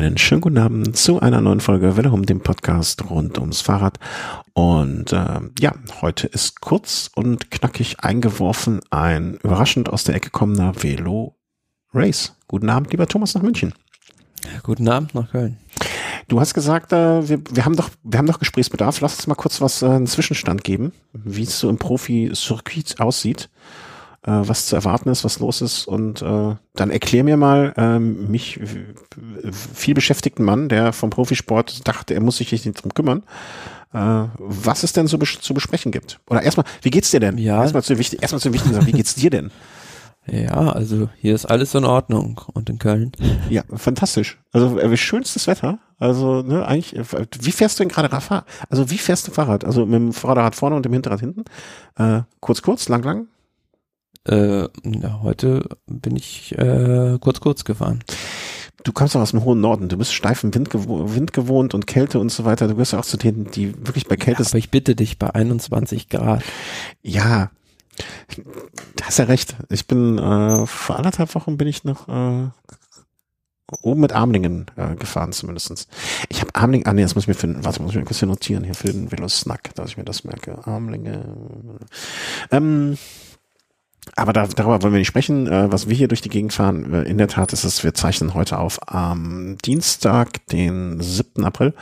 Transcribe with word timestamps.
Einen 0.00 0.16
schönen 0.16 0.40
guten 0.40 0.56
Abend 0.56 0.96
zu 0.96 1.20
einer 1.20 1.42
neuen 1.42 1.60
Folge 1.60 1.94
Welle 1.94 2.10
um 2.10 2.24
dem 2.24 2.40
Podcast 2.40 3.10
rund 3.10 3.36
ums 3.36 3.60
Fahrrad. 3.60 3.98
Und 4.54 5.12
äh, 5.12 5.40
ja, 5.58 5.74
heute 6.00 6.26
ist 6.26 6.62
kurz 6.62 7.10
und 7.14 7.50
knackig 7.50 8.00
eingeworfen 8.00 8.80
ein 8.88 9.34
überraschend 9.42 9.90
aus 9.90 10.04
der 10.04 10.14
Ecke 10.14 10.30
kommender 10.30 10.72
Velo 10.82 11.36
Race. 11.92 12.34
Guten 12.48 12.70
Abend, 12.70 12.92
lieber 12.92 13.08
Thomas 13.08 13.34
nach 13.34 13.42
München. 13.42 13.74
Guten 14.62 14.88
Abend 14.88 15.14
nach 15.14 15.32
Köln. 15.32 15.58
Du 16.28 16.40
hast 16.40 16.54
gesagt, 16.54 16.94
äh, 16.94 17.28
wir, 17.28 17.42
wir 17.50 17.66
haben 17.66 17.76
doch, 17.76 17.90
wir 18.02 18.18
haben 18.18 18.26
doch 18.26 18.38
Gesprächsbedarf. 18.38 19.02
Lass 19.02 19.16
uns 19.16 19.26
mal 19.26 19.34
kurz 19.34 19.60
was 19.60 19.82
äh, 19.82 19.86
einen 19.86 20.06
Zwischenstand 20.06 20.64
geben, 20.64 20.92
wie 21.12 21.42
es 21.42 21.60
so 21.60 21.68
im 21.68 21.76
Profi-Circuit 21.76 23.00
aussieht 23.00 23.50
äh, 24.22 24.32
was 24.32 24.66
zu 24.66 24.76
erwarten 24.76 25.08
ist, 25.08 25.24
was 25.24 25.38
los 25.38 25.60
ist. 25.62 25.86
Und 25.86 26.22
äh, 26.22 26.54
dann 26.74 26.90
erklär 26.90 27.24
mir 27.24 27.36
mal 27.36 27.72
ähm, 27.76 28.30
mich 28.30 28.60
viel 29.52 29.94
beschäftigten 29.94 30.44
Mann, 30.44 30.68
der 30.68 30.92
vom 30.92 31.10
Profisport 31.10 31.86
dachte, 31.86 32.14
er 32.14 32.20
muss 32.20 32.36
sich 32.36 32.52
nicht 32.52 32.82
drum 32.82 32.94
kümmern, 32.94 33.22
äh, 33.92 34.26
was 34.38 34.82
es 34.82 34.92
denn 34.92 35.06
so 35.06 35.18
bes 35.18 35.40
zu 35.40 35.54
besprechen 35.54 35.92
gibt. 35.92 36.20
Oder 36.28 36.42
erstmal, 36.42 36.66
wie 36.82 36.90
geht's 36.90 37.10
dir 37.10 37.20
denn? 37.20 37.38
Ja. 37.38 37.62
Erstmal 37.62 37.82
zu, 37.82 37.98
wichtig, 37.98 38.22
erstmal 38.22 38.40
zu 38.40 38.52
wichtigen 38.52 38.74
Sachen, 38.74 38.86
wie 38.86 38.92
geht's 38.92 39.14
dir 39.14 39.30
denn? 39.30 39.50
Ja, 40.26 40.70
also 40.70 41.08
hier 41.16 41.34
ist 41.34 41.46
alles 41.46 41.74
in 41.74 41.84
Ordnung 41.84 42.40
und 42.52 42.68
in 42.68 42.78
Köln. 42.78 43.12
Ja, 43.48 43.62
fantastisch. 43.74 44.38
Also 44.52 44.78
äh, 44.78 44.96
schönstes 44.96 45.46
Wetter. 45.46 45.78
Also 45.98 46.42
ne, 46.42 46.64
eigentlich, 46.66 46.94
äh, 46.94 47.26
wie 47.40 47.52
fährst 47.52 47.78
du 47.78 47.84
denn 47.84 47.88
gerade 47.88 48.08
Fahrrad? 48.08 48.44
Also 48.68 48.90
wie 48.90 48.98
fährst 48.98 49.26
du 49.26 49.32
Fahrrad? 49.32 49.64
Also 49.64 49.86
mit 49.86 49.94
dem 49.94 50.12
Vorderrad 50.12 50.54
vorne 50.54 50.76
und 50.76 50.84
dem 50.84 50.92
Hinterrad 50.92 51.20
hinten? 51.20 51.44
Äh, 51.96 52.22
kurz, 52.40 52.62
kurz, 52.62 52.88
lang, 52.88 53.02
lang? 53.02 53.26
Äh, 54.28 54.62
ja, 54.84 55.20
heute 55.22 55.68
bin 55.86 56.16
ich 56.16 56.56
äh, 56.58 57.18
kurz 57.20 57.40
kurz 57.40 57.64
gefahren. 57.64 58.04
Du 58.84 58.92
kommst 58.92 59.14
doch 59.14 59.20
aus 59.20 59.32
dem 59.32 59.44
hohen 59.44 59.60
Norden. 59.60 59.88
Du 59.88 59.98
bist 59.98 60.12
steifen 60.12 60.54
Wind, 60.54 60.70
gewo 60.70 61.14
Wind 61.14 61.32
gewohnt 61.32 61.74
und 61.74 61.86
Kälte 61.86 62.18
und 62.18 62.30
so 62.30 62.44
weiter. 62.44 62.66
Du 62.66 62.74
gehörst 62.74 62.92
ja 62.92 62.98
auch 62.98 63.04
zu 63.04 63.16
denen, 63.16 63.50
die 63.50 63.74
wirklich 63.86 64.06
bei 64.06 64.16
Kälte. 64.16 64.42
Ja, 64.42 64.48
aber 64.48 64.58
ich 64.58 64.70
bitte 64.70 64.94
dich 64.94 65.18
bei 65.18 65.34
21 65.34 66.08
Grad. 66.08 66.42
Ja, 67.02 67.50
du 68.36 69.04
hast 69.04 69.18
ja 69.18 69.26
recht. 69.26 69.56
Ich 69.68 69.86
bin 69.86 70.18
äh, 70.18 70.66
vor 70.66 70.96
anderthalb 70.96 71.34
Wochen 71.34 71.56
bin 71.56 71.68
ich 71.68 71.84
noch 71.84 72.08
äh, 72.08 72.48
oben 73.82 74.00
mit 74.00 74.12
Armlingen 74.12 74.66
äh, 74.76 74.96
gefahren 74.96 75.32
zumindestens. 75.32 75.86
Ich 76.28 76.40
habe 76.40 76.54
Armlingen, 76.54 76.86
ah 76.86 76.92
nee, 76.92 77.02
das 77.02 77.14
muss 77.14 77.24
ich 77.24 77.28
mir 77.28 77.34
finden. 77.34 77.64
Warte, 77.64 77.82
muss 77.82 77.90
ich 77.90 77.96
mir 77.96 78.02
ein 78.02 78.08
bisschen 78.08 78.28
notieren 78.28 78.64
hier 78.64 78.74
für 78.74 78.92
den 78.92 79.12
Velo-Snack, 79.12 79.74
dass 79.74 79.90
ich 79.90 79.96
mir 79.96 80.04
das 80.04 80.24
merke. 80.24 80.66
Armlinge. 80.66 81.24
Ähm, 82.50 82.96
aber 84.16 84.32
da, 84.32 84.46
darüber 84.46 84.82
wollen 84.82 84.92
wir 84.92 84.98
nicht 84.98 85.08
sprechen. 85.08 85.46
Äh, 85.46 85.70
was 85.70 85.88
wir 85.88 85.96
hier 85.96 86.08
durch 86.08 86.20
die 86.20 86.28
Gegend 86.28 86.52
fahren, 86.52 86.92
äh, 86.92 87.02
in 87.02 87.18
der 87.18 87.28
Tat 87.28 87.52
ist 87.52 87.64
es, 87.64 87.84
wir 87.84 87.94
zeichnen 87.94 88.34
heute 88.34 88.58
auf 88.58 88.78
am 88.92 89.56
Dienstag, 89.64 90.46
den 90.48 91.00
7. 91.00 91.44
April. 91.44 91.74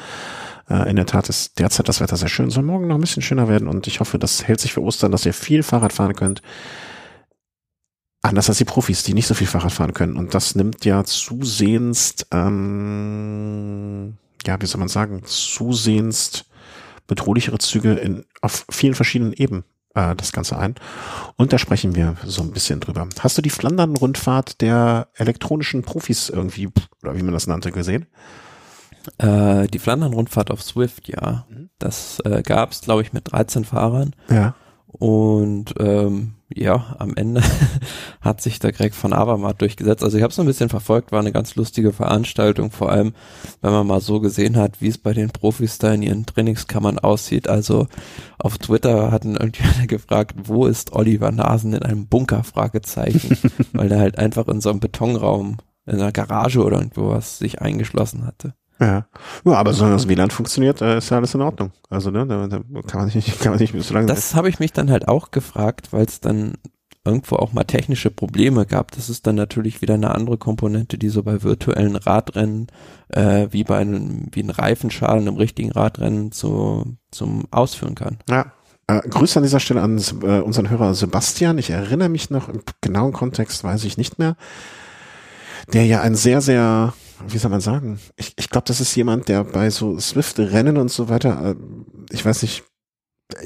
Äh, 0.69 0.91
in 0.91 0.97
der 0.97 1.07
Tat 1.07 1.29
ist 1.29 1.59
derzeit 1.59 1.89
das 1.89 2.01
Wetter 2.01 2.17
sehr 2.17 2.29
schön, 2.29 2.51
soll 2.51 2.65
morgen 2.65 2.89
noch 2.89 2.97
ein 2.97 3.01
bisschen 3.01 3.23
schöner 3.23 3.49
werden 3.49 3.69
und 3.69 3.87
ich 3.87 4.01
hoffe, 4.01 4.19
das 4.19 4.47
hält 4.47 4.61
sich 4.61 4.73
für 4.73 4.83
Ostern, 4.83 5.13
dass 5.13 5.27
ihr 5.27 5.35
viel 5.35 5.63
Fahrrad 5.63 5.93
fahren 5.93 6.15
könnt. 6.15 6.43
Anders 8.21 8.49
als 8.49 8.59
die 8.59 8.65
Profis, 8.65 9.05
die 9.05 9.15
nicht 9.15 9.27
so 9.27 9.35
viel 9.35 9.47
Fahrrad 9.47 9.73
fahren 9.73 9.95
können. 9.95 10.17
Und 10.17 10.35
das 10.35 10.57
nimmt 10.57 10.85
ja 10.85 11.05
zusehends, 11.05 12.27
ähm, 12.33 14.19
ja, 14.45 14.61
wie 14.61 14.67
soll 14.67 14.81
man 14.81 14.89
sagen, 14.89 15.23
zusehends 15.25 16.45
bedrohlichere 17.07 17.59
Züge 17.59 17.95
in, 17.95 18.25
auf 18.43 18.67
vielen 18.71 18.95
verschiedenen 18.95 19.33
Ebenen 19.33 19.65
äh, 19.99 20.15
das 20.15 20.33
Ganze 20.33 20.59
ein. 20.59 20.75
Und 21.37 21.53
da 21.53 21.59
sprechen 21.59 21.95
wir 21.95 22.17
so 22.25 22.43
ein 22.43 22.53
bisschen 22.53 22.81
drüber. 22.81 23.09
Hast 23.21 23.37
du 23.37 23.43
die 23.43 23.51
Flandern-Rundfahrt 23.51 24.61
der 24.61 25.09
elektronischen 25.15 25.83
Profis 25.83 26.29
irgendwie, 26.29 26.69
oder 27.03 27.17
wie 27.17 27.23
man 27.23 27.35
das 27.35 27.47
nannte, 27.47 27.73
gesehen? 27.73 28.07
Äh, 29.19 29.67
die 29.69 29.79
Flandern-Rundfahrt 29.79 30.51
auf 30.51 30.63
Swift, 30.63 31.09
ja. 31.09 31.47
Mhm. 31.49 31.71
Das 31.79 32.21
äh, 32.25 32.43
gab 32.43 32.73
es, 32.73 32.81
glaube 32.81 33.03
ich, 33.03 33.13
mit 33.13 33.33
13 33.33 33.65
Fahrern. 33.65 34.15
Ja. 34.31 34.55
Und 34.87 35.75
ähm, 35.79 36.35
ja, 36.55 36.97
am 36.99 37.15
Ende 37.15 37.43
hat 38.21 38.41
sich 38.41 38.59
der 38.59 38.73
Greg 38.73 38.95
von 38.95 39.13
Avermaet 39.13 39.61
durchgesetzt. 39.61 40.03
Also 40.03 40.17
ich 40.17 40.23
habe 40.23 40.33
es 40.33 40.41
ein 40.41 40.47
bisschen 40.47 40.71
verfolgt, 40.71 41.13
war 41.13 41.21
eine 41.21 41.33
ganz 41.33 41.57
lustige 41.57 41.93
Veranstaltung, 41.93 42.71
vor 42.71 42.91
allem 42.91 43.13
wenn 43.61 43.73
man 43.73 43.87
mal 43.87 44.01
so 44.01 44.21
gesehen 44.21 44.57
hat, 44.57 44.81
wie 44.81 44.89
es 44.89 44.99
bei 44.99 45.13
den 45.13 45.31
Profis 45.31 45.79
da 45.79 45.93
in 45.93 46.03
ihren 46.03 46.27
Trainingskammern 46.27 46.99
aussieht. 46.99 47.49
Also 47.49 47.87
auf 48.39 48.57
Twitter 48.59 49.11
hatten 49.13 49.37
irgendjemand 49.37 49.89
gefragt, 49.89 50.37
wo 50.45 50.67
ist 50.67 50.93
Oliver 50.93 51.31
Nasen 51.33 51.75
in 51.75 51.83
einem 51.83 52.07
Bunker? 52.07 52.45
Fragezeichen, 52.45 53.37
weil 53.73 53.89
der 53.89 53.99
halt 53.99 54.19
einfach 54.19 54.49
in 54.49 54.61
so 54.61 54.71
einem 54.71 54.81
Betonraum 54.81 55.59
in 55.87 55.95
einer 56.01 56.13
Garage 56.13 56.63
oder 56.63 56.79
irgendwo 56.79 57.11
was 57.11 57.39
sich 57.39 57.61
eingeschlossen 57.61 58.27
hatte. 58.27 58.55
Ja. 58.81 59.07
ja, 59.45 59.53
aber 59.53 59.73
solange 59.73 59.97
das 59.97 60.09
WLAN 60.09 60.31
funktioniert, 60.31 60.81
äh, 60.81 60.99
ist 60.99 61.11
ja 61.11 61.17
alles 61.17 61.35
in 61.35 61.41
Ordnung. 61.41 61.73
Also, 61.91 62.11
ne, 62.11 62.27
da, 62.27 62.47
da 62.47 62.61
kann 62.83 63.01
man 63.01 63.11
nicht, 63.13 63.41
kann 63.41 63.53
man 63.53 63.61
nicht 63.61 63.75
so 63.83 63.95
lange. 63.95 64.07
Das 64.07 64.35
habe 64.35 64.49
ich 64.49 64.61
mich 64.61 64.73
dann 64.73 64.91
halt 64.91 65.09
auch 65.09 65.31
gefragt, 65.31 65.89
weil 65.93 66.05
es 66.05 66.21
dann 66.21 66.55
irgendwo 67.05 67.37
auch 67.37 67.53
mal 67.53 67.65
technische 67.65 68.11
Probleme 68.11 68.67
gab. 68.67 68.93
Das 68.93 69.09
ist 69.09 69.27
dann 69.27 69.35
natürlich 69.35 69.81
wieder 69.83 69.95
eine 69.95 70.15
andere 70.15 70.37
Komponente, 70.37 70.99
die 70.99 71.09
so 71.09 71.23
bei 71.23 71.43
virtuellen 71.43 71.97
Radrennen 71.97 72.69
äh, 73.09 73.49
wie 73.51 73.65
bei 73.65 73.79
einem, 73.79 74.27
wie 74.33 74.43
ein 74.43 74.51
Reifenschaden 74.51 75.27
im 75.27 75.37
richtigen 75.37 75.73
Radrennen 75.73 76.33
zu, 76.33 76.97
zum 77.11 77.47
Ausführen 77.51 77.95
kann. 77.95 78.19
Ja. 78.29 78.53
Äh, 78.87 79.01
Grüße 79.09 79.39
an 79.39 79.43
dieser 79.43 79.61
Stelle 79.61 79.83
an 79.83 80.01
äh, 80.23 80.41
unseren 80.41 80.71
Hörer 80.71 80.95
Sebastian. 80.95 81.59
Ich 81.59 81.71
erinnere 81.71 82.09
mich 82.09 82.31
noch, 82.31 82.49
im 82.49 82.61
genauen 82.81 83.13
Kontext 83.13 83.65
weiß 83.65 83.85
ich 83.85 83.97
nicht 83.97 84.19
mehr, 84.19 84.37
der 85.73 85.87
ja 85.87 86.01
ein 86.03 86.15
sehr, 86.15 86.41
sehr 86.41 86.93
wie 87.27 87.39
soll 87.39 87.51
man 87.51 87.61
sagen? 87.61 87.99
Ich, 88.17 88.35
ich 88.37 88.51
glaube, 88.51 88.67
das 88.67 88.81
ist 88.81 88.95
jemand, 88.95 89.29
der 89.29 89.45
bei 89.45 89.71
so 89.71 89.99
Swift-Rennen 89.99 90.77
und 90.77 90.91
so 90.91 91.09
weiter, 91.09 91.51
äh, 91.51 91.55
ich 92.11 92.25
weiß 92.25 92.43
nicht, 92.43 92.65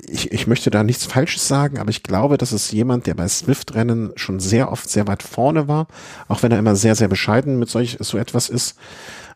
ich, 0.07 0.31
ich 0.31 0.47
möchte 0.47 0.71
da 0.71 0.85
nichts 0.85 1.07
Falsches 1.07 1.49
sagen, 1.49 1.79
aber 1.79 1.91
ich 1.91 2.03
glaube, 2.03 2.39
das 2.39 2.53
ist 2.53 2.73
jemand, 2.73 3.07
der 3.07 3.15
bei 3.15 3.27
Swift-Rennen 3.27 4.13
schon 4.15 4.39
sehr 4.39 4.71
oft 4.71 4.89
sehr 4.89 5.09
weit 5.09 5.23
vorne 5.23 5.67
war, 5.67 5.89
auch 6.29 6.43
wenn 6.43 6.53
er 6.53 6.59
immer 6.59 6.77
sehr, 6.77 6.95
sehr 6.95 7.09
bescheiden 7.09 7.59
mit 7.59 7.69
solch 7.69 7.97
so 8.01 8.17
etwas 8.19 8.49
ist. 8.49 8.77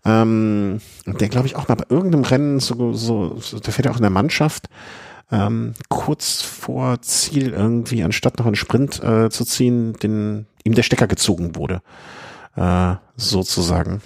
Ähm, 0.05 0.81
der, 1.05 1.29
glaube 1.29 1.49
ich, 1.49 1.57
auch 1.57 1.67
mal 1.69 1.75
bei 1.75 1.87
irgendeinem 1.89 2.25
Rennen, 2.25 2.61
so, 2.61 2.93
so, 2.93 3.39
so 3.41 3.59
der 3.59 3.73
fährt 3.73 3.87
ja 3.87 3.93
auch 3.93 3.97
in 3.97 4.03
der 4.03 4.11
Mannschaft, 4.11 4.69
ähm, 5.33 5.75
kurz 5.89 6.43
vor 6.43 7.03
Ziel 7.03 7.51
irgendwie, 7.51 8.05
anstatt 8.05 8.39
noch 8.39 8.47
einen 8.47 8.55
Sprint 8.55 9.03
äh, 9.03 9.31
zu 9.31 9.45
ziehen, 9.45 9.95
den, 9.95 10.47
ihm 10.63 10.75
der 10.75 10.85
Stecker 10.85 11.09
gezogen 11.09 11.57
wurde. 11.57 11.83
Äh, 12.55 12.95
sozusagen 13.17 14.01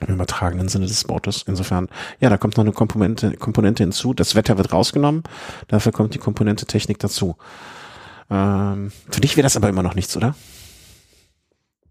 im 0.00 0.14
übertragenen 0.14 0.68
Sinne 0.68 0.86
des 0.86 1.08
Wortes. 1.08 1.44
Insofern, 1.46 1.88
ja, 2.20 2.30
da 2.30 2.38
kommt 2.38 2.56
noch 2.56 2.64
eine 2.64 2.72
Komponente, 2.72 3.36
Komponente 3.36 3.82
hinzu. 3.82 4.14
Das 4.14 4.34
Wetter 4.34 4.56
wird 4.56 4.72
rausgenommen, 4.72 5.22
dafür 5.68 5.92
kommt 5.92 6.14
die 6.14 6.18
Komponente 6.18 6.66
Technik 6.66 6.98
dazu. 6.98 7.36
Ähm, 8.30 8.92
für 9.10 9.20
dich 9.20 9.36
wäre 9.36 9.44
das 9.44 9.56
aber 9.56 9.68
immer 9.68 9.82
noch 9.82 9.94
nichts, 9.94 10.16
oder? 10.16 10.34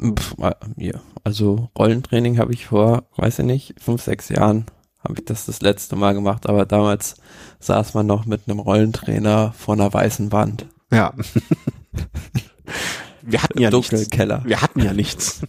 Pff, 0.02 0.36
äh, 0.40 0.54
ja, 0.78 1.02
also 1.24 1.70
Rollentraining 1.78 2.40
habe 2.40 2.54
ich 2.54 2.68
vor, 2.68 3.04
weiß 3.18 3.40
ich 3.40 3.46
nicht, 3.46 3.76
fünf, 3.80 4.02
sechs 4.02 4.30
Jahren 4.30 4.66
habe 5.04 5.16
ich 5.18 5.26
das 5.26 5.46
das 5.46 5.62
letzte 5.62 5.96
Mal 5.96 6.14
gemacht, 6.14 6.48
aber 6.48 6.66
damals 6.66 7.16
saß 7.60 7.94
man 7.94 8.06
noch 8.06 8.26
mit 8.26 8.42
einem 8.48 8.60
Rollentrainer 8.60 9.54
vor 9.58 9.76
einer 9.76 9.92
weißen 9.92 10.32
Wand. 10.32 10.66
Ja. 10.92 11.14
wir 13.22 13.44
hatten 13.44 13.60
ja 13.60 13.70
nichts. 13.70 14.10
Keller. 14.10 14.42
Wir 14.46 14.62
hatten 14.62 14.82
ja 14.82 14.94
nichts. 14.94 15.42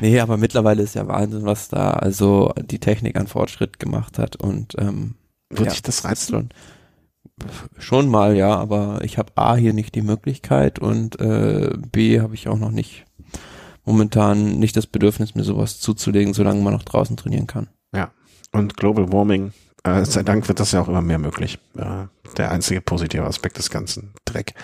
Nee, 0.00 0.20
aber 0.20 0.36
mittlerweile 0.36 0.82
ist 0.82 0.94
ja 0.94 1.06
Wahnsinn, 1.06 1.44
was 1.44 1.68
da 1.68 1.90
also 1.90 2.52
die 2.56 2.78
Technik 2.78 3.16
an 3.16 3.26
Fortschritt 3.26 3.78
gemacht 3.78 4.18
hat 4.18 4.36
und 4.36 4.74
ähm, 4.78 5.14
würde 5.50 5.66
ja, 5.66 5.72
ich 5.72 5.82
das 5.82 6.04
reizen? 6.04 6.50
Schon 7.78 8.08
mal, 8.08 8.36
ja, 8.36 8.54
aber 8.56 9.00
ich 9.02 9.18
habe 9.18 9.32
A 9.36 9.56
hier 9.56 9.72
nicht 9.72 9.94
die 9.94 10.02
Möglichkeit 10.02 10.78
und 10.78 11.18
äh, 11.20 11.70
B 11.92 12.20
habe 12.20 12.34
ich 12.34 12.48
auch 12.48 12.58
noch 12.58 12.70
nicht 12.70 13.04
momentan 13.84 14.58
nicht 14.58 14.76
das 14.76 14.86
Bedürfnis, 14.86 15.34
mir 15.34 15.44
sowas 15.44 15.80
zuzulegen, 15.80 16.34
solange 16.34 16.62
man 16.62 16.72
noch 16.72 16.84
draußen 16.84 17.16
trainieren 17.16 17.46
kann. 17.46 17.68
Ja. 17.94 18.10
Und 18.52 18.76
Global 18.76 19.12
Warming, 19.12 19.52
äh, 19.84 20.04
sei 20.04 20.22
Dank 20.22 20.48
wird 20.48 20.60
das 20.60 20.72
ja 20.72 20.80
auch 20.80 20.88
immer 20.88 21.02
mehr 21.02 21.18
möglich. 21.18 21.58
Äh, 21.76 22.06
der 22.36 22.50
einzige 22.50 22.80
positive 22.80 23.24
Aspekt 23.24 23.58
des 23.58 23.70
ganzen 23.70 24.14
Dreck. 24.24 24.54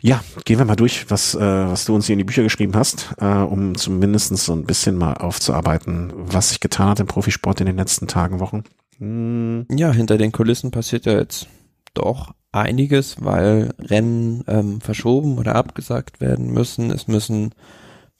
Ja, 0.00 0.22
gehen 0.44 0.58
wir 0.58 0.64
mal 0.64 0.76
durch, 0.76 1.10
was, 1.10 1.34
äh, 1.34 1.40
was 1.40 1.84
du 1.84 1.94
uns 1.94 2.06
hier 2.06 2.14
in 2.14 2.18
die 2.18 2.24
Bücher 2.24 2.42
geschrieben 2.42 2.74
hast, 2.76 3.14
äh, 3.18 3.26
um 3.26 3.76
zumindest 3.76 4.36
so 4.36 4.52
ein 4.52 4.64
bisschen 4.64 4.96
mal 4.96 5.14
aufzuarbeiten, 5.14 6.12
was 6.14 6.50
sich 6.50 6.60
getan 6.60 6.90
hat 6.90 7.00
im 7.00 7.06
Profisport 7.06 7.60
in 7.60 7.66
den 7.66 7.76
letzten 7.76 8.06
Tagen, 8.06 8.40
Wochen. 8.40 8.64
Hm. 8.98 9.66
Ja, 9.70 9.92
hinter 9.92 10.18
den 10.18 10.32
Kulissen 10.32 10.70
passiert 10.70 11.06
ja 11.06 11.14
jetzt 11.14 11.48
doch 11.94 12.34
einiges, 12.52 13.16
weil 13.20 13.74
Rennen 13.78 14.44
ähm, 14.46 14.80
verschoben 14.80 15.38
oder 15.38 15.54
abgesagt 15.54 16.20
werden 16.20 16.52
müssen. 16.52 16.90
Es 16.90 17.08
müssen 17.08 17.52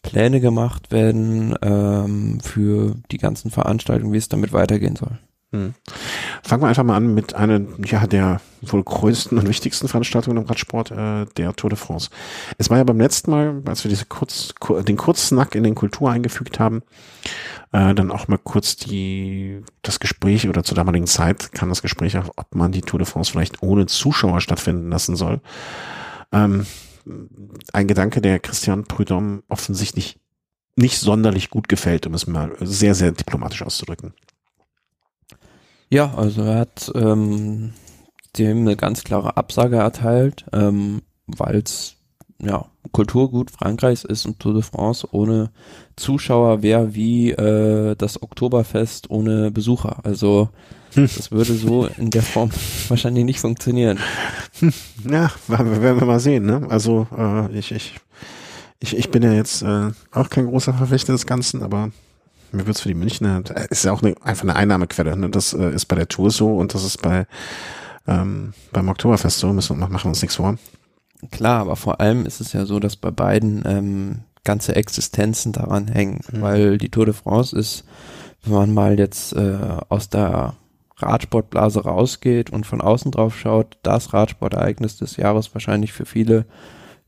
Pläne 0.03 0.41
gemacht 0.41 0.93
werden 0.93 1.55
ähm, 1.63 2.41
für 2.41 2.95
die 3.11 3.19
ganzen 3.19 3.51
Veranstaltungen, 3.51 4.13
wie 4.13 4.19
es 4.19 4.29
damit 4.29 4.53
weitergehen 4.53 4.97
soll. 4.97 5.19
Hm. 5.53 5.75
Fangen 6.47 6.63
wir 6.63 6.69
einfach 6.69 6.85
mal 6.85 6.97
an 6.97 7.13
mit 7.13 7.35
einer 7.35 7.61
ja, 7.85 8.07
der 8.07 8.41
wohl 8.63 8.85
größten 8.85 9.37
und 9.37 9.49
wichtigsten 9.49 9.89
Veranstaltungen 9.89 10.37
im 10.37 10.45
Radsport, 10.45 10.93
äh, 10.93 11.27
der 11.37 11.57
Tour 11.57 11.71
de 11.71 11.77
France. 11.77 12.09
Es 12.57 12.71
war 12.71 12.79
ja 12.79 12.85
beim 12.85 13.01
letzten 13.01 13.33
Mal, 13.33 13.63
als 13.67 13.83
wir 13.83 13.89
diese 13.89 14.05
kurz, 14.05 14.55
den 14.87 14.97
Kurzsnack 14.97 15.57
in 15.57 15.65
den 15.65 15.75
Kultur 15.75 16.09
eingefügt 16.09 16.61
haben, 16.61 16.83
äh, 17.73 17.93
dann 17.95 18.13
auch 18.13 18.29
mal 18.29 18.39
kurz 18.39 18.77
die, 18.77 19.61
das 19.83 19.99
Gespräch 19.99 20.49
oder 20.49 20.63
zur 20.63 20.77
damaligen 20.77 21.09
Zeit 21.09 21.51
kam 21.51 21.69
das 21.69 21.83
Gespräch 21.83 22.17
auf, 22.17 22.31
ob 22.37 22.55
man 22.55 22.71
die 22.71 22.83
Tour 22.83 23.01
de 23.01 23.09
France 23.09 23.33
vielleicht 23.33 23.65
ohne 23.65 23.87
Zuschauer 23.87 24.41
stattfinden 24.41 24.89
lassen 24.89 25.17
soll. 25.17 25.41
Ähm, 26.31 26.65
ein 27.73 27.89
Gedanke, 27.89 28.21
der 28.21 28.39
Christian 28.39 28.85
Prudhomme 28.85 29.43
offensichtlich 29.49 30.21
nicht 30.77 31.01
sonderlich 31.01 31.51
gut 31.51 31.69
gefällt, 31.69 32.07
um 32.07 32.15
es 32.15 32.29
mal 32.29 32.53
sehr, 32.61 32.95
sehr 32.95 33.11
diplomatisch 33.11 33.63
auszudrücken. 33.63 34.15
Ja, 35.89 36.15
also 36.15 36.43
er 36.43 36.61
hat 36.61 36.91
ähm, 36.95 37.73
dem 38.37 38.59
eine 38.59 38.77
ganz 38.77 39.05
klare 39.05 39.37
Absage 39.37 39.77
erteilt, 39.77 40.45
ähm, 40.53 41.03
weil 41.27 41.57
es 41.57 41.97
ja, 42.39 42.67
Kulturgut 42.93 43.51
Frankreichs 43.51 44.05
ist 44.05 44.27
und 44.27 44.39
Tour 44.41 44.55
de 44.55 44.63
France 44.63 45.07
ohne 45.11 45.51
Zuschauer 45.97 46.63
wäre 46.63 46.95
wie 46.95 47.31
äh, 47.31 47.95
das 47.97 48.23
Oktoberfest 48.23 49.11
ohne 49.11 49.51
Besucher. 49.51 50.05
Also 50.05 50.51
hm. 50.95 51.09
das 51.17 51.31
würde 51.31 51.55
so 51.55 51.87
in 51.99 52.11
der 52.11 52.23
Form 52.23 52.51
wahrscheinlich 52.89 53.25
nicht 53.25 53.41
funktionieren. 53.41 53.99
Hm. 54.59 54.73
Ja, 55.11 55.31
werden 55.47 55.81
wir 55.81 56.05
mal 56.05 56.21
sehen. 56.21 56.47
Ne? 56.47 56.67
Also 56.69 57.07
äh, 57.17 57.59
ich, 57.59 57.73
ich, 57.73 57.95
ich, 58.81 58.97
ich 58.97 59.11
bin 59.11 59.23
ja 59.23 59.33
jetzt 59.33 59.63
äh, 59.63 59.91
auch 60.13 60.29
kein 60.29 60.47
großer 60.47 60.75
Verfechter 60.75 61.13
des 61.13 61.27
Ganzen, 61.27 61.63
aber 61.63 61.91
mir 62.53 62.67
wird's 62.67 62.81
für 62.81 62.89
die 62.89 62.95
Münchner, 62.95 63.43
ist 63.71 63.85
ja 63.85 63.93
auch 63.93 64.03
eine, 64.03 64.15
einfach 64.23 64.45
eine 64.45 64.57
Einnahmequelle. 64.57 65.17
Ne? 65.17 65.31
Das 65.31 65.53
äh, 65.53 65.71
ist 65.71 65.87
bei 65.87 65.97
der 65.97 66.09
Tour 66.09 66.31
so 66.31 66.57
und 66.57 66.75
das 66.75 66.85
ist 66.85 67.03
bei 67.03 67.27
ähm, 68.07 68.53
beim 68.73 68.89
Oktoberfest 68.89 69.39
so, 69.39 69.53
müssen 69.53 69.79
wir, 69.79 69.89
machen 69.89 70.05
wir 70.05 70.11
uns 70.11 70.23
nichts 70.23 70.37
vor. 70.37 70.57
Klar, 71.31 71.61
aber 71.61 71.77
vor 71.77 72.01
allem 72.01 72.27
ist 72.27 72.41
es 72.41 72.53
ja 72.53 72.67
so, 72.67 72.79
dass 72.79 72.97
bei 72.97 73.11
beiden 73.11 73.65
ähm, 73.67 74.21
ganze 74.45 74.77
Existenzen 74.77 75.53
daran 75.53 75.89
hängen, 75.89 76.21
mhm. 76.31 76.43
weil 76.43 76.79
die 76.79 76.91
Tour 76.91 77.07
de 77.07 77.15
France 77.15 77.57
ist, 77.57 77.85
wenn 78.45 78.55
man 78.55 78.75
mal 78.75 78.99
jetzt 78.99 79.33
äh, 79.35 79.59
aus 79.89 80.09
der 80.09 80.55
Radsportblase 80.99 81.85
rausgeht 81.85 82.51
und 82.51 82.65
von 82.65 82.81
außen 82.81 83.11
drauf 83.11 83.37
schaut, 83.37 83.77
das 83.83 84.13
Radsportereignis 84.13 84.97
des 84.97 85.17
Jahres 85.17 85.53
wahrscheinlich 85.53 85.93
für 85.93 86.07
viele 86.07 86.47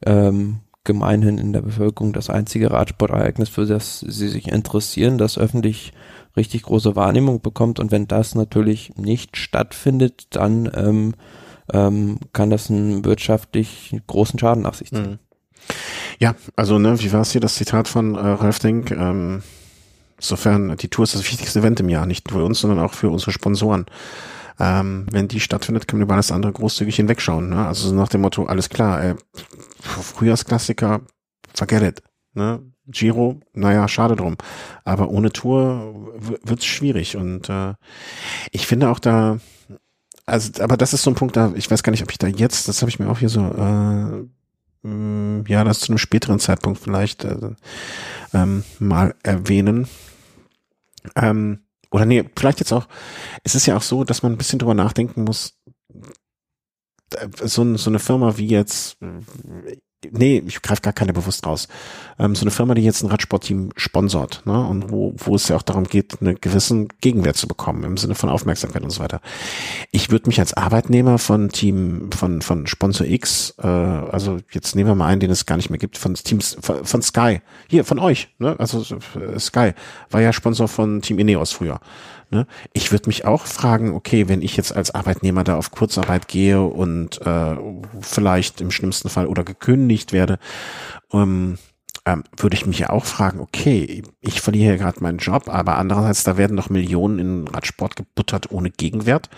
ähm, 0.05 0.61
gemeinhin 0.88 1.38
in 1.38 1.52
der 1.52 1.61
Bevölkerung 1.61 2.12
das 2.12 2.31
einzige 2.31 2.73
Radsportereignis, 2.73 3.50
für 3.50 3.67
das 3.67 4.00
sie 4.00 4.29
sich 4.29 4.49
interessieren, 4.49 5.19
das 5.19 5.38
öffentlich 5.38 5.93
richtig 6.37 6.62
große 6.62 6.96
Wahrnehmung 6.96 7.43
bekommt 7.43 7.79
und 7.79 7.93
wenn 7.93 8.08
das 8.08 8.35
natürlich 8.35 8.96
nicht 8.96 9.37
stattfindet, 9.37 10.29
dann 10.31 10.70
ähm, 10.75 11.14
ähm, 11.73 12.19
kann 12.32 12.49
das 12.49 12.70
einen 12.70 13.05
wirtschaftlich 13.05 13.94
großen 14.06 14.38
Schaden 14.38 14.62
nach 14.62 14.75
sich 14.75 14.88
ziehen. 14.88 15.11
Mhm. 15.12 15.19
Ja, 16.19 16.35
also 16.56 16.79
ne, 16.79 16.99
wie 17.00 17.12
war 17.12 17.20
es 17.20 17.32
hier 17.32 17.41
das 17.43 17.56
Zitat 17.56 17.87
von 17.87 18.14
äh, 18.14 18.19
Ralf 18.19 18.58
Denk? 18.58 18.91
Ähm, 18.91 19.43
insofern, 20.17 20.75
die 20.79 20.88
Tour 20.88 21.05
ist 21.05 21.14
das 21.14 21.31
wichtigste 21.31 21.58
Event 21.58 21.81
im 21.81 21.91
Jahr, 21.91 22.06
nicht 22.06 22.31
für 22.31 22.43
uns, 22.43 22.61
sondern 22.61 22.79
auch 22.79 22.94
für 22.94 23.11
unsere 23.11 23.32
Sponsoren. 23.32 23.84
Ähm, 24.60 25.06
wenn 25.10 25.28
die 25.28 25.40
stattfindet, 25.40 25.87
können 25.87 26.00
wir 26.00 26.05
über 26.05 26.14
alles 26.14 26.32
andere 26.32 26.52
großzügig 26.52 26.96
hinwegschauen. 26.96 27.49
Ne? 27.49 27.66
Also 27.66 27.94
nach 27.94 28.08
dem 28.08 28.22
Motto, 28.22 28.44
alles 28.44 28.69
klar, 28.69 29.02
äh, 29.02 29.14
Frühjahrsklassiker, 29.81 31.00
forget 31.55 31.82
it. 31.82 32.02
Ne? 32.34 32.60
Giro, 32.87 33.40
naja, 33.52 33.87
schade 33.87 34.16
drum. 34.16 34.37
Aber 34.84 35.10
ohne 35.10 35.31
Tour 35.31 36.12
wird's 36.43 36.64
schwierig. 36.64 37.16
Und 37.16 37.49
äh, 37.49 37.75
ich 38.50 38.66
finde 38.66 38.88
auch 38.88 38.99
da, 38.99 39.38
also, 40.26 40.62
aber 40.62 40.76
das 40.76 40.93
ist 40.93 41.02
so 41.02 41.10
ein 41.10 41.14
Punkt, 41.14 41.37
da, 41.37 41.52
ich 41.55 41.70
weiß 41.70 41.82
gar 41.82 41.90
nicht, 41.90 42.02
ob 42.02 42.10
ich 42.10 42.19
da 42.19 42.26
jetzt, 42.26 42.69
das 42.69 42.81
habe 42.82 42.90
ich 42.90 42.99
mir 42.99 43.08
auch 43.08 43.19
hier 43.19 43.28
so, 43.28 43.40
äh, 43.40 44.87
mh, 44.87 44.88
mm, 44.88 45.44
ja, 45.49 45.64
das 45.64 45.81
zu 45.81 45.93
einem 45.93 45.99
späteren 45.99 46.40
Zeitpunkt 46.40 46.81
vielleicht 46.81 47.25
äh, 47.25 47.50
ähm, 48.32 48.64
mal 48.78 49.14
erwähnen. 49.22 49.87
Ähm, 51.14 51.60
oder 51.90 52.05
nee, 52.05 52.29
vielleicht 52.37 52.61
jetzt 52.61 52.73
auch, 52.73 52.87
es 53.44 53.55
ist 53.55 53.67
ja 53.67 53.76
auch 53.76 53.82
so, 53.82 54.05
dass 54.05 54.23
man 54.23 54.32
ein 54.32 54.38
bisschen 54.38 54.58
drüber 54.58 54.75
nachdenken 54.75 55.25
muss, 55.25 55.58
äh, 57.14 57.29
so, 57.44 57.76
so 57.76 57.90
eine 57.90 57.99
Firma 57.99 58.37
wie 58.37 58.49
jetzt 58.49 58.99
nee, 60.11 60.43
ich 60.47 60.62
greife 60.62 60.83
gar 60.83 60.93
keine 60.93 61.12
bewusst 61.12 61.47
raus. 61.47 61.69
Ähm, 62.19 62.35
so 62.35 62.43
eine 62.43 62.50
Firma, 62.50 62.75
die 62.75 62.83
jetzt 62.83 63.03
ein 63.03 63.11
Radsportteam 63.11 63.71
sponsort, 63.77 64.43
ne, 64.45 64.67
und 64.67 64.91
wo, 64.91 65.15
wo 65.17 65.35
es 65.35 65.49
ja 65.49 65.56
auch 65.56 65.62
darum 65.62 65.85
geht, 65.85 66.21
einen 66.21 66.41
gewissen 66.41 66.89
Gegenwert 67.00 67.37
zu 67.37 67.49
bekommen, 67.49 67.85
im 67.85 67.97
Sinne 67.97 68.15
von 68.15 68.29
Aufmerksamkeit 68.29 68.83
und 68.83 68.91
so 68.91 69.03
weiter. 69.03 69.21
Ich 69.91 70.11
würde 70.11 70.29
mich 70.29 70.39
als 70.39 70.55
Arbeitnehmer 70.55 71.19
von 71.19 71.49
Team, 71.49 72.11
von, 72.12 72.43
von 72.43 72.67
Sponsor 72.67 73.06
X, 73.06 73.55
äh, 73.59 73.67
also 73.67 74.39
jetzt 74.53 74.77
nehmen 74.77 74.91
wir 74.91 74.95
mal 74.95 75.06
einen, 75.06 75.21
den 75.21 75.31
es 75.31 75.47
gar 75.47 75.56
nicht 75.56 75.71
mehr 75.71 75.79
gibt, 75.79 75.99
von 75.99 76.15
Teams, 76.15 76.56
von, 76.61 76.85
von 76.85 77.03
Sky, 77.03 77.41
hier, 77.69 77.85
von 77.85 77.99
euch, 77.99 78.29
ne, 78.39 78.55
also 78.59 78.81
äh, 79.17 79.39
Sky, 79.39 79.73
war 80.11 80.21
ja 80.21 80.33
Sponsor 80.33 80.69
von 80.69 81.03
Team 81.03 81.19
Ineos 81.19 81.53
früher. 81.53 81.81
Ne? 82.31 82.47
Ich 82.73 82.93
würde 82.93 83.09
mich 83.09 83.25
auch 83.25 83.47
fragen, 83.47 83.95
okay, 83.95 84.29
wenn 84.29 84.43
ich 84.43 84.57
jetzt 84.57 84.75
als 84.75 84.95
Arbeitnehmer 84.95 85.45
da 85.45 85.57
auf 85.57 85.71
Kurzarbeit 85.71 86.29
gehe 86.29 86.61
und 86.61 87.21
äh, 87.23 87.57
vielleicht 88.01 88.61
im 88.61 88.71
schlimmsten 88.71 89.09
Fall 89.09 89.27
oder 89.27 89.45
gekündigt 89.45 90.13
werde, 90.13 90.39
ähm, 91.13 91.59
ähm, 92.09 92.25
würde 92.37 92.55
ich 92.55 92.65
mich 92.65 92.79
ja 92.79 92.91
auch 92.91 93.05
fragen, 93.05 93.41
okay, 93.41 94.03
ich 94.21 94.41
verliere 94.41 94.71
hier 94.71 94.79
gerade 94.79 95.03
meinen 95.03 95.19
Job, 95.19 95.49
aber 95.49 95.77
andererseits, 95.77 96.25
da 96.25 96.39
werden 96.39 96.55
noch 96.55 96.71
Millionen 96.71 97.19
in 97.19 97.49
Radsport 97.49 97.97
gebuttert 97.97 98.51
ohne 98.51 98.71
Gegenwert. 98.71 99.29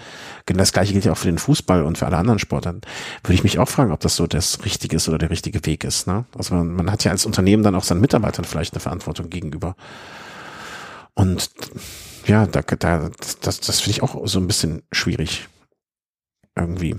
Genau 0.46 0.58
das 0.60 0.72
gleiche 0.72 0.92
gilt 0.92 1.04
ja 1.04 1.12
auch 1.12 1.18
für 1.18 1.28
den 1.28 1.38
Fußball 1.38 1.82
und 1.82 1.98
für 1.98 2.06
alle 2.06 2.16
anderen 2.16 2.38
Sportarten. 2.38 2.82
Würde 3.24 3.34
ich 3.34 3.42
mich 3.42 3.58
auch 3.58 3.68
fragen, 3.68 3.92
ob 3.92 4.00
das 4.00 4.16
so 4.16 4.26
das 4.26 4.64
Richtige 4.64 4.96
ist 4.96 5.08
oder 5.08 5.18
der 5.18 5.30
richtige 5.30 5.66
Weg 5.66 5.82
ist. 5.82 6.06
Ne? 6.06 6.24
Also 6.36 6.54
man, 6.54 6.72
man 6.74 6.92
hat 6.92 7.02
ja 7.02 7.10
als 7.10 7.26
Unternehmen 7.26 7.64
dann 7.64 7.74
auch 7.74 7.84
seinen 7.84 8.00
Mitarbeitern 8.00 8.44
vielleicht 8.44 8.74
eine 8.74 8.80
Verantwortung 8.80 9.30
gegenüber. 9.30 9.74
Und 11.14 11.50
ja, 12.26 12.46
da, 12.46 12.62
da, 12.62 13.10
das, 13.40 13.60
das 13.60 13.80
finde 13.80 13.90
ich 13.90 14.02
auch 14.02 14.26
so 14.26 14.38
ein 14.38 14.46
bisschen 14.46 14.82
schwierig. 14.92 15.48
Irgendwie. 16.56 16.96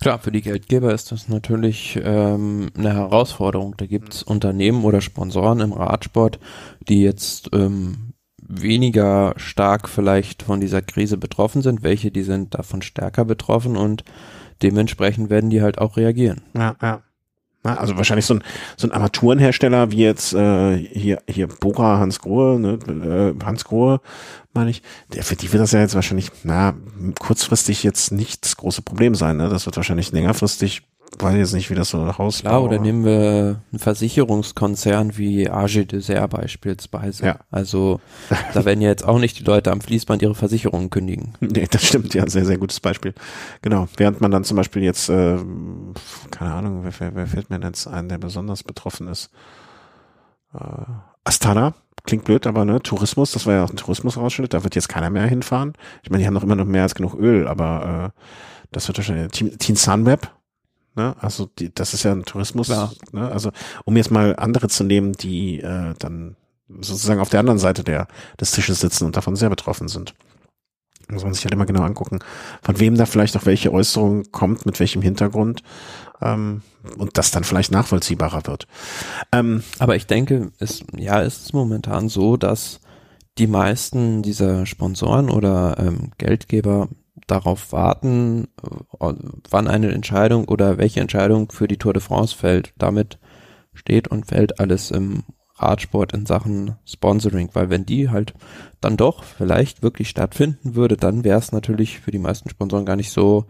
Klar, 0.00 0.18
für 0.18 0.32
die 0.32 0.40
Geldgeber 0.40 0.94
ist 0.94 1.12
das 1.12 1.28
natürlich 1.28 2.00
ähm, 2.02 2.70
eine 2.76 2.94
Herausforderung. 2.94 3.74
Da 3.76 3.84
gibt 3.84 4.14
es 4.14 4.22
Unternehmen 4.22 4.84
oder 4.84 5.02
Sponsoren 5.02 5.60
im 5.60 5.72
Radsport, 5.72 6.40
die 6.88 7.02
jetzt 7.02 7.50
ähm, 7.52 8.14
weniger 8.38 9.34
stark 9.36 9.90
vielleicht 9.90 10.42
von 10.42 10.58
dieser 10.60 10.80
Krise 10.80 11.18
betroffen 11.18 11.60
sind. 11.60 11.82
Welche, 11.82 12.10
die 12.10 12.22
sind 12.22 12.54
davon 12.54 12.80
stärker 12.80 13.26
betroffen 13.26 13.76
und 13.76 14.04
dementsprechend 14.62 15.28
werden 15.28 15.50
die 15.50 15.60
halt 15.60 15.78
auch 15.78 15.98
reagieren. 15.98 16.40
Ja, 16.54 16.76
ja. 16.80 17.02
Also 17.62 17.96
wahrscheinlich 17.98 18.24
so 18.24 18.34
ein, 18.34 18.44
so 18.78 18.88
ein 18.88 18.92
Armaturenhersteller 18.92 19.90
wie 19.90 19.98
jetzt 19.98 20.32
äh, 20.32 20.78
hier, 20.78 21.22
hier 21.28 21.46
Bora 21.46 21.98
Hans 21.98 22.20
Grohe, 22.20 22.58
ne, 22.58 22.78
äh, 23.38 23.44
Hans 23.44 23.64
Grohe, 23.64 24.00
meine 24.54 24.70
ich, 24.70 24.82
der, 25.12 25.22
für 25.22 25.36
die 25.36 25.52
wird 25.52 25.62
das 25.62 25.72
ja 25.72 25.80
jetzt 25.80 25.94
wahrscheinlich, 25.94 26.30
na, 26.42 26.74
kurzfristig 27.18 27.82
jetzt 27.82 28.12
nicht 28.12 28.46
das 28.46 28.56
große 28.56 28.80
Problem 28.80 29.14
sein. 29.14 29.36
Ne? 29.36 29.50
Das 29.50 29.66
wird 29.66 29.76
wahrscheinlich 29.76 30.10
längerfristig 30.10 30.82
weiß 31.18 31.36
jetzt 31.36 31.52
nicht, 31.52 31.70
wie 31.70 31.74
das 31.74 31.90
so 31.90 32.02
raus 32.02 32.40
Klar, 32.40 32.62
oder 32.62 32.78
nehmen 32.78 33.04
wir 33.04 33.60
einen 33.72 33.78
Versicherungskonzern 33.78 35.16
wie 35.18 35.50
AG 35.50 35.86
Dessert 35.86 36.30
beispielsweise. 36.30 37.26
Ja. 37.26 37.40
Also 37.50 38.00
da 38.54 38.64
werden 38.64 38.80
ja 38.80 38.88
jetzt 38.88 39.06
auch 39.06 39.18
nicht 39.18 39.38
die 39.38 39.44
Leute 39.44 39.72
am 39.72 39.80
Fließband 39.80 40.22
ihre 40.22 40.34
Versicherungen 40.34 40.90
kündigen. 40.90 41.34
Nee, 41.52 41.66
das 41.68 41.84
stimmt, 41.84 42.14
ja, 42.14 42.28
sehr, 42.28 42.46
sehr 42.46 42.58
gutes 42.58 42.78
Beispiel. 42.78 43.12
Genau, 43.60 43.88
während 43.96 44.20
man 44.20 44.30
dann 44.30 44.44
zum 44.44 44.56
Beispiel 44.56 44.82
jetzt, 44.82 45.08
äh, 45.08 45.36
keine 46.30 46.54
Ahnung, 46.54 46.84
wer, 46.84 46.92
wer, 46.98 47.14
wer 47.16 47.26
fällt 47.26 47.50
mir 47.50 47.60
jetzt 47.60 47.88
ein, 47.88 48.08
der 48.08 48.18
besonders 48.18 48.62
betroffen 48.62 49.08
ist? 49.08 49.30
Äh, 50.54 50.84
Astana, 51.24 51.74
klingt 52.04 52.24
blöd, 52.24 52.46
aber 52.46 52.64
ne, 52.64 52.80
Tourismus, 52.80 53.32
das 53.32 53.46
war 53.46 53.54
ja 53.54 53.64
auch 53.64 53.70
ein 53.70 53.76
Tourismusausschnitt, 53.76 54.54
da 54.54 54.62
wird 54.62 54.76
jetzt 54.76 54.88
keiner 54.88 55.10
mehr 55.10 55.26
hinfahren. 55.26 55.74
Ich 56.02 56.10
meine, 56.10 56.22
die 56.22 56.26
haben 56.26 56.34
noch 56.34 56.44
immer 56.44 56.56
noch 56.56 56.66
mehr 56.66 56.82
als 56.82 56.94
genug 56.94 57.14
Öl, 57.14 57.48
aber 57.48 58.12
äh, 58.16 58.20
das 58.70 58.86
wird 58.86 58.98
wahrscheinlich 58.98 59.32
Team, 59.32 59.58
Team 59.58 59.76
Sunweb, 59.76 60.30
Ne? 61.00 61.16
Also 61.18 61.48
die, 61.58 61.74
das 61.74 61.94
ist 61.94 62.02
ja 62.02 62.12
ein 62.12 62.24
Tourismus. 62.24 62.68
Ne? 62.68 63.30
Also 63.30 63.52
um 63.86 63.96
jetzt 63.96 64.10
mal 64.10 64.36
andere 64.36 64.68
zu 64.68 64.84
nehmen, 64.84 65.12
die 65.12 65.60
äh, 65.60 65.94
dann 65.98 66.36
sozusagen 66.68 67.20
auf 67.20 67.30
der 67.30 67.40
anderen 67.40 67.58
Seite 67.58 67.84
der, 67.84 68.06
des 68.38 68.50
Tisches 68.50 68.80
sitzen 68.80 69.06
und 69.06 69.16
davon 69.16 69.34
sehr 69.34 69.48
betroffen 69.48 69.88
sind. 69.88 70.14
Muss 71.08 71.24
man 71.24 71.32
sich 71.32 71.42
halt 71.44 71.54
immer 71.54 71.64
genau 71.64 71.82
angucken, 71.82 72.18
von 72.62 72.78
wem 72.78 72.96
da 72.96 73.06
vielleicht 73.06 73.34
auch 73.36 73.46
welche 73.46 73.72
Äußerung 73.72 74.30
kommt, 74.30 74.66
mit 74.66 74.78
welchem 74.78 75.00
Hintergrund 75.00 75.62
ähm, 76.20 76.60
und 76.98 77.16
das 77.16 77.30
dann 77.30 77.44
vielleicht 77.44 77.72
nachvollziehbarer 77.72 78.46
wird. 78.46 78.66
Ähm, 79.32 79.64
Aber 79.78 79.96
ich 79.96 80.06
denke, 80.06 80.52
es, 80.58 80.84
ja, 80.94 81.20
ist 81.20 81.46
es 81.46 81.52
momentan 81.54 82.10
so, 82.10 82.36
dass 82.36 82.80
die 83.38 83.46
meisten 83.46 84.22
dieser 84.22 84.66
Sponsoren 84.66 85.30
oder 85.30 85.78
ähm, 85.78 86.10
Geldgeber 86.18 86.88
darauf 87.30 87.72
warten, 87.72 88.48
äh, 88.62 89.12
wann 89.50 89.68
eine 89.68 89.92
Entscheidung 89.92 90.46
oder 90.46 90.78
welche 90.78 91.00
Entscheidung 91.00 91.50
für 91.50 91.68
die 91.68 91.78
Tour 91.78 91.92
de 91.92 92.02
France 92.02 92.36
fällt. 92.36 92.72
Damit 92.78 93.18
steht 93.72 94.08
und 94.08 94.26
fällt 94.26 94.60
alles 94.60 94.90
im 94.90 95.22
Radsport 95.56 96.12
in 96.12 96.26
Sachen 96.26 96.76
Sponsoring, 96.84 97.50
weil 97.52 97.70
wenn 97.70 97.84
die 97.84 98.08
halt 98.08 98.34
dann 98.80 98.96
doch 98.96 99.22
vielleicht 99.22 99.82
wirklich 99.82 100.08
stattfinden 100.08 100.74
würde, 100.74 100.96
dann 100.96 101.24
wäre 101.24 101.38
es 101.38 101.52
natürlich 101.52 102.00
für 102.00 102.10
die 102.10 102.18
meisten 102.18 102.48
Sponsoren 102.48 102.86
gar 102.86 102.96
nicht 102.96 103.10
so 103.10 103.44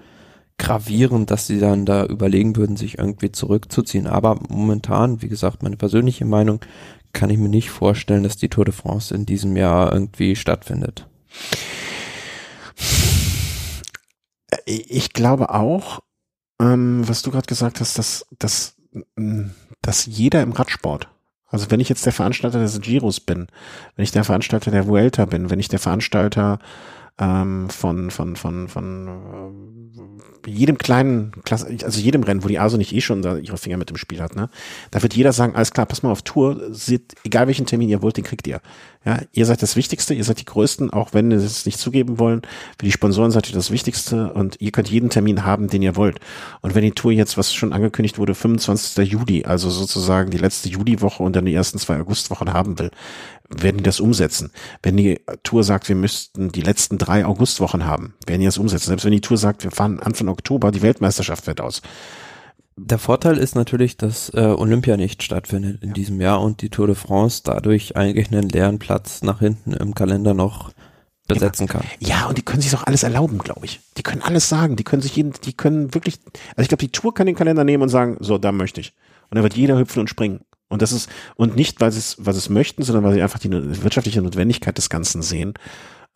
gravierend, 0.58 1.30
dass 1.30 1.46
sie 1.46 1.58
dann 1.58 1.86
da 1.86 2.04
überlegen 2.04 2.56
würden, 2.56 2.76
sich 2.76 2.98
irgendwie 2.98 3.32
zurückzuziehen. 3.32 4.06
Aber 4.06 4.38
momentan, 4.48 5.22
wie 5.22 5.28
gesagt, 5.28 5.62
meine 5.62 5.76
persönliche 5.76 6.24
Meinung, 6.26 6.60
kann 7.12 7.30
ich 7.30 7.38
mir 7.38 7.48
nicht 7.48 7.70
vorstellen, 7.70 8.24
dass 8.24 8.36
die 8.36 8.48
Tour 8.48 8.64
de 8.64 8.74
France 8.74 9.14
in 9.14 9.24
diesem 9.24 9.56
Jahr 9.56 9.92
irgendwie 9.92 10.36
stattfindet. 10.36 11.08
Ich 14.70 15.12
glaube 15.12 15.50
auch, 15.50 16.00
ähm, 16.60 17.02
was 17.08 17.22
du 17.22 17.30
gerade 17.30 17.46
gesagt 17.46 17.80
hast, 17.80 17.98
dass, 17.98 18.26
dass, 18.38 18.76
dass 19.82 20.06
jeder 20.06 20.42
im 20.42 20.52
Radsport, 20.52 21.08
also 21.46 21.70
wenn 21.70 21.80
ich 21.80 21.88
jetzt 21.88 22.06
der 22.06 22.12
Veranstalter 22.12 22.60
des 22.60 22.80
Giros 22.80 23.18
bin, 23.18 23.48
wenn 23.96 24.02
ich 24.04 24.12
der 24.12 24.24
Veranstalter 24.24 24.70
der 24.70 24.86
Vuelta 24.86 25.24
bin, 25.24 25.50
wenn 25.50 25.58
ich 25.58 25.68
der 25.68 25.80
Veranstalter 25.80 26.60
ähm, 27.18 27.68
von, 27.68 28.10
von, 28.10 28.36
von, 28.36 28.68
von 28.68 29.90
äh, 30.46 30.50
jedem 30.50 30.78
kleinen, 30.78 31.32
Klasse, 31.44 31.66
also 31.82 32.00
jedem 32.00 32.22
Rennen, 32.22 32.44
wo 32.44 32.48
die 32.48 32.58
ASO 32.58 32.76
nicht 32.76 32.94
eh 32.94 33.00
schon 33.00 33.22
ihre 33.22 33.58
Finger 33.58 33.76
mit 33.76 33.90
dem 33.90 33.96
Spiel 33.96 34.22
hat, 34.22 34.36
ne? 34.36 34.48
Da 34.90 35.02
wird 35.02 35.14
jeder 35.14 35.32
sagen, 35.32 35.54
alles 35.54 35.72
klar, 35.72 35.86
pass 35.86 36.02
mal 36.02 36.12
auf 36.12 36.22
Tour, 36.22 36.72
seht, 36.72 37.14
egal 37.24 37.46
welchen 37.46 37.66
Termin 37.66 37.88
ihr 37.88 38.02
wollt, 38.02 38.16
den 38.16 38.24
kriegt 38.24 38.46
ihr. 38.46 38.60
Ja, 39.02 39.18
ihr 39.32 39.46
seid 39.46 39.62
das 39.62 39.76
Wichtigste, 39.76 40.12
ihr 40.12 40.24
seid 40.24 40.40
die 40.40 40.44
Größten, 40.44 40.90
auch 40.90 41.14
wenn 41.14 41.30
wir 41.30 41.38
es 41.38 41.64
nicht 41.64 41.78
zugeben 41.78 42.18
wollen. 42.18 42.42
Für 42.78 42.84
die 42.84 42.92
Sponsoren 42.92 43.30
seid 43.30 43.48
ihr 43.48 43.54
das 43.54 43.70
Wichtigste 43.70 44.30
und 44.34 44.60
ihr 44.60 44.72
könnt 44.72 44.90
jeden 44.90 45.08
Termin 45.08 45.42
haben, 45.44 45.68
den 45.68 45.80
ihr 45.80 45.96
wollt. 45.96 46.20
Und 46.60 46.74
wenn 46.74 46.82
die 46.82 46.92
Tour 46.92 47.10
jetzt, 47.10 47.38
was 47.38 47.54
schon 47.54 47.72
angekündigt 47.72 48.18
wurde, 48.18 48.34
25. 48.34 49.10
Juli, 49.10 49.46
also 49.46 49.70
sozusagen 49.70 50.30
die 50.30 50.36
letzte 50.36 50.68
Juliwoche 50.68 51.22
und 51.22 51.34
dann 51.34 51.46
die 51.46 51.54
ersten 51.54 51.78
zwei 51.78 51.98
Augustwochen 51.98 52.52
haben 52.52 52.78
will, 52.78 52.90
werden 53.48 53.78
die 53.78 53.84
das 53.84 54.00
umsetzen. 54.00 54.52
Wenn 54.82 54.98
die 54.98 55.20
Tour 55.44 55.64
sagt, 55.64 55.88
wir 55.88 55.96
müssten 55.96 56.52
die 56.52 56.60
letzten 56.60 56.98
drei 56.98 57.24
Augustwochen 57.24 57.86
haben, 57.86 58.12
werden 58.26 58.40
die 58.40 58.46
das 58.46 58.58
umsetzen. 58.58 58.88
Selbst 58.88 59.06
wenn 59.06 59.12
die 59.12 59.22
Tour 59.22 59.38
sagt, 59.38 59.64
wir 59.64 59.70
fahren 59.70 60.00
Anfang 60.00 60.28
Oktober, 60.28 60.72
die 60.72 60.82
Weltmeisterschaft 60.82 61.46
wird 61.46 61.62
aus. 61.62 61.80
Der 62.82 62.98
Vorteil 62.98 63.36
ist 63.36 63.54
natürlich, 63.54 63.96
dass 63.96 64.30
äh, 64.30 64.40
Olympia 64.40 64.96
nicht 64.96 65.22
stattfindet 65.22 65.82
in 65.82 65.88
ja. 65.88 65.94
diesem 65.94 66.20
Jahr 66.20 66.40
und 66.40 66.62
die 66.62 66.70
Tour 66.70 66.86
de 66.86 66.96
France 66.96 67.42
dadurch 67.44 67.96
eigentlich 67.96 68.28
einen 68.28 68.48
leeren 68.48 68.78
Platz 68.78 69.22
nach 69.22 69.40
hinten 69.40 69.72
im 69.72 69.94
Kalender 69.94 70.32
noch 70.32 70.72
besetzen 71.28 71.66
kann. 71.68 71.84
Ja, 71.98 72.26
und 72.26 72.38
die 72.38 72.42
können 72.42 72.62
sich 72.62 72.72
doch 72.72 72.86
alles 72.86 73.02
erlauben, 73.02 73.38
glaube 73.38 73.66
ich. 73.66 73.80
Die 73.96 74.02
können 74.02 74.22
alles 74.22 74.48
sagen. 74.48 74.76
Die 74.76 74.84
können 74.84 75.02
sich 75.02 75.14
jeden, 75.14 75.32
die 75.44 75.52
können 75.52 75.94
wirklich, 75.94 76.20
also 76.56 76.62
ich 76.62 76.68
glaube, 76.68 76.80
die 76.80 76.90
Tour 76.92 77.14
kann 77.14 77.26
den 77.26 77.36
Kalender 77.36 77.64
nehmen 77.64 77.82
und 77.82 77.88
sagen, 77.90 78.16
so, 78.20 78.38
da 78.38 78.50
möchte 78.50 78.80
ich. 78.80 78.94
Und 79.28 79.36
dann 79.36 79.42
wird 79.42 79.54
jeder 79.54 79.78
hüpfen 79.78 80.00
und 80.00 80.08
springen. 80.08 80.40
Und 80.68 80.82
das 80.82 80.92
ist, 80.92 81.10
und 81.36 81.56
nicht, 81.56 81.80
weil 81.80 81.92
sie 81.92 81.98
es, 81.98 82.12
sie 82.12 82.30
es 82.30 82.48
möchten, 82.48 82.82
sondern 82.82 83.04
weil 83.04 83.14
sie 83.14 83.22
einfach 83.22 83.38
die 83.38 83.50
wirtschaftliche 83.82 84.22
Notwendigkeit 84.22 84.78
des 84.78 84.88
Ganzen 84.88 85.22
sehen. 85.22 85.54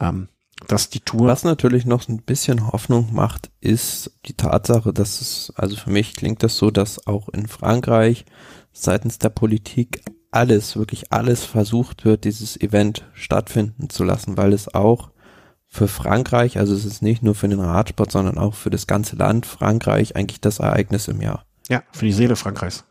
Ähm, 0.01 0.29
dass 0.67 0.91
die 0.91 1.01
Tour. 1.01 1.27
Was 1.27 1.45
natürlich 1.45 1.85
noch 1.85 2.09
ein 2.09 2.23
bisschen 2.23 2.69
Hoffnung 2.73 3.13
macht, 3.13 3.51
ist 3.61 4.13
die 4.27 4.35
Tatsache, 4.35 4.93
dass 4.93 5.21
es, 5.21 5.53
also 5.57 5.77
für 5.77 5.91
mich 5.91 6.15
klingt 6.15 6.43
das 6.43 6.57
so, 6.57 6.71
dass 6.71 7.07
auch 7.07 7.29
in 7.29 7.47
Frankreich 7.49 8.25
seitens 8.73 9.19
der 9.19 9.31
Politik 9.31 10.03
alles, 10.31 10.77
wirklich 10.77 11.13
alles 11.13 11.45
versucht 11.45 12.05
wird, 12.05 12.25
dieses 12.25 12.61
Event 12.61 13.05
stattfinden 13.15 13.89
zu 13.89 14.05
lassen, 14.05 14.37
weil 14.37 14.53
es 14.53 14.75
auch 14.75 15.11
für 15.67 15.89
Frankreich, 15.89 16.59
also 16.59 16.75
es 16.75 16.85
ist 16.85 17.03
nicht 17.03 17.23
nur 17.23 17.35
für 17.35 17.49
den 17.49 17.61
Radsport, 17.61 18.11
sondern 18.11 18.39
auch 18.39 18.55
für 18.55 18.71
das 18.71 18.87
ganze 18.87 19.17
Land 19.17 19.47
Frankreich 19.47 20.17
eigentlich 20.17 20.41
das 20.41 20.61
Ereignis 20.61 21.09
im 21.09 21.21
Jahr. 21.21 21.45
Ja, 21.69 21.83
für 21.93 22.07
die 22.07 22.13
Seele 22.13 22.37
Frankreichs. 22.37 22.85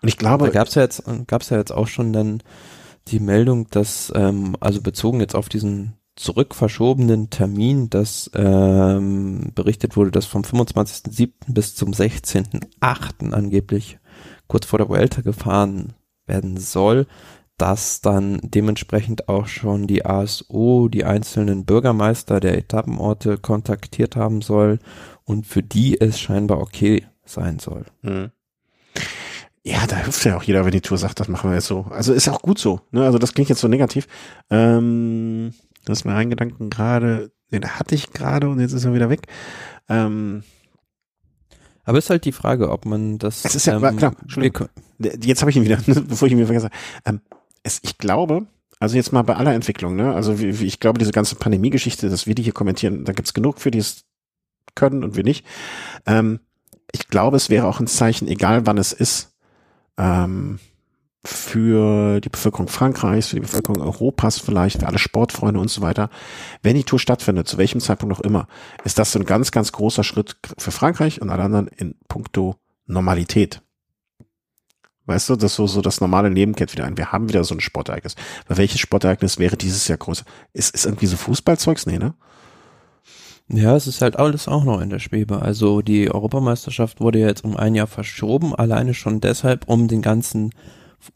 Und 0.00 0.08
ich 0.08 0.16
glaube. 0.16 0.46
Da 0.46 0.52
gab 0.52 0.68
es 0.68 0.74
ja 0.74 0.82
jetzt, 0.82 1.02
gab's 1.26 1.50
ja 1.50 1.58
jetzt 1.58 1.72
auch 1.72 1.88
schon 1.88 2.12
dann 2.12 2.42
die 3.08 3.20
Meldung, 3.20 3.68
dass, 3.70 4.12
ähm, 4.14 4.56
also 4.60 4.80
bezogen 4.80 5.20
jetzt 5.20 5.34
auf 5.34 5.48
diesen 5.48 5.94
zurückverschobenen 6.16 7.30
Termin, 7.30 7.90
dass 7.90 8.30
ähm, 8.34 9.52
berichtet 9.54 9.96
wurde, 9.96 10.10
dass 10.10 10.26
vom 10.26 10.42
25.07. 10.42 11.30
bis 11.48 11.74
zum 11.74 11.92
16.08. 11.92 13.32
angeblich 13.32 13.98
kurz 14.48 14.66
vor 14.66 14.78
der 14.78 14.88
Vuelta 14.88 15.20
gefahren 15.20 15.92
werden 16.26 16.56
soll, 16.56 17.06
dass 17.58 18.00
dann 18.00 18.40
dementsprechend 18.42 19.28
auch 19.28 19.46
schon 19.46 19.86
die 19.86 20.04
ASO 20.04 20.88
die 20.88 21.04
einzelnen 21.04 21.64
Bürgermeister 21.64 22.40
der 22.40 22.58
Etappenorte 22.58 23.38
kontaktiert 23.38 24.16
haben 24.16 24.42
soll 24.42 24.78
und 25.24 25.46
für 25.46 25.62
die 25.62 26.00
es 26.00 26.18
scheinbar 26.18 26.60
okay 26.60 27.06
sein 27.24 27.58
soll. 27.58 27.84
Mhm. 28.02 28.30
Ja, 29.64 29.84
da 29.88 29.96
hilft 29.96 30.24
ja 30.24 30.36
auch 30.36 30.44
jeder, 30.44 30.64
wenn 30.64 30.72
die 30.72 30.80
Tour 30.80 30.96
sagt, 30.96 31.18
das 31.18 31.26
machen 31.26 31.50
wir 31.50 31.56
jetzt 31.56 31.66
so. 31.66 31.86
Also 31.90 32.12
ist 32.12 32.28
auch 32.28 32.40
gut 32.40 32.58
so. 32.58 32.80
Ne? 32.92 33.04
Also 33.04 33.18
das 33.18 33.34
klingt 33.34 33.48
jetzt 33.48 33.60
so 33.60 33.66
negativ. 33.66 34.06
Ähm, 34.48 35.52
das 35.86 36.00
ist 36.00 36.04
mir 36.04 36.14
ein 36.14 36.30
Gedanken 36.30 36.68
gerade, 36.68 37.32
den 37.50 37.64
hatte 37.64 37.94
ich 37.94 38.12
gerade 38.12 38.48
und 38.48 38.60
jetzt 38.60 38.72
ist 38.72 38.84
er 38.84 38.92
wieder 38.92 39.08
weg. 39.08 39.26
Ähm, 39.88 40.42
aber 41.84 41.98
ist 41.98 42.10
halt 42.10 42.24
die 42.24 42.32
Frage, 42.32 42.70
ob 42.70 42.84
man 42.84 43.18
das. 43.18 43.44
Es 43.44 43.54
ist 43.54 43.66
ja 43.66 43.76
ähm, 43.76 43.96
klar. 43.96 44.14
Entschuldigung. 44.20 44.68
Jetzt 44.98 45.40
habe 45.40 45.50
ich 45.50 45.56
ihn 45.56 45.64
wieder, 45.64 45.78
bevor 45.86 46.26
ich 46.26 46.32
ihn 46.32 46.38
wieder 46.38 46.48
vergesse. 46.48 46.70
Ähm, 47.04 47.20
es, 47.62 47.80
ich 47.82 47.96
glaube, 47.96 48.46
also 48.80 48.96
jetzt 48.96 49.12
mal 49.12 49.22
bei 49.22 49.36
aller 49.36 49.54
Entwicklung, 49.54 49.94
ne? 49.94 50.12
Also 50.12 50.40
wie, 50.40 50.58
wie 50.60 50.66
ich 50.66 50.80
glaube, 50.80 50.98
diese 50.98 51.12
ganze 51.12 51.36
Pandemie-Geschichte, 51.36 52.10
dass 52.10 52.26
wir 52.26 52.34
die 52.34 52.42
hier 52.42 52.52
kommentieren, 52.52 53.04
da 53.04 53.12
gibt's 53.12 53.34
genug 53.34 53.60
für, 53.60 53.70
die 53.70 53.78
es 53.78 54.04
können 54.74 55.04
und 55.04 55.16
wir 55.16 55.24
nicht. 55.24 55.46
Ähm, 56.06 56.40
ich 56.92 57.08
glaube, 57.08 57.36
es 57.36 57.50
wäre 57.50 57.66
auch 57.66 57.80
ein 57.80 57.86
Zeichen, 57.86 58.26
egal 58.28 58.66
wann 58.66 58.78
es 58.78 58.92
ist, 58.92 59.34
ähm, 59.96 60.58
für 61.26 62.20
die 62.20 62.28
Bevölkerung 62.28 62.68
Frankreichs, 62.68 63.28
für 63.28 63.36
die 63.36 63.42
Bevölkerung 63.42 63.82
Europas 63.82 64.38
vielleicht, 64.38 64.80
für 64.80 64.86
alle 64.86 64.98
Sportfreunde 64.98 65.60
und 65.60 65.68
so 65.68 65.82
weiter. 65.82 66.10
Wenn 66.62 66.76
die 66.76 66.84
Tour 66.84 66.98
stattfindet, 66.98 67.48
zu 67.48 67.58
welchem 67.58 67.80
Zeitpunkt 67.80 68.16
auch 68.16 68.20
immer, 68.20 68.48
ist 68.84 68.98
das 68.98 69.12
so 69.12 69.18
ein 69.18 69.26
ganz, 69.26 69.50
ganz 69.50 69.72
großer 69.72 70.04
Schritt 70.04 70.36
für 70.58 70.70
Frankreich 70.70 71.20
und 71.20 71.30
alle 71.30 71.42
anderen 71.42 71.68
in 71.68 71.94
puncto 72.08 72.56
Normalität. 72.86 73.62
Weißt 75.06 75.28
du, 75.28 75.36
dass 75.36 75.54
so, 75.54 75.66
so 75.66 75.82
das 75.82 76.00
normale 76.00 76.28
Leben 76.28 76.54
kehrt 76.54 76.72
wieder 76.72 76.84
ein. 76.84 76.96
Wir 76.96 77.12
haben 77.12 77.28
wieder 77.28 77.44
so 77.44 77.54
ein 77.54 77.60
Sportereignis. 77.60 78.16
Weil 78.48 78.58
welches 78.58 78.80
Sportereignis 78.80 79.38
wäre 79.38 79.56
dieses 79.56 79.86
Jahr 79.86 79.98
größer? 79.98 80.24
Ist, 80.52 80.74
ist 80.74 80.84
irgendwie 80.84 81.06
so 81.06 81.16
Fußballzeugs? 81.16 81.86
Nee, 81.86 81.98
ne? 81.98 82.14
Ja, 83.48 83.76
es 83.76 83.86
ist 83.86 84.02
halt 84.02 84.18
alles 84.18 84.48
auch 84.48 84.64
noch 84.64 84.80
in 84.80 84.90
der 84.90 84.98
Schwebe. 84.98 85.40
Also 85.40 85.80
die 85.80 86.10
Europameisterschaft 86.10 87.00
wurde 87.00 87.20
jetzt 87.20 87.44
um 87.44 87.56
ein 87.56 87.76
Jahr 87.76 87.86
verschoben, 87.86 88.52
alleine 88.52 88.92
schon 88.92 89.20
deshalb, 89.20 89.68
um 89.68 89.86
den 89.86 90.02
ganzen 90.02 90.50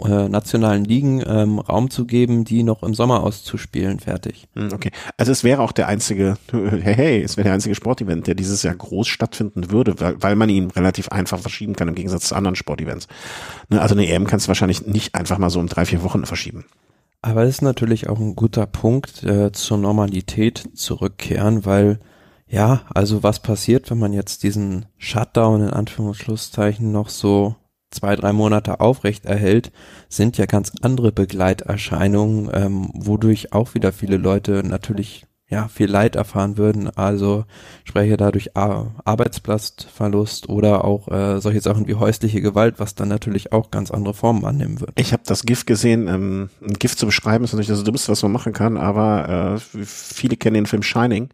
äh, 0.04 0.28
nationalen 0.28 0.84
Ligen 0.84 1.22
ähm, 1.26 1.58
Raum 1.58 1.90
zu 1.90 2.06
geben, 2.06 2.44
die 2.44 2.62
noch 2.62 2.82
im 2.82 2.94
Sommer 2.94 3.22
auszuspielen, 3.22 4.00
fertig. 4.00 4.48
Hm, 4.54 4.70
okay, 4.72 4.90
also 5.16 5.32
es 5.32 5.44
wäre 5.44 5.62
auch 5.62 5.72
der 5.72 5.88
einzige, 5.88 6.36
hey, 6.52 6.94
hey, 6.94 7.22
es 7.22 7.36
wäre 7.36 7.44
der 7.44 7.54
einzige 7.54 7.74
Sportevent, 7.74 8.26
der 8.26 8.34
dieses 8.34 8.62
Jahr 8.62 8.74
groß 8.74 9.08
stattfinden 9.08 9.70
würde, 9.70 9.98
weil, 10.00 10.22
weil 10.22 10.36
man 10.36 10.48
ihn 10.48 10.70
relativ 10.70 11.08
einfach 11.08 11.38
verschieben 11.38 11.74
kann 11.74 11.88
im 11.88 11.94
Gegensatz 11.94 12.28
zu 12.28 12.34
anderen 12.34 12.56
Sportevents. 12.56 13.08
Ne, 13.68 13.80
also 13.80 13.94
eine 13.94 14.08
EM 14.08 14.26
kannst 14.26 14.46
du 14.46 14.48
wahrscheinlich 14.48 14.86
nicht 14.86 15.14
einfach 15.14 15.38
mal 15.38 15.50
so 15.50 15.60
um 15.60 15.66
drei, 15.66 15.84
vier 15.84 16.02
Wochen 16.02 16.24
verschieben. 16.26 16.64
Aber 17.22 17.42
es 17.42 17.56
ist 17.56 17.62
natürlich 17.62 18.08
auch 18.08 18.18
ein 18.18 18.34
guter 18.34 18.66
Punkt, 18.66 19.22
äh, 19.24 19.52
zur 19.52 19.78
Normalität 19.78 20.70
zurückkehren, 20.74 21.66
weil 21.66 21.98
ja, 22.50 22.82
also 22.92 23.22
was 23.22 23.40
passiert, 23.40 23.90
wenn 23.90 23.98
man 23.98 24.12
jetzt 24.12 24.42
diesen 24.42 24.86
Shutdown 24.98 25.62
in 25.62 25.70
Anführungsschlusszeichen 25.70 26.90
noch 26.90 27.08
so 27.08 27.54
zwei, 27.90 28.16
drei 28.16 28.32
Monate 28.32 28.80
aufrecht 28.80 29.24
erhält, 29.24 29.72
sind 30.08 30.38
ja 30.38 30.46
ganz 30.46 30.72
andere 30.82 31.12
Begleiterscheinungen, 31.12 32.50
ähm, 32.52 32.90
wodurch 32.94 33.52
auch 33.52 33.74
wieder 33.74 33.92
viele 33.92 34.16
Leute 34.16 34.62
natürlich 34.64 35.26
ja 35.50 35.66
viel 35.68 35.90
Leid 35.90 36.14
erfahren 36.14 36.56
würden. 36.56 36.88
Also 36.96 37.44
spreche 37.84 38.16
dadurch 38.16 38.56
Ar 38.56 38.94
Arbeitsplatzverlust 39.04 40.48
oder 40.48 40.84
auch 40.84 41.08
äh, 41.08 41.40
solche 41.40 41.60
Sachen 41.60 41.88
wie 41.88 41.96
häusliche 41.96 42.40
Gewalt, 42.40 42.76
was 42.78 42.94
dann 42.94 43.08
natürlich 43.08 43.52
auch 43.52 43.70
ganz 43.70 43.90
andere 43.90 44.14
Formen 44.14 44.44
annehmen 44.44 44.80
wird. 44.80 44.92
Ich 44.94 45.12
habe 45.12 45.24
das 45.26 45.42
GIF 45.42 45.66
gesehen. 45.66 46.06
Ähm, 46.06 46.50
ein 46.62 46.74
GIF 46.74 46.96
zu 46.96 47.06
beschreiben 47.06 47.44
ist 47.44 47.52
natürlich 47.52 47.68
das 47.68 47.84
Dümmste, 47.84 48.12
was 48.12 48.22
man 48.22 48.32
machen 48.32 48.52
kann, 48.52 48.76
aber 48.76 49.58
äh, 49.58 49.84
viele 49.84 50.36
kennen 50.36 50.54
den 50.54 50.66
Film 50.66 50.82
Shining 50.82 51.30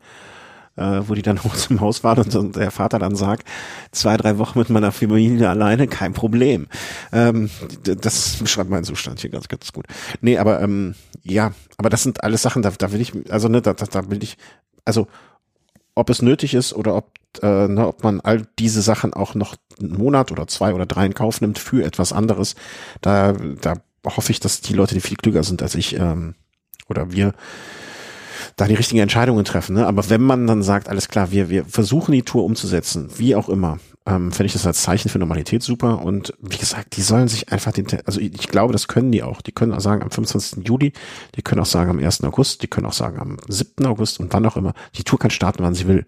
äh, 0.76 1.00
wo 1.06 1.14
die 1.14 1.22
dann 1.22 1.42
hoch 1.44 1.54
zum 1.54 1.80
Haus 1.80 2.04
waren 2.04 2.24
und, 2.24 2.34
und, 2.34 2.56
der 2.56 2.70
Vater 2.70 2.98
dann 2.98 3.16
sagt, 3.16 3.46
zwei, 3.92 4.16
drei 4.16 4.38
Wochen 4.38 4.58
mit 4.58 4.70
meiner 4.70 4.92
Familie 4.92 5.48
alleine, 5.48 5.88
kein 5.88 6.12
Problem. 6.12 6.66
Ähm, 7.12 7.50
das 7.82 8.36
beschreibt 8.36 8.70
meinen 8.70 8.84
Zustand 8.84 9.20
hier 9.20 9.30
ganz, 9.30 9.48
ganz 9.48 9.72
gut. 9.72 9.86
Nee, 10.20 10.38
aber 10.38 10.60
ähm, 10.60 10.94
ja, 11.22 11.52
aber 11.76 11.90
das 11.90 12.02
sind 12.02 12.22
alles 12.22 12.42
Sachen, 12.42 12.62
da, 12.62 12.70
da 12.70 12.92
will 12.92 13.00
ich, 13.00 13.12
also 13.30 13.48
ne, 13.48 13.62
da, 13.62 13.72
da, 13.72 13.86
da 13.86 14.10
will 14.10 14.22
ich, 14.22 14.36
also 14.84 15.08
ob 15.94 16.10
es 16.10 16.22
nötig 16.22 16.54
ist 16.54 16.74
oder 16.74 16.94
ob, 16.94 17.12
äh, 17.42 17.68
ne, 17.68 17.86
ob 17.86 18.04
man 18.04 18.20
all 18.20 18.46
diese 18.58 18.82
Sachen 18.82 19.14
auch 19.14 19.34
noch 19.34 19.56
einen 19.80 19.96
Monat 19.96 20.30
oder 20.30 20.46
zwei 20.46 20.74
oder 20.74 20.86
drei 20.86 21.06
in 21.06 21.14
Kauf 21.14 21.40
nimmt 21.40 21.58
für 21.58 21.84
etwas 21.84 22.12
anderes, 22.12 22.54
da, 23.00 23.32
da 23.32 23.74
hoffe 24.04 24.30
ich, 24.30 24.40
dass 24.40 24.60
die 24.60 24.74
Leute, 24.74 24.94
die 24.94 25.00
viel 25.00 25.16
klüger 25.16 25.42
sind 25.42 25.62
als 25.62 25.74
ich 25.74 25.96
ähm, 25.96 26.34
oder 26.88 27.12
wir, 27.12 27.32
da 28.56 28.66
die 28.66 28.74
richtigen 28.74 29.00
Entscheidungen 29.00 29.44
treffen. 29.44 29.74
Ne? 29.74 29.86
Aber 29.86 30.08
wenn 30.08 30.22
man 30.22 30.46
dann 30.46 30.62
sagt, 30.62 30.88
alles 30.88 31.08
klar, 31.08 31.30
wir, 31.30 31.50
wir 31.50 31.66
versuchen 31.66 32.12
die 32.12 32.22
Tour 32.22 32.44
umzusetzen, 32.44 33.10
wie 33.16 33.36
auch 33.36 33.50
immer, 33.50 33.78
ähm, 34.06 34.32
fände 34.32 34.46
ich 34.46 34.54
das 34.54 34.66
als 34.66 34.82
Zeichen 34.82 35.10
für 35.10 35.18
Normalität 35.18 35.62
super. 35.62 36.02
Und 36.02 36.32
wie 36.40 36.56
gesagt, 36.56 36.96
die 36.96 37.02
sollen 37.02 37.28
sich 37.28 37.52
einfach 37.52 37.72
den, 37.72 37.86
also 38.06 38.18
ich, 38.18 38.32
ich 38.34 38.48
glaube, 38.48 38.72
das 38.72 38.88
können 38.88 39.12
die 39.12 39.22
auch. 39.22 39.42
Die 39.42 39.52
können 39.52 39.74
auch 39.74 39.80
sagen 39.80 40.02
am 40.02 40.10
25. 40.10 40.66
Juli, 40.66 40.92
die 41.34 41.42
können 41.42 41.60
auch 41.60 41.66
sagen 41.66 41.90
am 41.90 41.98
1. 41.98 42.24
August, 42.24 42.62
die 42.62 42.68
können 42.68 42.86
auch 42.86 42.94
sagen 42.94 43.18
am 43.18 43.36
7. 43.46 43.84
August 43.84 44.20
und 44.20 44.32
wann 44.32 44.46
auch 44.46 44.56
immer. 44.56 44.72
Die 44.96 45.04
Tour 45.04 45.18
kann 45.18 45.30
starten, 45.30 45.62
wann 45.62 45.74
sie 45.74 45.86
will. 45.86 46.06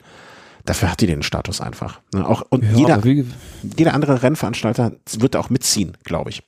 Dafür 0.64 0.90
hat 0.90 1.00
die 1.00 1.06
den 1.06 1.22
Status 1.22 1.60
einfach. 1.60 2.00
Ne? 2.14 2.26
Auch, 2.26 2.44
und 2.48 2.62
Ja, 2.62 2.76
jeder, 2.76 3.04
wie, 3.04 3.26
jeder 3.76 3.94
andere 3.94 4.22
Rennveranstalter 4.22 4.92
wird 5.18 5.36
auch 5.36 5.50
mitziehen, 5.50 5.96
glaube 6.04 6.30
ich. 6.30 6.42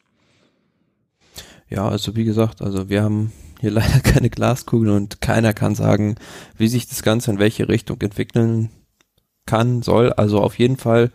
Ja, 1.69 1.89
also 1.89 2.17
wie 2.17 2.25
gesagt, 2.25 2.63
also 2.63 2.89
wir 2.89 3.03
haben 3.03 3.33
hier 3.61 3.71
leider 3.71 4.01
keine 4.01 4.31
Glaskugel 4.31 4.91
und 4.91 5.21
keiner 5.21 5.53
kann 5.53 5.75
sagen, 5.75 6.17
wie 6.57 6.69
sich 6.69 6.89
das 6.89 7.03
Ganze 7.03 7.31
in 7.31 7.39
welche 7.39 7.69
Richtung 7.69 8.01
entwickeln 8.01 8.71
kann, 9.47 9.83
soll. 9.83 10.13
Also 10.13 10.41
auf 10.41 10.59
jeden 10.59 10.77
Fall, 10.77 11.11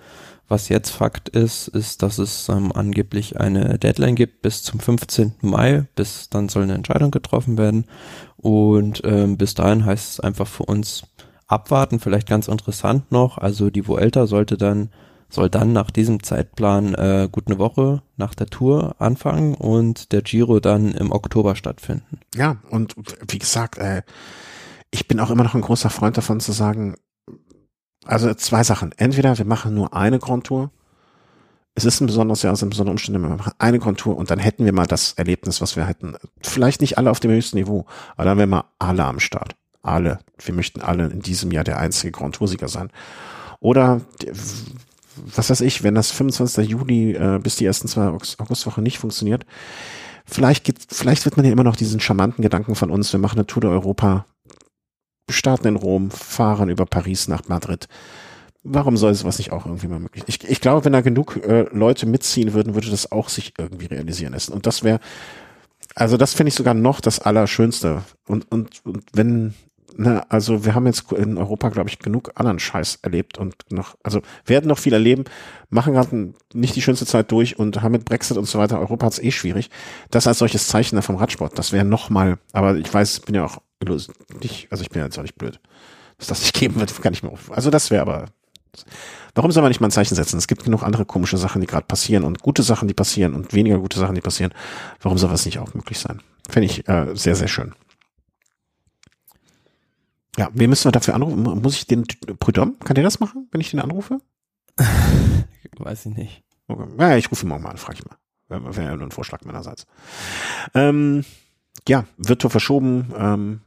was 0.48 0.70
jetzt 0.70 0.92
Fakt 0.92 1.30
ist, 1.30 1.68
ist, 1.68 2.04
dass 2.04 2.18
es 2.18 2.50
ähm, 2.50 2.72
angeblich 2.72 3.40
eine 3.40 3.80
Deadline 3.80 4.16
gibt 4.16 4.42
bis 4.42 4.62
zum 4.64 4.80
15. 4.80 5.36
Mai, 5.42 5.86
bis 5.96 6.30
dann 6.30 6.50
soll 6.50 6.64
eine 6.64 6.76
Entscheidung 6.76 7.12
getroffen 7.12 7.58
werden. 7.58 7.86
Und 8.38 9.02
ähm, 9.06 9.38
bis 9.38 9.54
dahin 9.56 9.86
heißt 9.86 10.14
es 10.14 10.20
einfach 10.20 10.48
für 10.48 10.64
uns 10.64 11.04
abwarten, 11.48 12.00
vielleicht 12.00 12.28
ganz 12.28 12.48
interessant 12.48 13.12
noch. 13.12 13.38
Also 13.38 13.70
die 13.70 13.88
Vuelta 13.88 14.28
sollte 14.28 14.58
dann 14.58 14.90
soll 15.36 15.50
dann 15.50 15.74
nach 15.74 15.92
diesem 15.92 16.24
Zeitplan 16.24 16.96
äh, 16.96 17.30
gut 17.32 17.48
eine 17.48 17.60
Woche 17.60 18.02
nach 18.18 18.34
der 18.34 18.48
Tour 18.48 18.96
anfangen 19.00 19.54
und 19.54 20.12
der 20.12 20.22
Giro 20.22 20.60
dann 20.60 20.94
im 20.94 21.12
Oktober 21.12 21.56
stattfinden. 21.56 22.20
Ja, 22.34 22.58
und 22.70 22.96
wie 23.28 23.38
gesagt, 23.38 23.78
äh, 23.78 24.02
ich 24.92 25.08
bin 25.08 25.20
auch 25.20 25.30
immer 25.30 25.44
noch 25.44 25.54
ein 25.54 25.62
großer 25.62 25.90
Freund 25.90 26.18
davon 26.18 26.40
zu 26.40 26.54
sagen, 26.54 26.96
also 28.06 28.34
zwei 28.34 28.64
Sachen. 28.64 28.94
Entweder 28.98 29.38
wir 29.38 29.46
machen 29.46 29.74
nur 29.74 29.94
eine 29.94 30.20
Grand 30.20 30.46
Tour. 30.46 30.72
Es 31.74 31.84
ist 31.84 32.00
ein 32.00 32.08
besonderes 32.08 32.42
Jahr, 32.42 32.54
es 32.54 32.62
sind 32.62 32.70
besondere 32.70 32.92
Umstände. 32.92 33.20
Wir 33.20 33.30
machen 33.30 33.52
eine 33.60 33.80
Grand 33.80 34.00
Tour 34.00 34.16
und 34.16 34.32
dann 34.32 34.40
hätten 34.40 34.64
wir 34.64 34.72
mal 34.72 34.86
das 34.86 35.14
Erlebnis, 35.14 35.60
was 35.60 35.76
wir 35.76 35.86
hätten. 35.86 36.16
Vielleicht 36.42 36.80
nicht 36.80 36.98
alle 36.98 37.12
auf 37.12 37.20
dem 37.20 37.32
höchsten 37.32 37.58
Niveau, 37.58 37.86
aber 38.16 38.26
dann 38.26 38.38
wären 38.38 38.52
wir 38.52 38.66
alle 38.80 39.04
am 39.04 39.20
Start. 39.20 39.58
Alle. 39.82 40.20
Wir 40.44 40.54
möchten 40.54 40.82
alle 40.82 41.08
in 41.08 41.22
diesem 41.22 41.52
Jahr 41.52 41.66
der 41.66 41.78
einzige 41.78 42.12
Grand 42.12 42.36
Tour-Sieger 42.36 42.70
sein. 42.70 42.90
Oder, 43.60 44.02
was 45.36 45.50
weiß 45.50 45.62
ich, 45.62 45.84
wenn 45.84 45.96
das 45.96 46.12
25. 46.12 46.70
Juli 46.70 47.14
äh, 47.14 47.40
bis 47.42 47.56
die 47.56 47.66
ersten 47.66 47.88
zwei 47.88 48.08
August- 48.08 48.40
Augustwochen 48.40 48.84
nicht 48.84 49.00
funktioniert, 49.00 49.46
vielleicht 50.26 50.64
geht, 50.64 50.78
vielleicht 50.90 51.26
wird 51.26 51.38
man 51.38 51.46
ja 51.46 51.52
immer 51.52 51.64
noch 51.64 51.76
diesen 51.76 52.00
charmanten 52.00 52.42
Gedanken 52.42 52.76
von 52.76 52.90
uns, 52.90 53.12
wir 53.14 53.20
machen 53.20 53.38
eine 53.38 53.48
Tour 53.48 53.62
de 53.62 53.72
Europa, 53.72 54.26
starten 55.30 55.68
in 55.68 55.76
Rom, 55.76 56.12
fahren 56.12 56.70
über 56.70 56.86
Paris 56.86 57.28
nach 57.28 57.48
Madrid. 57.48 57.88
Warum 58.64 58.98
soll 58.98 59.14
sowas 59.14 59.38
nicht 59.38 59.52
auch 59.52 59.66
irgendwie 59.66 59.88
mal 59.88 60.00
möglich? 60.00 60.24
Ich, 60.28 60.44
ich 60.44 60.60
glaube, 60.60 60.86
wenn 60.86 60.94
da 60.94 61.02
genug 61.02 61.38
äh, 61.38 61.68
Leute 61.72 62.08
mitziehen 62.08 62.54
würden, 62.54 62.74
würde 62.74 62.90
das 62.90 63.12
auch 63.12 63.30
sich 63.30 63.54
irgendwie 63.60 63.86
realisieren 63.86 64.34
lassen. 64.34 64.54
Und 64.54 64.66
das 64.66 64.84
wäre, 64.84 65.00
also 65.94 66.18
das 66.18 66.34
finde 66.34 66.48
ich 66.50 66.56
sogar 66.56 66.74
noch 66.74 67.00
das 67.00 67.20
Allerschönste. 67.20 68.02
Und, 68.28 68.52
und, 68.52 68.84
und 68.84 69.04
wenn, 69.14 69.54
na, 69.98 70.26
also 70.30 70.66
wir 70.66 70.76
haben 70.76 70.86
jetzt 70.86 71.12
in 71.14 71.38
Europa, 71.38 71.70
glaube 71.70 71.90
ich, 71.90 72.00
genug 72.00 72.32
anderen 72.36 72.60
Scheiß 72.60 73.00
erlebt 73.02 73.38
und 73.38 73.56
noch, 73.70 73.96
also 74.04 74.22
werden 74.46 74.68
noch 74.68 74.78
viel 74.78 74.94
erleben, 74.94 75.24
machen 75.70 75.94
gerade 75.94 76.34
nicht 76.54 76.76
die 76.76 76.82
schönste 76.82 77.06
Zeit 77.06 77.32
durch 77.32 77.58
und 77.58 77.82
haben 77.82 77.94
mit 77.94 78.06
Brexit 78.06 78.38
und 78.38 78.46
so 78.46 78.60
weiter, 78.60 78.80
Europa 78.80 79.06
hat 79.06 79.14
es 79.14 79.24
eh 79.24 79.32
schwierig. 79.32 79.70
Das 80.12 80.28
als 80.28 80.40
solches 80.40 80.68
Zeichen 80.68 81.02
vom 81.02 81.16
Radsport, 81.16 81.58
das 81.58 81.72
wäre 81.72 81.86
noch 81.86 82.10
mal, 82.10 82.38
aber 82.52 82.76
ich 82.76 82.94
weiß, 82.94 83.22
bin 83.22 83.36
ja 83.36 83.46
auch 83.46 83.60
nicht, 84.42 84.68
also 84.72 84.84
ich 84.84 84.90
bin 84.90 85.00
ja 85.00 85.06
jetzt 85.06 85.18
auch 85.18 85.24
nicht 85.24 85.38
blöd. 85.38 85.60
Dass 86.18 86.28
das 86.28 86.42
nicht 86.42 86.56
geben 86.56 86.80
wird, 86.80 87.02
kann 87.02 87.14
ich 87.14 87.24
mir 87.24 87.30
auch, 87.30 87.40
also 87.52 87.70
das 87.70 87.90
wäre 87.90 88.02
aber, 88.02 88.26
warum 89.34 89.52
soll 89.52 89.62
man 89.62 89.70
nicht 89.70 89.80
mal 89.80 89.88
ein 89.88 89.92
Zeichen 89.92 90.16
setzen? 90.16 90.38
Es 90.38 90.48
gibt 90.48 90.66
genug 90.66 90.84
andere 90.84 91.06
komische 91.06 91.38
Sachen, 91.38 91.62
die 91.62 91.68
gerade 91.68 91.86
passieren 91.86 92.26
und 92.26 92.42
gute 92.42 92.64
Sachen, 92.64 92.88
die 92.88 92.94
passieren 92.94 93.34
und 93.34 93.54
weniger 93.54 93.78
gute 93.80 94.00
Sachen, 94.00 94.16
die 94.16 94.22
passieren. 94.22 94.54
Warum 95.02 95.18
soll 95.18 95.30
das 95.30 95.46
nicht 95.46 95.60
auch 95.60 95.74
möglich 95.74 96.00
sein? 96.00 96.22
Fände 96.50 96.66
ich 96.66 96.88
äh, 96.90 97.16
sehr, 97.16 97.36
sehr 97.36 97.48
schön. 97.48 97.74
Ja, 100.38 100.50
wen 100.54 100.70
müssen 100.70 100.86
wir 100.86 100.92
dafür 100.92 101.14
anrufen? 101.16 101.44
Muss 101.62 101.76
ich 101.76 101.88
den 101.88 102.06
Prudhomme? 102.40 102.74
Kann 102.84 102.96
der 102.96 103.04
das 103.04 103.20
machen, 103.20 103.48
wenn 103.52 103.62
ich 103.62 103.72
den 103.72 103.80
anrufe? 103.80 104.20
Weiß 105.78 106.06
ich 106.06 106.16
nicht. 106.16 106.44
Okay. 106.68 106.88
Ja, 107.00 107.16
ich 107.18 107.32
rufe 107.32 107.46
ihn 107.46 107.50
morgen 107.50 107.64
mal 107.64 107.70
an, 107.72 107.78
frage 107.78 108.00
ich 108.00 108.06
mal. 108.06 108.18
Wäre 108.74 108.98
nur 108.98 109.08
ein 109.08 109.12
Vorschlag 109.12 109.44
meinerseits. 109.46 109.86
Ähm, 110.74 111.24
ja, 111.88 112.06
wird 112.18 112.42
Tour 112.42 112.52
verschoben. 112.52 113.14
Ähm, 113.18 113.62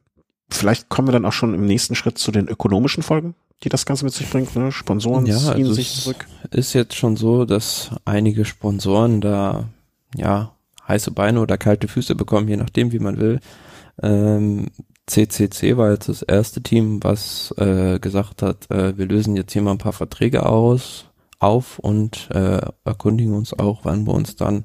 vielleicht 0.50 0.88
kommen 0.88 1.08
wir 1.08 1.12
dann 1.12 1.24
auch 1.24 1.32
schon 1.32 1.54
im 1.54 1.66
nächsten 1.66 1.94
Schritt 1.94 2.18
zu 2.18 2.30
den 2.32 2.48
ökonomischen 2.48 3.02
Folgen, 3.02 3.34
die 3.64 3.68
das 3.68 3.86
Ganze 3.86 4.04
mit 4.04 4.14
sich 4.14 4.28
bringt. 4.30 4.54
Ne? 4.56 4.70
Sponsoren 4.72 5.26
Ja, 5.26 5.36
ziehen 5.38 5.48
also 5.50 5.72
sich 5.74 5.94
es 5.94 6.02
zurück. 6.04 6.26
ist 6.50 6.72
jetzt 6.74 6.94
schon 6.94 7.16
so, 7.16 7.44
dass 7.44 7.90
einige 8.04 8.44
Sponsoren 8.44 9.20
da 9.20 9.64
ja 10.14 10.52
heiße 10.86 11.10
Beine 11.10 11.40
oder 11.40 11.58
kalte 11.58 11.88
Füße 11.88 12.14
bekommen, 12.14 12.48
je 12.48 12.56
nachdem, 12.56 12.92
wie 12.92 12.98
man 12.98 13.18
will. 13.18 13.40
Ähm, 14.02 14.68
CCC 15.08 15.76
war 15.76 15.90
jetzt 15.90 16.08
das 16.08 16.22
erste 16.22 16.62
Team, 16.62 17.02
was 17.02 17.52
äh, 17.58 17.98
gesagt 17.98 18.42
hat, 18.42 18.70
äh, 18.70 18.96
wir 18.96 19.06
lösen 19.06 19.36
jetzt 19.36 19.52
hier 19.52 19.62
mal 19.62 19.72
ein 19.72 19.78
paar 19.78 19.92
Verträge 19.92 20.46
aus, 20.46 21.06
auf 21.40 21.78
und 21.78 22.28
äh, 22.32 22.60
erkundigen 22.84 23.34
uns 23.34 23.52
auch, 23.52 23.80
wann 23.84 24.06
wir 24.06 24.14
uns 24.14 24.36
dann 24.36 24.64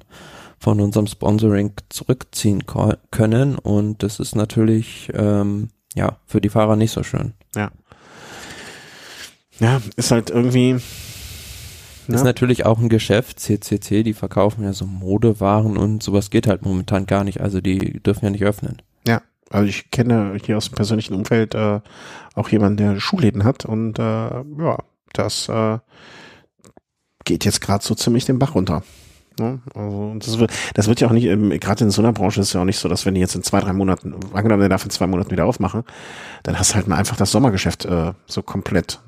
von 0.59 0.79
unserem 0.79 1.07
Sponsoring 1.07 1.73
zurückziehen 1.89 2.63
können. 3.11 3.55
Und 3.57 4.01
das 4.01 4.19
ist 4.19 4.35
natürlich 4.35 5.11
ähm, 5.13 5.69
ja 5.93 6.17
für 6.25 6.41
die 6.41 6.49
Fahrer 6.49 6.75
nicht 6.75 6.91
so 6.91 7.03
schön. 7.03 7.33
Ja, 9.59 9.81
ist 9.95 10.11
halt 10.11 10.29
irgendwie. 10.29 10.71
Ist 10.71 12.17
Ja. 12.17 12.23
natürlich 12.23 12.65
auch 12.65 12.79
ein 12.79 12.89
Geschäft, 12.89 13.39
CCC, 13.39 14.03
die 14.03 14.13
verkaufen 14.13 14.63
ja 14.63 14.73
so 14.73 14.85
Modewaren 14.85 15.77
und 15.77 16.03
sowas 16.03 16.29
geht 16.31 16.47
halt 16.47 16.63
momentan 16.63 17.05
gar 17.05 17.23
nicht. 17.23 17.39
Also 17.39 17.61
die 17.61 18.01
dürfen 18.01 18.25
ja 18.25 18.31
nicht 18.31 18.43
öffnen. 18.43 18.81
Ja, 19.07 19.21
also 19.53 19.67
ich 19.67 19.91
kenne 19.91 20.37
hier 20.43 20.57
aus 20.57 20.69
dem 20.69 20.75
persönlichen 20.75 21.13
Umfeld 21.13 21.55
äh, 21.55 21.79
auch 22.35 22.49
jemanden, 22.49 22.77
der 22.77 22.99
Schuhläden 22.99 23.43
hat 23.43 23.65
und 23.65 23.99
äh, 23.99 24.01
ja, 24.01 24.77
das 25.13 25.47
äh, 25.47 25.79
geht 27.23 27.45
jetzt 27.45 27.61
gerade 27.61 27.83
so 27.83 27.95
ziemlich 27.95 28.25
den 28.25 28.39
Bach 28.39 28.55
runter. 28.55 28.83
Ne? 29.39 29.59
Also 29.73 30.15
das 30.19 30.39
wird, 30.39 30.51
das 30.73 30.87
wird 30.87 30.99
ja 30.99 31.07
auch 31.07 31.11
nicht, 31.11 31.25
ähm, 31.25 31.49
gerade 31.59 31.83
in 31.83 31.91
so 31.91 32.01
einer 32.01 32.13
Branche 32.13 32.41
ist 32.41 32.47
es 32.47 32.53
ja 32.53 32.61
auch 32.61 32.65
nicht 32.65 32.77
so, 32.77 32.87
dass 32.87 33.05
wenn 33.05 33.15
die 33.15 33.21
jetzt 33.21 33.35
in 33.35 33.43
zwei, 33.43 33.59
drei 33.59 33.73
Monaten, 33.73 34.15
angenommen, 34.33 34.61
der 34.61 34.69
darf 34.69 34.83
in 34.83 34.91
zwei 34.91 35.07
Monaten 35.07 35.31
wieder 35.31 35.45
aufmachen, 35.45 35.83
dann 36.43 36.59
hast 36.59 36.71
du 36.71 36.75
halt 36.75 36.87
mal 36.87 36.97
einfach 36.97 37.15
das 37.15 37.31
Sommergeschäft 37.31 37.85
äh, 37.85 38.13
so 38.27 38.41
komplett. 38.41 38.99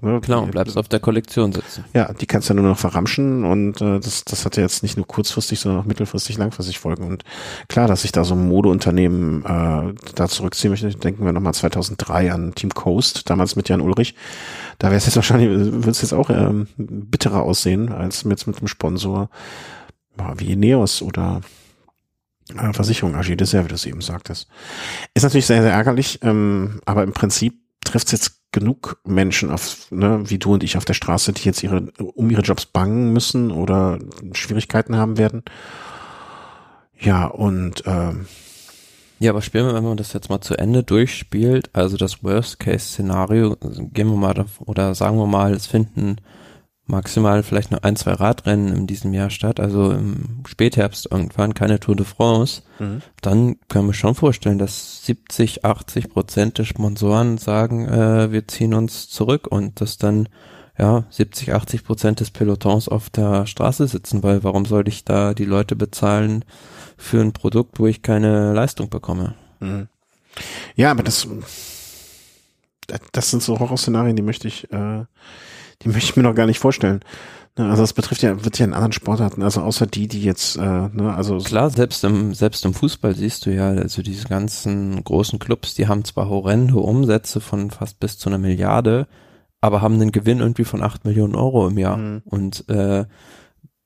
Ne? 0.00 0.20
Klar, 0.20 0.42
und 0.42 0.50
bleibst 0.50 0.76
auf 0.76 0.88
der 0.88 1.00
Kollektion 1.00 1.52
sitzen. 1.52 1.84
Ja, 1.94 2.12
die 2.12 2.26
kannst 2.26 2.48
du 2.48 2.54
ja 2.54 2.60
nur 2.60 2.70
noch 2.70 2.78
verramschen 2.78 3.44
und 3.44 3.80
äh, 3.80 3.98
das, 4.00 4.24
das 4.24 4.44
hat 4.44 4.56
ja 4.56 4.62
jetzt 4.62 4.82
nicht 4.82 4.96
nur 4.96 5.06
kurzfristig, 5.06 5.60
sondern 5.60 5.80
auch 5.80 5.86
mittelfristig, 5.86 6.36
langfristig 6.36 6.78
Folgen. 6.78 7.04
Und 7.04 7.24
klar, 7.68 7.88
dass 7.88 8.02
sich 8.02 8.12
da 8.12 8.24
so 8.24 8.34
ein 8.34 8.46
Modeunternehmen 8.46 9.44
äh, 9.44 9.94
da 10.14 10.28
zurückziehen 10.28 10.70
möchte, 10.70 10.88
denken 10.88 11.24
wir 11.24 11.32
nochmal 11.32 11.54
2003 11.54 12.32
an 12.32 12.54
Team 12.54 12.70
Coast, 12.70 13.28
damals 13.30 13.56
mit 13.56 13.68
Jan 13.68 13.80
Ulrich. 13.80 14.14
Da 14.78 14.88
wäre 14.88 14.96
es 14.96 15.06
jetzt 15.06 15.16
wahrscheinlich, 15.16 15.48
würde 15.48 15.90
es 15.90 16.02
jetzt 16.02 16.12
auch 16.12 16.30
ähm, 16.30 16.68
bitterer 16.76 17.42
aussehen, 17.42 17.92
als 17.92 18.24
mit, 18.24 18.46
mit 18.46 18.58
einem 18.58 18.68
Sponsor 18.68 19.30
wie 20.36 20.52
Ineos 20.52 21.02
oder 21.02 21.40
äh, 22.56 22.72
Versicherung 22.72 23.14
AG 23.14 23.36
Dessert, 23.36 23.64
wie 23.64 23.68
du 23.68 23.74
es 23.74 23.86
eben 23.86 24.00
sagtest. 24.00 24.48
Ist 25.14 25.22
natürlich 25.22 25.46
sehr, 25.46 25.62
sehr 25.62 25.72
ärgerlich, 25.72 26.20
ähm, 26.22 26.80
aber 26.84 27.02
im 27.02 27.12
Prinzip 27.12 27.54
trifft 27.84 28.06
es 28.06 28.12
jetzt 28.12 28.40
genug 28.52 29.00
Menschen 29.04 29.50
auf, 29.50 29.90
ne, 29.90 30.22
wie 30.30 30.38
du 30.38 30.54
und 30.54 30.62
ich 30.62 30.76
auf 30.76 30.84
der 30.84 30.94
Straße, 30.94 31.32
die 31.32 31.44
jetzt 31.44 31.62
ihre, 31.62 31.90
um 31.98 32.30
ihre 32.30 32.42
Jobs 32.42 32.66
bangen 32.66 33.12
müssen 33.12 33.50
oder 33.50 33.98
Schwierigkeiten 34.32 34.96
haben 34.96 35.18
werden. 35.18 35.42
Ja, 36.98 37.26
und 37.26 37.82
ähm, 37.86 38.26
Ja, 39.18 39.30
aber 39.30 39.42
spielen 39.42 39.66
wir, 39.66 39.74
wenn 39.74 39.84
man 39.84 39.96
das 39.96 40.12
jetzt 40.12 40.28
mal 40.28 40.40
zu 40.40 40.54
Ende 40.56 40.82
durchspielt, 40.82 41.70
also 41.72 41.96
das 41.96 42.22
Worst-Case-Szenario, 42.22 43.56
gehen 43.92 44.08
wir 44.08 44.16
mal, 44.16 44.44
oder 44.60 44.94
sagen 44.94 45.18
wir 45.18 45.26
mal, 45.26 45.52
es 45.54 45.66
finden 45.66 46.16
maximal 46.86 47.42
vielleicht 47.42 47.70
nur 47.70 47.84
ein, 47.84 47.96
zwei 47.96 48.12
Radrennen 48.12 48.74
in 48.74 48.86
diesem 48.86 49.14
Jahr 49.14 49.30
statt, 49.30 49.58
also 49.58 49.92
im 49.92 50.42
Spätherbst 50.46 51.08
irgendwann, 51.10 51.54
keine 51.54 51.80
Tour 51.80 51.96
de 51.96 52.04
France, 52.04 52.62
dann 53.22 53.56
können 53.68 53.86
wir 53.86 53.94
schon 53.94 54.14
vorstellen, 54.14 54.58
dass 54.58 55.04
70, 55.04 55.64
80 55.64 56.10
Prozent 56.10 56.58
der 56.58 56.64
Sponsoren 56.64 57.38
sagen, 57.38 57.88
äh, 57.88 58.30
wir 58.32 58.46
ziehen 58.48 58.74
uns 58.74 59.08
zurück 59.08 59.46
und 59.46 59.80
dass 59.80 59.96
dann 59.96 60.28
ja 60.78 61.04
70, 61.08 61.54
80 61.54 61.84
Prozent 61.84 62.20
des 62.20 62.30
Pelotons 62.30 62.88
auf 62.88 63.08
der 63.08 63.46
Straße 63.46 63.86
sitzen, 63.86 64.22
weil 64.22 64.44
warum 64.44 64.66
soll 64.66 64.86
ich 64.88 65.04
da 65.04 65.32
die 65.32 65.44
Leute 65.44 65.76
bezahlen 65.76 66.44
für 66.96 67.20
ein 67.20 67.32
Produkt, 67.32 67.78
wo 67.78 67.86
ich 67.86 68.02
keine 68.02 68.52
Leistung 68.52 68.90
bekomme? 68.90 69.34
Mhm. 69.60 69.88
Ja, 70.74 70.90
aber 70.90 71.04
das, 71.04 71.28
das 73.12 73.30
sind 73.30 73.42
so 73.42 73.58
Horrorszenarien, 73.58 74.16
die 74.16 74.22
möchte 74.22 74.48
ich, 74.48 74.70
äh, 74.72 75.04
die 75.82 75.88
möchte 75.88 76.10
ich 76.10 76.16
mir 76.16 76.22
noch 76.22 76.34
gar 76.34 76.46
nicht 76.46 76.58
vorstellen. 76.58 77.00
Ne, 77.56 77.68
Also 77.68 77.82
das 77.82 77.92
betrifft 77.92 78.22
ja, 78.22 78.44
wird 78.44 78.58
ja 78.58 78.64
in 78.64 78.74
anderen 78.74 78.92
Sportarten, 78.92 79.42
also 79.42 79.60
außer 79.60 79.86
die, 79.86 80.08
die 80.08 80.22
jetzt, 80.22 80.56
äh, 80.56 80.60
ne, 80.60 81.14
also 81.14 81.38
Klar, 81.38 81.70
selbst 81.70 82.02
im, 82.04 82.34
selbst 82.34 82.64
im 82.64 82.74
Fußball 82.74 83.14
siehst 83.14 83.46
du 83.46 83.54
ja, 83.54 83.68
also 83.68 84.02
diese 84.02 84.26
ganzen 84.28 85.02
großen 85.04 85.38
Clubs, 85.38 85.74
die 85.74 85.86
haben 85.86 86.04
zwar 86.04 86.28
horrende 86.28 86.76
Umsätze 86.76 87.40
von 87.40 87.70
fast 87.70 88.00
bis 88.00 88.18
zu 88.18 88.28
einer 88.28 88.38
Milliarde, 88.38 89.06
aber 89.60 89.80
haben 89.82 89.94
einen 89.94 90.12
Gewinn 90.12 90.40
irgendwie 90.40 90.64
von 90.64 90.82
8 90.82 91.04
Millionen 91.04 91.36
Euro 91.36 91.68
im 91.68 91.78
Jahr. 91.78 91.96
Mhm. 91.96 92.22
Und 92.24 92.68
äh, 92.68 93.04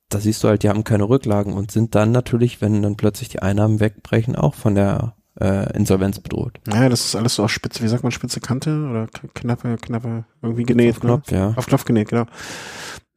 da 0.08 0.20
siehst 0.20 0.42
du 0.42 0.48
halt, 0.48 0.62
die 0.62 0.70
haben 0.70 0.84
keine 0.84 1.08
Rücklagen 1.08 1.52
und 1.52 1.70
sind 1.70 1.94
dann 1.94 2.10
natürlich, 2.10 2.60
wenn 2.60 2.82
dann 2.82 2.96
plötzlich 2.96 3.28
die 3.28 3.42
Einnahmen 3.42 3.78
wegbrechen, 3.78 4.34
auch 4.34 4.54
von 4.54 4.74
der 4.74 5.14
äh, 5.40 5.76
Insolvenz 5.76 6.20
bedroht. 6.20 6.58
Naja, 6.66 6.88
das 6.88 7.04
ist 7.04 7.16
alles 7.16 7.34
so 7.34 7.44
auf 7.44 7.50
spitze, 7.50 7.82
wie 7.82 7.88
sagt 7.88 8.02
man, 8.02 8.12
spitze 8.12 8.40
Kante 8.40 8.88
oder 8.90 9.06
knappe, 9.34 9.76
knappe, 9.76 10.24
irgendwie 10.42 10.64
genäht. 10.64 10.96
Auf 10.96 11.00
Knopf, 11.00 11.30
ja. 11.30 11.50
Ne? 11.50 11.54
Auf 11.56 11.66
Knopf 11.66 11.84
genäht, 11.84 12.08
genau. 12.08 12.26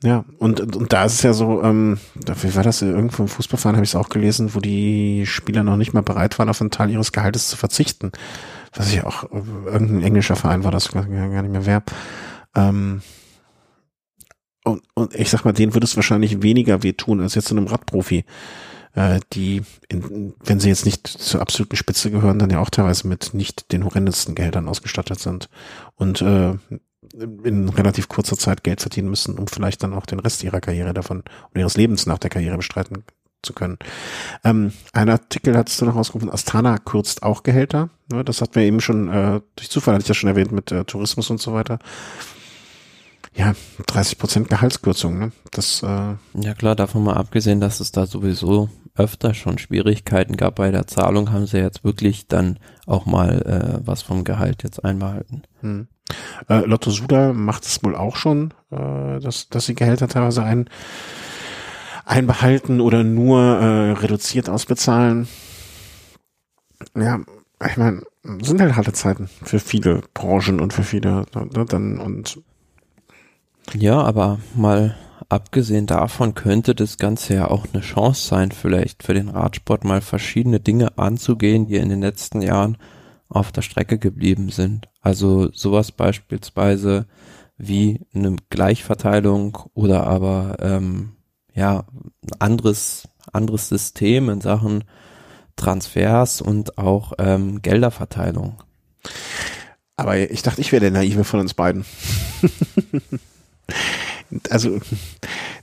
Ja, 0.04 0.26
und, 0.40 0.60
und, 0.60 0.76
und 0.76 0.94
da 0.94 1.06
ist 1.06 1.14
es 1.14 1.22
ja 1.22 1.34
so, 1.34 1.62
ähm, 1.62 2.00
wie 2.16 2.56
war 2.56 2.64
das, 2.64 2.82
irgendwo 2.82 3.22
im 3.22 3.30
Fußballverein 3.30 3.76
habe 3.76 3.84
ich 3.84 3.92
es 3.92 3.96
auch 3.96 4.10
gelesen, 4.10 4.56
wo 4.56 4.60
die 4.60 5.26
Spieler 5.28 5.64
noch 5.64 5.78
nicht 5.78 5.94
mal 5.94 6.02
bereit 6.02 6.40
waren, 6.40 6.50
auf 6.50 6.60
einen 6.60 6.72
Teil 6.72 6.90
ihres 6.90 7.12
Gehaltes 7.12 7.50
zu 7.50 7.58
verzichten. 7.58 8.12
Was 8.74 8.92
ich 8.92 9.04
auch, 9.04 9.26
äh, 9.26 9.38
irgendein 9.66 10.02
englischer 10.02 10.36
Verein 10.36 10.64
war 10.64 10.72
das, 10.72 10.92
gar 10.92 11.04
nicht 11.06 11.52
mehr 11.52 11.66
wer. 11.68 11.84
Ähm, 12.56 13.02
und, 14.64 14.82
und 14.96 15.16
ich 15.16 15.30
sag 15.30 15.46
mal, 15.46 15.54
denen 15.54 15.74
würde 15.76 15.86
es 15.86 15.96
wahrscheinlich 15.96 16.42
weniger 16.42 16.82
wehtun 16.82 17.22
als 17.22 17.36
jetzt 17.36 17.48
so 17.48 17.56
einem 17.56 17.68
Radprofi, 17.68 18.26
äh, 18.96 19.20
die, 19.34 19.64
in, 19.90 20.34
wenn 20.44 20.60
sie 20.60 20.70
jetzt 20.70 20.86
nicht 20.86 21.08
zur 21.08 21.42
absoluten 21.42 21.76
Spitze 21.76 22.12
gehören, 22.12 22.40
dann 22.40 22.50
ja 22.50 22.60
auch 22.60 22.70
teilweise 22.70 23.08
mit 23.08 23.34
nicht 23.34 23.72
den 23.72 23.86
horrendesten 23.86 24.36
Geldern 24.36 24.68
ausgestattet 24.68 25.20
sind 25.20 25.50
und 25.96 26.22
äh, 26.22 26.56
in 27.14 27.70
relativ 27.70 28.08
kurzer 28.08 28.38
Zeit 28.38 28.64
Geld 28.64 28.82
verdienen 28.82 29.10
müssen, 29.10 29.38
um 29.38 29.48
vielleicht 29.48 29.84
dann 29.84 29.94
auch 29.94 30.06
den 30.06 30.20
Rest 30.20 30.44
ihrer 30.44 30.62
Karriere 30.62 30.94
davon 30.94 31.24
oder 31.52 31.62
ihres 31.62 31.78
Lebens 31.78 32.06
nach 32.06 32.20
der 32.20 32.30
Karriere 32.30 32.58
bestreiten 32.58 33.04
zu 33.42 33.54
können. 33.54 33.78
Ähm, 34.44 34.72
ein 34.94 35.10
Artikel 35.10 35.58
hattest 35.58 35.82
du 35.82 35.86
noch 35.86 35.96
rausgerufen, 35.96 36.30
Astana 36.30 36.78
kürzt 36.78 37.24
auch 37.24 37.44
Gehälter. 37.44 37.90
Ne, 38.12 38.24
das 38.24 38.42
hatten 38.42 38.56
wir 38.56 38.64
eben 38.64 38.82
schon, 38.82 39.10
äh, 39.10 39.42
durch 39.56 39.70
Zufall 39.70 39.96
hatte 39.96 40.04
ich 40.04 40.10
ja 40.10 40.14
schon 40.14 40.30
erwähnt 40.30 40.52
mit 40.52 40.72
äh, 40.72 40.86
Tourismus 40.86 41.30
und 41.30 41.42
so 41.42 41.54
weiter. 41.54 41.80
Ja, 43.34 43.54
30 43.88 44.18
Prozent 44.18 44.50
Gehaltskürzung, 44.50 45.18
ne? 45.18 45.32
Das, 45.52 45.82
äh, 45.84 46.16
Ja 46.34 46.54
klar, 46.54 46.76
davon 46.76 47.04
mal 47.04 47.16
abgesehen, 47.16 47.62
dass 47.62 47.80
es 47.80 47.92
da 47.92 48.06
sowieso 48.06 48.70
öfter 48.96 49.34
schon 49.34 49.58
Schwierigkeiten 49.58 50.38
gab 50.38 50.56
bei 50.56 50.72
der 50.72 50.88
Zahlung, 50.88 51.32
haben 51.32 51.46
sie 51.46 51.60
jetzt 51.60 51.84
wirklich 51.84 52.28
dann 52.28 52.60
auch 52.86 53.06
mal 53.06 53.42
äh, 53.42 53.88
was 53.88 54.02
vom 54.02 54.24
Gehalt 54.24 54.64
jetzt 54.64 54.84
einbehalten. 54.84 55.44
hm. 55.62 55.88
äh, 56.50 56.66
Lotto 56.66 56.92
Suda 56.92 57.34
macht 57.34 57.66
es 57.66 57.84
wohl 57.84 57.96
auch 57.96 58.16
schon, 58.16 58.54
äh, 58.72 59.20
dass, 59.20 59.50
dass 59.50 59.66
sie 59.66 59.76
Gehälter 59.76 60.08
teilweise 60.08 60.44
ein, 60.44 60.70
einbehalten 62.06 62.82
oder 62.82 63.04
nur 63.04 63.40
äh, 63.40 63.92
reduziert 63.92 64.50
ausbezahlen. 64.50 65.28
Ja, 66.96 67.20
ich 67.66 67.78
meine, 67.78 68.02
sind 68.42 68.60
halt 68.60 68.76
harte 68.76 68.94
Zeiten 68.94 69.30
für 69.44 69.60
viele 69.60 70.02
Branchen 70.14 70.60
und 70.60 70.74
für 70.74 70.84
viele 70.84 71.26
ne, 71.34 71.66
dann 71.66 72.00
und 72.00 72.42
Ja, 73.74 74.02
aber 74.02 74.40
mal 74.56 74.96
abgesehen 75.32 75.88
davon 75.88 76.36
könnte 76.36 76.76
das 76.76 76.98
Ganze 76.98 77.36
ja 77.36 77.50
auch 77.50 77.66
eine 77.72 77.82
Chance 77.82 78.28
sein, 78.28 78.52
vielleicht 78.52 79.04
für 79.04 79.14
den 79.14 79.30
Radsport 79.30 79.86
mal 79.86 80.02
verschiedene 80.02 80.60
Dinge 80.60 80.98
anzugehen, 80.98 81.68
die 81.68 81.78
in 81.78 81.88
den 81.88 82.02
letzten 82.02 82.42
Jahren 82.42 82.78
auf 83.30 83.54
der 83.54 83.62
Strecke 83.62 83.98
geblieben 83.98 84.50
sind. 84.50 84.90
Also 85.00 85.50
sowas 85.54 85.94
beispielsweise 85.94 87.06
wie 87.58 88.02
eine 88.14 88.36
Gleichverteilung 88.50 89.58
oder 89.74 90.06
aber 90.06 90.58
ähm, 90.60 91.14
ja 91.54 91.86
anderes 92.40 93.08
anderes 93.32 93.70
System 93.70 94.30
in 94.30 94.42
Sachen 94.42 94.84
Transfers 95.56 96.42
und 96.42 96.78
auch 96.78 97.14
ähm, 97.20 97.62
Gelderverteilung. 97.62 98.62
Aber 99.96 100.18
ich 100.18 100.42
dachte, 100.42 100.60
ich 100.60 100.72
wäre 100.74 100.82
der 100.82 100.92
Naive 100.92 101.24
von 101.24 101.40
uns 101.40 101.54
beiden. 101.54 101.86
also, 104.50 104.80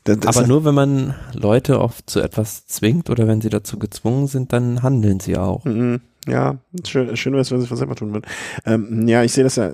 das, 0.04 0.18
das 0.20 0.36
Aber 0.36 0.46
nur 0.46 0.64
wenn 0.64 0.74
man 0.74 1.14
Leute 1.32 1.80
oft 1.80 2.08
zu 2.08 2.20
etwas 2.20 2.66
zwingt 2.66 3.10
oder 3.10 3.26
wenn 3.26 3.40
sie 3.40 3.48
dazu 3.48 3.78
gezwungen 3.78 4.26
sind, 4.26 4.52
dann 4.52 4.82
handeln 4.82 5.20
sie 5.20 5.36
auch. 5.36 5.64
Mhm. 5.64 6.00
Ja, 6.26 6.58
schön, 6.86 7.16
schön 7.16 7.32
wäre 7.32 7.42
es, 7.42 7.50
wenn 7.50 7.60
sie 7.60 7.64
es 7.64 7.70
was 7.70 7.78
selber 7.78 7.96
tun 7.96 8.12
würden. 8.12 8.26
Ähm, 8.66 9.08
ja, 9.08 9.22
ich 9.22 9.32
sehe 9.32 9.44
das 9.44 9.56
ja, 9.56 9.72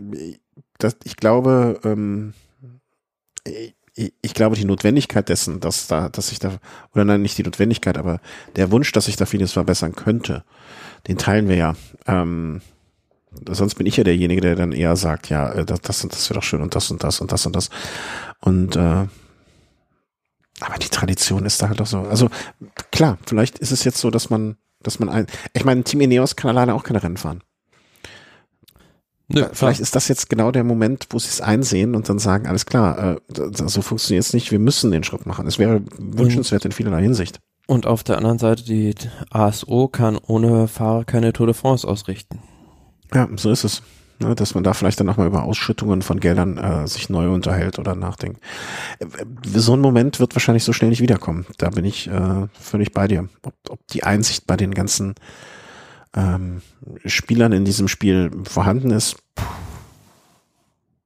das, 0.78 0.96
ich 1.04 1.16
glaube, 1.16 1.80
ähm, 1.84 2.34
ich, 3.94 4.12
ich 4.22 4.34
glaube, 4.34 4.56
die 4.56 4.64
Notwendigkeit 4.64 5.28
dessen, 5.28 5.60
dass 5.60 5.86
da, 5.86 6.08
dass 6.08 6.32
ich 6.32 6.38
da, 6.38 6.58
oder 6.94 7.04
nein, 7.04 7.22
nicht 7.22 7.38
die 7.38 7.42
Notwendigkeit, 7.42 7.98
aber 7.98 8.20
der 8.56 8.70
Wunsch, 8.70 8.92
dass 8.92 9.08
ich 9.08 9.16
da 9.16 9.26
vieles 9.26 9.52
verbessern 9.52 9.94
könnte, 9.94 10.44
den 11.08 11.18
teilen 11.18 11.48
wir 11.48 11.56
ja. 11.56 11.76
Ähm, 12.06 12.60
sonst 13.50 13.74
bin 13.74 13.86
ich 13.86 13.96
ja 13.96 14.04
derjenige, 14.04 14.40
der 14.40 14.56
dann 14.56 14.72
eher 14.72 14.96
sagt, 14.96 15.28
ja, 15.28 15.50
äh, 15.52 15.64
das, 15.64 15.80
das 15.80 16.02
und 16.02 16.12
das 16.12 16.28
wäre 16.28 16.40
doch 16.40 16.44
schön 16.44 16.62
und 16.62 16.74
das 16.74 16.90
und 16.90 17.02
das 17.02 17.20
und 17.20 17.32
das 17.32 17.46
und 17.46 17.56
das. 17.56 17.70
Und 18.40 18.76
äh, 18.76 19.06
aber 20.60 20.78
die 20.80 20.88
Tradition 20.88 21.44
ist 21.44 21.60
da 21.60 21.68
halt 21.68 21.80
auch 21.80 21.86
so. 21.86 22.00
Also 22.00 22.28
klar, 22.90 23.18
vielleicht 23.26 23.58
ist 23.58 23.72
es 23.72 23.84
jetzt 23.84 23.98
so, 23.98 24.10
dass 24.10 24.30
man, 24.30 24.56
dass 24.82 24.98
man 24.98 25.08
ein, 25.08 25.26
ich 25.52 25.64
meine, 25.64 25.82
Team 25.82 26.00
Ineos 26.00 26.36
kann 26.36 26.50
alleine 26.50 26.74
auch 26.74 26.84
keine 26.84 27.02
Rennen 27.02 27.16
fahren. 27.16 27.42
Nö, 29.28 29.46
Vielleicht 29.52 29.80
ist 29.80 29.96
das 29.96 30.08
jetzt 30.08 30.28
genau 30.28 30.50
der 30.50 30.64
Moment, 30.64 31.06
wo 31.10 31.18
sie 31.18 31.28
es 31.28 31.40
einsehen 31.40 31.94
und 31.94 32.08
dann 32.08 32.18
sagen, 32.18 32.46
alles 32.46 32.66
klar, 32.66 33.16
äh, 33.16 33.20
so 33.52 33.80
funktioniert 33.80 34.24
es 34.24 34.34
nicht, 34.34 34.52
wir 34.52 34.58
müssen 34.58 34.90
den 34.90 35.02
Schritt 35.02 35.24
machen. 35.24 35.46
Es 35.46 35.58
wäre 35.58 35.82
wünschenswert 35.98 36.64
in 36.66 36.72
vielerlei 36.72 37.02
Hinsicht. 37.02 37.40
Und 37.66 37.86
auf 37.86 38.04
der 38.04 38.18
anderen 38.18 38.38
Seite, 38.38 38.62
die 38.62 38.94
ASO 39.30 39.88
kann 39.88 40.18
ohne 40.18 40.68
Fahrer 40.68 41.04
keine 41.04 41.32
Tour 41.32 41.46
de 41.46 41.54
France 41.54 41.88
ausrichten. 41.88 42.40
Ja, 43.12 43.28
so 43.36 43.50
ist 43.50 43.64
es. 43.64 43.82
Ne, 44.20 44.36
dass 44.36 44.54
man 44.54 44.62
da 44.62 44.74
vielleicht 44.74 45.00
dann 45.00 45.08
nochmal 45.08 45.26
über 45.26 45.42
Ausschüttungen 45.42 46.00
von 46.00 46.20
Geldern 46.20 46.56
äh, 46.56 46.86
sich 46.86 47.10
neu 47.10 47.30
unterhält 47.30 47.80
oder 47.80 47.96
nachdenkt. 47.96 48.40
Äh, 49.00 49.06
So 49.44 49.74
ein 49.74 49.80
Moment 49.80 50.20
wird 50.20 50.36
wahrscheinlich 50.36 50.62
so 50.62 50.72
schnell 50.72 50.90
nicht 50.90 51.00
wiederkommen. 51.00 51.46
Da 51.58 51.70
bin 51.70 51.84
ich 51.84 52.06
äh, 52.06 52.46
völlig 52.58 52.92
bei 52.92 53.08
dir. 53.08 53.28
Ob, 53.42 53.54
ob 53.68 53.86
die 53.88 54.04
Einsicht 54.04 54.46
bei 54.46 54.56
den 54.56 54.72
ganzen 54.72 55.16
ähm, 56.14 56.62
Spielern 57.04 57.52
in 57.52 57.64
diesem 57.64 57.88
Spiel 57.88 58.30
vorhanden 58.44 58.92
ist, 58.92 59.16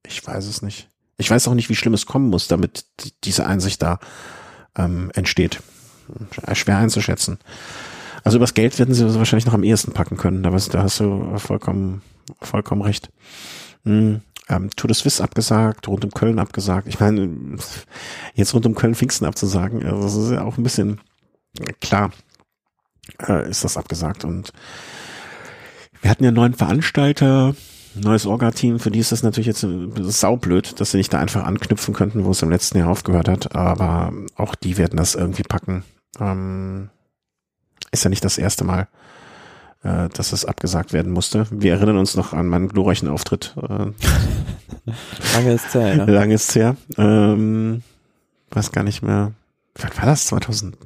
ich 0.07 0.27
weiß 0.27 0.47
es 0.47 0.61
nicht. 0.61 0.89
Ich 1.17 1.31
weiß 1.31 1.49
auch 1.49 1.55
nicht, 1.55 1.71
wie 1.71 1.77
schlimm 1.77 1.95
es 1.95 2.05
kommen 2.05 2.29
muss, 2.29 2.47
damit 2.47 2.85
die, 3.01 3.13
diese 3.25 3.47
Einsicht 3.47 3.81
da 3.81 4.01
ähm, 4.77 5.11
entsteht. 5.15 5.63
Schwer 6.53 6.79
einzuschätzen. 6.79 7.39
Also 8.29 8.37
übers 8.37 8.53
Geld 8.53 8.79
werden 8.79 8.93
sie 8.93 9.15
wahrscheinlich 9.15 9.47
noch 9.47 9.55
am 9.55 9.65
ehesten 9.65 9.93
packen 9.93 10.19
können, 10.19 10.43
da, 10.43 10.51
da 10.51 10.83
hast 10.83 11.01
du 11.01 11.39
vollkommen, 11.39 12.03
vollkommen 12.43 12.83
recht. 12.83 13.09
Hm, 13.85 14.21
ähm, 14.51 14.69
Tour 14.77 14.89
de 14.89 14.95
Suisse 14.95 15.25
abgesagt, 15.25 15.89
rund 15.89 16.05
um 16.05 16.11
Köln 16.11 16.39
abgesagt. 16.39 16.89
Ich 16.89 17.01
meine, 17.01 17.57
jetzt 18.35 18.53
rund 18.53 18.67
um 18.67 18.75
Köln 18.75 18.95
Pfingsten 18.95 19.25
abzusagen, 19.25 19.83
also 19.83 20.03
das 20.03 20.15
ist 20.15 20.31
ja 20.31 20.45
auch 20.45 20.59
ein 20.59 20.63
bisschen 20.63 21.01
klar, 21.81 22.11
äh, 23.27 23.49
ist 23.49 23.65
das 23.65 23.79
abgesagt. 23.79 24.27
Und 24.27 24.53
wir 26.03 26.11
hatten 26.11 26.23
ja 26.23 26.29
einen 26.29 26.37
neuen 26.37 26.53
Veranstalter, 26.53 27.55
neues 27.95 28.27
Orga-Team, 28.27 28.79
für 28.79 28.91
die 28.91 28.99
ist 28.99 29.11
das 29.11 29.23
natürlich 29.23 29.47
jetzt 29.47 29.65
äh, 29.65 29.89
saublöd, 30.03 30.79
dass 30.83 30.91
sie 30.91 30.99
nicht 30.99 31.15
da 31.15 31.19
einfach 31.19 31.45
anknüpfen 31.45 31.95
könnten, 31.95 32.27
wo 32.27 32.33
es 32.33 32.43
im 32.43 32.51
letzten 32.51 32.77
Jahr 32.77 32.91
aufgehört 32.91 33.29
hat, 33.29 33.57
aber 33.57 34.13
auch 34.37 34.55
die 34.55 34.77
werden 34.77 34.99
das 34.99 35.15
irgendwie 35.15 35.45
packen. 35.45 35.85
Ähm, 36.21 36.91
ist 37.91 38.05
ja 38.05 38.11
nicht 38.11 38.25
das 38.25 38.39
erste 38.39 38.65
Mal, 38.65 38.89
äh, 39.83 40.09
dass 40.09 40.33
es 40.33 40.45
abgesagt 40.45 40.93
werden 40.93 41.13
musste. 41.13 41.47
Wir 41.51 41.73
erinnern 41.75 41.99
uns 41.99 42.17
noch 42.17 42.33
an 42.33 42.47
meinen 42.47 42.69
glorreichen 42.69 43.09
Auftritt. 43.09 43.55
Äh, 44.87 44.95
Lange 45.35 45.53
ist 45.53 45.75
her, 45.75 45.97
ja. 45.97 46.05
Lange 46.05 46.35
ist 46.35 46.55
her. 46.55 46.77
Ähm, 46.97 47.83
weiß 48.51 48.73
gar 48.73 48.83
nicht 48.83 49.03
mehr. 49.03 49.33
Wann 49.75 49.97
war 49.99 50.07
das? 50.07 50.27
2000? 50.29 50.79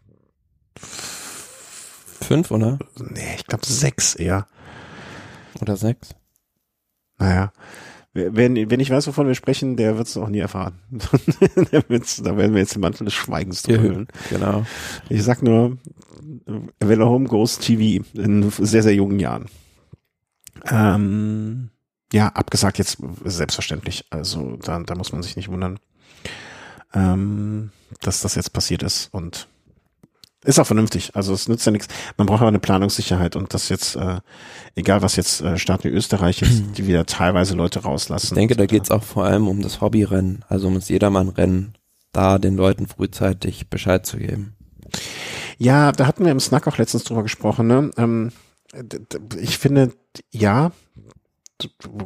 Fünf, 2.21 2.51
oder? 2.51 2.79
Nee, 2.99 3.35
ich 3.37 3.47
glaube 3.47 3.65
sechs 3.65 4.17
eher. 4.17 4.47
Oder 5.61 5.77
sechs? 5.77 6.17
Naja. 7.19 7.53
Wenn, 8.15 8.71
wenn 8.71 8.81
ich 8.81 8.91
weiß, 8.91 9.07
wovon 9.07 9.27
wir 9.27 9.35
sprechen, 9.35 9.77
der 9.77 9.97
wird 9.97 10.07
es 10.07 10.17
auch 10.19 10.29
nie 10.29 10.41
erfahren. 10.41 10.75
der 11.73 11.89
wird's, 11.89 12.23
da 12.23 12.37
werden 12.37 12.53
wir 12.53 12.61
jetzt 12.61 12.75
den 12.75 12.83
Mantel 12.83 13.07
des 13.07 13.15
Schweigens 13.15 13.63
drüber 13.63 13.83
hüllen. 13.83 14.09
Genau. 14.29 14.67
Ich 15.09 15.23
sag 15.23 15.43
nur, 15.43 15.79
Velo 16.79 17.09
Home 17.09 17.27
Goes 17.27 17.59
TV 17.59 18.05
in 18.13 18.51
sehr, 18.51 18.83
sehr 18.83 18.95
jungen 18.95 19.19
Jahren. 19.19 19.47
Ähm, 20.67 21.71
ja, 22.13 22.29
abgesagt 22.29 22.79
jetzt 22.79 22.99
selbstverständlich. 23.25 24.05
Also 24.11 24.57
da, 24.57 24.79
da 24.81 24.95
muss 24.95 25.13
man 25.13 25.23
sich 25.23 25.37
nicht 25.37 25.49
wundern, 25.49 25.79
ähm, 26.93 27.71
dass 28.03 28.21
das 28.21 28.35
jetzt 28.35 28.53
passiert 28.53 28.83
ist. 28.83 29.09
Und 29.13 29.49
ist 30.45 30.59
auch 30.59 30.67
vernünftig. 30.67 31.15
Also 31.15 31.33
es 31.33 31.49
nützt 31.49 31.67
ja 31.67 31.73
nichts. 31.73 31.89
Man 32.17 32.27
braucht 32.27 32.41
aber 32.41 32.49
eine 32.49 32.59
Planungssicherheit 32.59 33.37
und 33.37 33.55
das 33.55 33.69
jetzt, 33.69 33.97
äh, 33.97 34.21
egal 34.75 35.03
was 35.03 35.17
jetzt 35.17 35.41
äh, 35.41 35.59
Staaten 35.59 35.85
wie 35.85 35.89
Österreich 35.89 36.41
jetzt, 36.41 36.63
die 36.77 36.87
wieder 36.87 37.07
teilweise 37.07 37.55
Leute 37.55 37.83
rauslassen. 37.83 38.27
Ich 38.27 38.35
denke, 38.35 38.57
da 38.57 38.67
geht's 38.67 38.91
auch 38.91 39.03
vor 39.03 39.25
allem 39.25 39.49
um 39.49 39.63
das 39.63 39.81
Hobbyrennen, 39.81 40.45
also 40.49 40.69
um 40.69 40.75
das 40.75 40.89
Jedermannrennen, 40.89 41.75
da 42.13 42.39
den 42.39 42.57
Leuten 42.57 42.87
frühzeitig 42.87 43.69
Bescheid 43.71 44.05
zu 44.05 44.19
geben. 44.19 44.55
Ja, 45.59 45.93
da 45.93 46.07
hatten 46.07 46.25
wir 46.25 46.33
im 46.33 46.41
Snack 46.41 46.67
auch 46.67 46.79
letztens 46.79 47.05
drüber 47.05 47.23
gesprochen. 47.23 47.69
Ne? 47.69 47.91
Ähm, 47.97 48.33
ich 49.41 49.59
finde, 49.59 49.93
ja, 50.31 50.73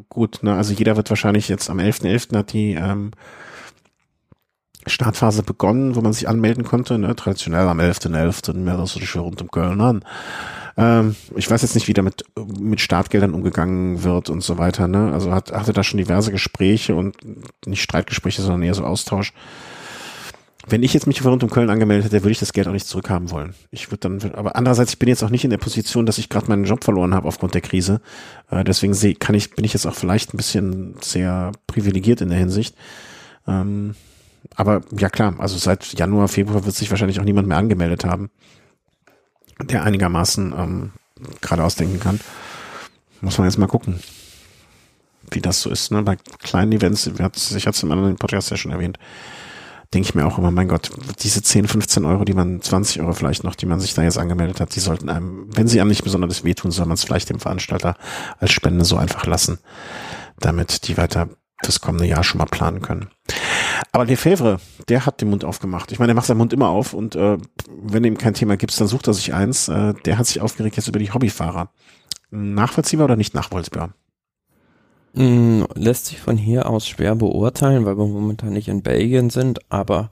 gut, 0.09 0.43
ne, 0.43 0.55
also 0.55 0.75
jeder 0.75 0.97
wird 0.97 1.09
wahrscheinlich 1.09 1.49
jetzt 1.49 1.71
am 1.71 1.79
11.11. 1.79 2.31
.11. 2.31 2.37
hat 2.37 2.53
die 2.53 2.73
ähm, 2.75 3.13
Startphase 4.87 5.43
begonnen, 5.43 5.97
wo 5.97 6.01
man 6.01 6.13
sich 6.13 6.29
anmelden 6.29 6.65
konnte, 6.65 6.99
ne, 6.99 7.15
traditionell 7.17 7.67
am 7.69 7.81
11.11. 7.81 8.15
.11. 8.15 8.55
mehr 8.55 8.87
so 8.87 9.01
die 9.01 9.19
rund 9.19 9.43
um 9.43 9.51
Köln 9.51 9.81
an. 9.81 10.05
Ähm, 10.77 11.17
ich 11.35 11.51
weiß 11.51 11.63
jetzt 11.63 11.75
nicht, 11.75 11.89
wie 11.89 11.95
damit 11.95 12.25
mit 12.59 12.81
Startgeldern 12.81 13.35
umgegangen 13.35 14.03
wird 14.03 14.31
und 14.31 14.43
so 14.43 14.59
weiter, 14.59 14.89
ne, 14.89 15.13
also 15.13 15.33
hat, 15.33 15.53
hatte 15.53 15.73
da 15.73 15.83
schon 15.83 15.99
diverse 15.99 16.31
Gespräche 16.31 16.95
und 16.95 17.17
nicht 17.67 17.83
Streitgespräche, 17.83 18.43
sondern 18.43 18.63
eher 18.63 18.75
so 18.75 18.85
Austausch 18.85 19.33
wenn 20.69 20.83
ich 20.83 20.93
jetzt 20.93 21.07
mich 21.07 21.23
für 21.23 21.29
rund 21.29 21.45
um 21.45 21.51
Köln 21.51 21.71
angemeldet 21.71 22.07
hätte, 22.07 22.25
würde 22.25 22.33
ich 22.33 22.41
das 22.41 22.53
Geld 22.53 22.67
auch 22.67 22.73
nicht 22.73 22.87
zurückhaben 22.87 23.31
wollen. 23.31 23.55
Ich 23.71 23.91
würde 23.91 24.09
dann, 24.09 24.33
aber 24.33 24.57
andererseits, 24.57 24.93
ich 24.93 24.99
bin 24.99 25.09
jetzt 25.09 25.23
auch 25.23 25.31
nicht 25.31 25.45
in 25.45 25.51
der 25.51 25.59
Position, 25.59 26.07
dass 26.07 26.19
ich 26.19 26.29
gerade 26.29 26.49
meinen 26.49 26.65
Job 26.65 26.83
verloren 26.83 27.15
habe 27.15 27.29
aufgrund 27.29 27.55
der 27.55 27.61
Krise. 27.61 28.01
Äh, 28.51 28.65
deswegen 28.65 28.93
sehe, 28.93 29.15
kann 29.15 29.37
ich, 29.37 29.55
bin 29.55 29.65
ich 29.65 29.75
jetzt 29.75 29.87
auch 29.87 29.95
vielleicht 29.95 30.35
ein 30.35 30.37
bisschen 30.37 30.97
sehr 31.01 31.53
privilegiert 31.69 32.21
in 32.21 32.31
der 32.31 32.39
Hinsicht. 32.39 32.75
Ähm, 33.47 33.95
aber 34.55 34.83
ja 34.97 35.09
klar, 35.09 35.35
also 35.39 35.59
seit 35.59 35.99
Januar, 35.99 36.29
Februar 36.29 36.65
wird 36.65 36.75
sich 36.75 36.91
wahrscheinlich 36.91 37.21
auch 37.21 37.25
niemand 37.25 37.49
mehr 37.49 37.59
angemeldet 37.59 38.05
haben, 38.05 38.31
der 39.63 39.83
einigermaßen 39.83 40.55
ähm, 40.57 40.93
gerade 41.41 41.65
ausdenken 41.65 42.01
kann. 42.01 42.21
Muss 43.21 43.39
man 43.39 43.49
jetzt 43.49 43.59
mal 43.59 43.67
gucken, 43.67 44.01
wie 45.31 45.41
das 45.41 45.63
so 45.63 45.71
ist. 45.71 45.91
Ne? 45.91 46.03
Bei 46.03 46.17
kleinen 46.43 46.73
Events, 46.73 47.07
ich 47.07 47.21
hatte 47.21 47.39
es 47.39 47.83
im 47.83 47.93
anderen 47.93 48.17
Podcast 48.17 48.51
ja 48.51 48.57
schon 48.57 48.73
erwähnt, 48.73 48.99
denke 49.95 50.09
ich 50.09 50.15
mir 50.15 50.27
auch 50.27 50.39
immer, 50.39 50.51
mein 50.51 50.69
Gott, 50.69 50.91
diese 51.21 51.43
10, 51.43 51.69
15 51.69 52.05
Euro, 52.05 52.25
die 52.25 52.35
man, 52.35 52.61
20 52.61 53.01
Euro 53.01 53.13
vielleicht 53.13 53.45
noch, 53.45 53.55
die 53.55 53.67
man 53.67 53.81
sich 53.81 53.95
da 53.95 54.03
jetzt 54.03 54.19
angemeldet 54.19 54.61
hat, 54.61 54.75
die 54.75 54.81
sollten 54.81 55.09
einem, 55.09 55.49
wenn 55.57 55.69
sie 55.69 55.81
einem 55.81 55.91
nicht 55.91 56.05
besonders 56.05 56.45
wehtun, 56.45 56.71
soll 56.71 56.87
man 56.87 56.95
es 56.95 57.05
vielleicht 57.05 57.31
dem 57.31 57.41
Veranstalter 57.41 57.97
als 58.39 58.53
Spende 58.53 58.85
so 58.85 58.97
einfach 58.97 59.27
lassen, 59.27 59.59
damit 60.39 60.89
die 60.89 60.97
weiter 60.97 61.29
das 61.63 61.81
kommende 61.81 62.07
Jahr 62.07 62.25
schon 62.25 62.39
mal 62.39 62.47
planen 62.47 62.83
können. 62.83 63.09
Aber 63.93 64.05
Lefebvre, 64.05 64.59
der 64.89 65.07
hat 65.07 65.21
den 65.21 65.31
Mund 65.31 65.45
aufgemacht. 65.45 65.93
Ich 65.93 65.99
meine, 65.99 66.09
der 66.09 66.15
macht 66.15 66.27
seinen 66.27 66.39
Mund 66.39 66.53
immer 66.53 66.69
auf 66.69 66.95
und 66.95 67.17
äh, 67.17 67.39
wenn 67.69 68.05
ihm 68.05 68.19
kein 68.19 68.35
Thema 68.35 68.57
gibt, 68.57 68.79
dann 68.79 68.89
sucht 68.89 69.07
er 69.07 69.15
sich 69.15 69.35
eins. 69.35 69.69
Äh, 69.69 69.95
der 70.05 70.19
hat 70.19 70.27
sich 70.27 70.41
aufgeregt 70.41 70.77
jetzt 70.77 70.89
über 70.89 70.99
die 70.99 71.13
Hobbyfahrer. 71.13 71.71
Nachvollziehbar 72.31 73.05
oder 73.05 73.17
nicht 73.17 73.35
nachvollziehbar? 73.35 73.95
Mm, 75.15 75.63
lässt 75.75 76.07
sich 76.07 76.21
von 76.21 76.37
hier 76.37 76.69
aus 76.69 76.87
schwer 76.87 77.15
beurteilen, 77.15 77.87
weil 77.87 77.97
wir 77.97 78.07
momentan 78.07 78.53
nicht 78.53 78.69
in 78.69 78.83
Belgien 78.83 79.31
sind, 79.31 79.61
aber 79.71 80.11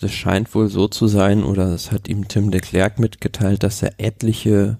es 0.00 0.12
scheint 0.12 0.54
wohl 0.54 0.68
so 0.68 0.88
zu 0.88 1.06
sein, 1.06 1.44
oder 1.44 1.68
es 1.68 1.92
hat 1.92 2.08
ihm 2.08 2.28
Tim 2.28 2.50
de 2.50 2.60
Klerk 2.60 2.98
mitgeteilt, 2.98 3.62
dass 3.62 3.82
er 3.82 3.94
etliche 3.98 4.78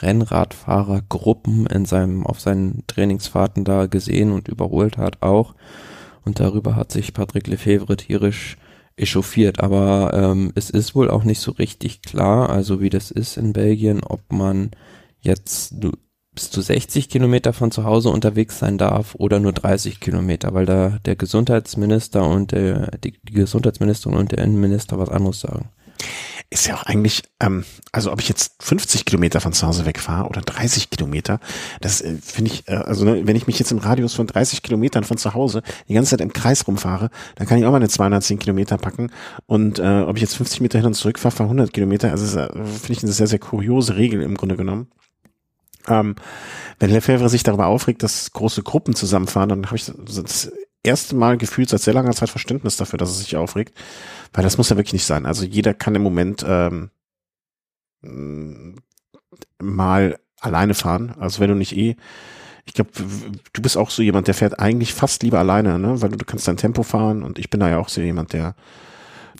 Rennradfahrergruppen 0.00 1.66
in 1.66 1.84
seinem, 1.84 2.26
auf 2.26 2.40
seinen 2.40 2.84
Trainingsfahrten 2.86 3.64
da 3.64 3.86
gesehen 3.86 4.32
und 4.32 4.48
überholt 4.48 4.96
hat 4.96 5.22
auch. 5.22 5.54
Und 6.26 6.40
darüber 6.40 6.76
hat 6.76 6.92
sich 6.92 7.14
Patrick 7.14 7.46
Lefebvre 7.46 7.96
tierisch 7.96 8.58
echauffiert. 8.96 9.60
Aber 9.60 10.10
ähm, 10.12 10.52
es 10.54 10.70
ist 10.70 10.94
wohl 10.94 11.08
auch 11.08 11.24
nicht 11.24 11.40
so 11.40 11.52
richtig 11.52 12.02
klar, 12.02 12.50
also 12.50 12.80
wie 12.80 12.90
das 12.90 13.10
ist 13.10 13.36
in 13.36 13.52
Belgien, 13.52 14.02
ob 14.02 14.20
man 14.30 14.72
jetzt 15.20 15.76
bis 16.34 16.50
zu 16.50 16.60
60 16.60 17.08
Kilometer 17.08 17.52
von 17.52 17.70
zu 17.70 17.84
Hause 17.84 18.10
unterwegs 18.10 18.58
sein 18.58 18.76
darf 18.76 19.14
oder 19.14 19.40
nur 19.40 19.52
30 19.52 20.00
Kilometer, 20.00 20.52
weil 20.52 20.66
da 20.66 20.98
der 21.04 21.16
Gesundheitsminister 21.16 22.28
und 22.28 22.52
der, 22.52 22.90
die, 23.02 23.14
die 23.22 23.32
Gesundheitsministerin 23.32 24.18
und 24.18 24.32
der 24.32 24.38
Innenminister 24.38 24.98
was 24.98 25.08
anderes 25.08 25.40
sagen. 25.40 25.70
Ist 26.48 26.66
ja 26.66 26.76
auch 26.76 26.84
eigentlich, 26.84 27.22
ähm, 27.40 27.64
also 27.90 28.12
ob 28.12 28.20
ich 28.20 28.28
jetzt 28.28 28.62
50 28.62 29.04
Kilometer 29.04 29.40
von 29.40 29.52
zu 29.52 29.66
Hause 29.66 29.84
wegfahre 29.84 30.28
oder 30.28 30.40
30 30.42 30.90
Kilometer, 30.90 31.40
das 31.80 32.00
äh, 32.00 32.16
finde 32.22 32.52
ich, 32.52 32.68
äh, 32.68 32.74
also 32.74 33.04
ne, 33.04 33.26
wenn 33.26 33.34
ich 33.34 33.48
mich 33.48 33.58
jetzt 33.58 33.72
im 33.72 33.78
Radius 33.78 34.14
von 34.14 34.28
30 34.28 34.62
Kilometern 34.62 35.02
von 35.02 35.18
zu 35.18 35.34
Hause 35.34 35.62
die 35.88 35.94
ganze 35.94 36.10
Zeit 36.10 36.20
im 36.20 36.32
Kreis 36.32 36.66
rumfahre, 36.68 37.10
dann 37.34 37.48
kann 37.48 37.58
ich 37.58 37.64
auch 37.64 37.72
meine 37.72 37.88
210 37.88 38.38
Kilometer 38.38 38.78
packen 38.78 39.10
und 39.46 39.80
äh, 39.80 40.02
ob 40.02 40.16
ich 40.16 40.22
jetzt 40.22 40.36
50 40.36 40.60
Meter 40.60 40.78
hin 40.78 40.86
und 40.86 40.94
zurück 40.94 41.18
fahre, 41.18 41.34
fahre 41.34 41.48
100 41.48 41.72
Kilometer, 41.72 42.12
also 42.12 42.38
äh, 42.38 42.48
finde 42.48 42.92
ich 42.92 43.02
eine 43.02 43.12
sehr, 43.12 43.26
sehr 43.26 43.40
kuriose 43.40 43.96
Regel 43.96 44.22
im 44.22 44.36
Grunde 44.36 44.56
genommen. 44.56 44.88
Ähm, 45.88 46.16
wenn 46.78 46.90
Lefebvre 46.90 47.28
sich 47.28 47.42
darüber 47.42 47.66
aufregt, 47.66 48.02
dass 48.02 48.32
große 48.32 48.62
Gruppen 48.62 48.94
zusammenfahren, 48.94 49.48
dann 49.48 49.66
habe 49.66 49.76
ich 49.76 49.86
das 49.86 50.50
erste 50.86 51.14
Mal 51.14 51.36
gefühlt 51.36 51.68
seit 51.68 51.80
sehr 51.80 51.94
langer 51.94 52.12
Zeit 52.12 52.30
Verständnis 52.30 52.76
dafür, 52.76 52.98
dass 52.98 53.10
es 53.10 53.18
sich 53.18 53.36
aufregt, 53.36 53.76
weil 54.32 54.44
das 54.44 54.58
muss 54.58 54.70
ja 54.70 54.76
wirklich 54.76 54.92
nicht 54.92 55.06
sein. 55.06 55.26
Also 55.26 55.44
jeder 55.44 55.74
kann 55.74 55.94
im 55.94 56.02
Moment 56.02 56.44
ähm, 56.46 56.90
mal 59.60 60.18
alleine 60.40 60.74
fahren. 60.74 61.14
Also 61.18 61.40
wenn 61.40 61.50
du 61.50 61.56
nicht 61.56 61.76
eh, 61.76 61.96
ich 62.66 62.74
glaube, 62.74 62.90
du 63.52 63.62
bist 63.62 63.76
auch 63.76 63.90
so 63.90 64.02
jemand, 64.02 64.26
der 64.26 64.34
fährt 64.34 64.58
eigentlich 64.58 64.92
fast 64.92 65.22
lieber 65.22 65.38
alleine, 65.38 65.78
ne? 65.78 66.02
Weil 66.02 66.10
du, 66.10 66.16
du 66.16 66.24
kannst 66.24 66.48
dein 66.48 66.56
Tempo 66.56 66.82
fahren 66.82 67.22
und 67.22 67.38
ich 67.38 67.48
bin 67.48 67.60
da 67.60 67.70
ja 67.70 67.78
auch 67.78 67.88
so 67.88 68.00
jemand, 68.00 68.32
der 68.32 68.56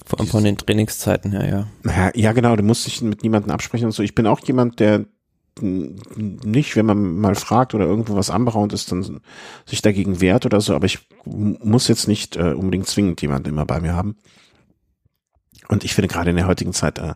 von, 0.05 0.27
von 0.27 0.45
den 0.45 0.57
Trainingszeiten 0.57 1.33
her, 1.33 1.69
ja. 1.85 1.91
ja. 1.91 2.11
Ja, 2.15 2.33
genau, 2.33 2.55
du 2.55 2.63
musst 2.63 2.87
dich 2.87 3.03
mit 3.03 3.23
niemandem 3.25 3.51
absprechen 3.51 3.87
und 3.87 3.93
so. 3.93 4.03
Ich 4.05 4.15
bin 4.15 4.27
auch 4.27 4.41
jemand, 4.47 4.79
der 4.79 5.07
nicht, 5.61 6.77
wenn 6.77 6.87
man 6.87 7.19
mal 7.19 7.35
fragt 7.35 7.75
oder 7.75 7.87
irgendwo 7.87 8.17
was 8.17 8.31
anberaumt 8.31 8.73
ist, 8.73 8.93
dann 8.93 9.21
sich 9.65 9.83
dagegen 9.83 10.21
wehrt 10.21 10.45
oder 10.45 10.61
so, 10.61 10.75
aber 10.75 10.87
ich 10.87 10.99
muss 11.25 11.89
jetzt 11.89 12.09
nicht 12.09 12.37
äh, 12.37 12.53
unbedingt 12.53 12.87
zwingend 12.87 13.23
jemanden 13.23 13.49
immer 13.49 13.65
bei 13.65 13.81
mir 13.81 13.95
haben. 13.95 14.17
Und 15.69 15.85
ich 15.85 15.95
finde 15.95 16.09
gerade 16.09 16.31
in 16.31 16.37
der 16.37 16.47
heutigen 16.47 16.73
Zeit, 16.73 16.99
äh, 16.99 17.15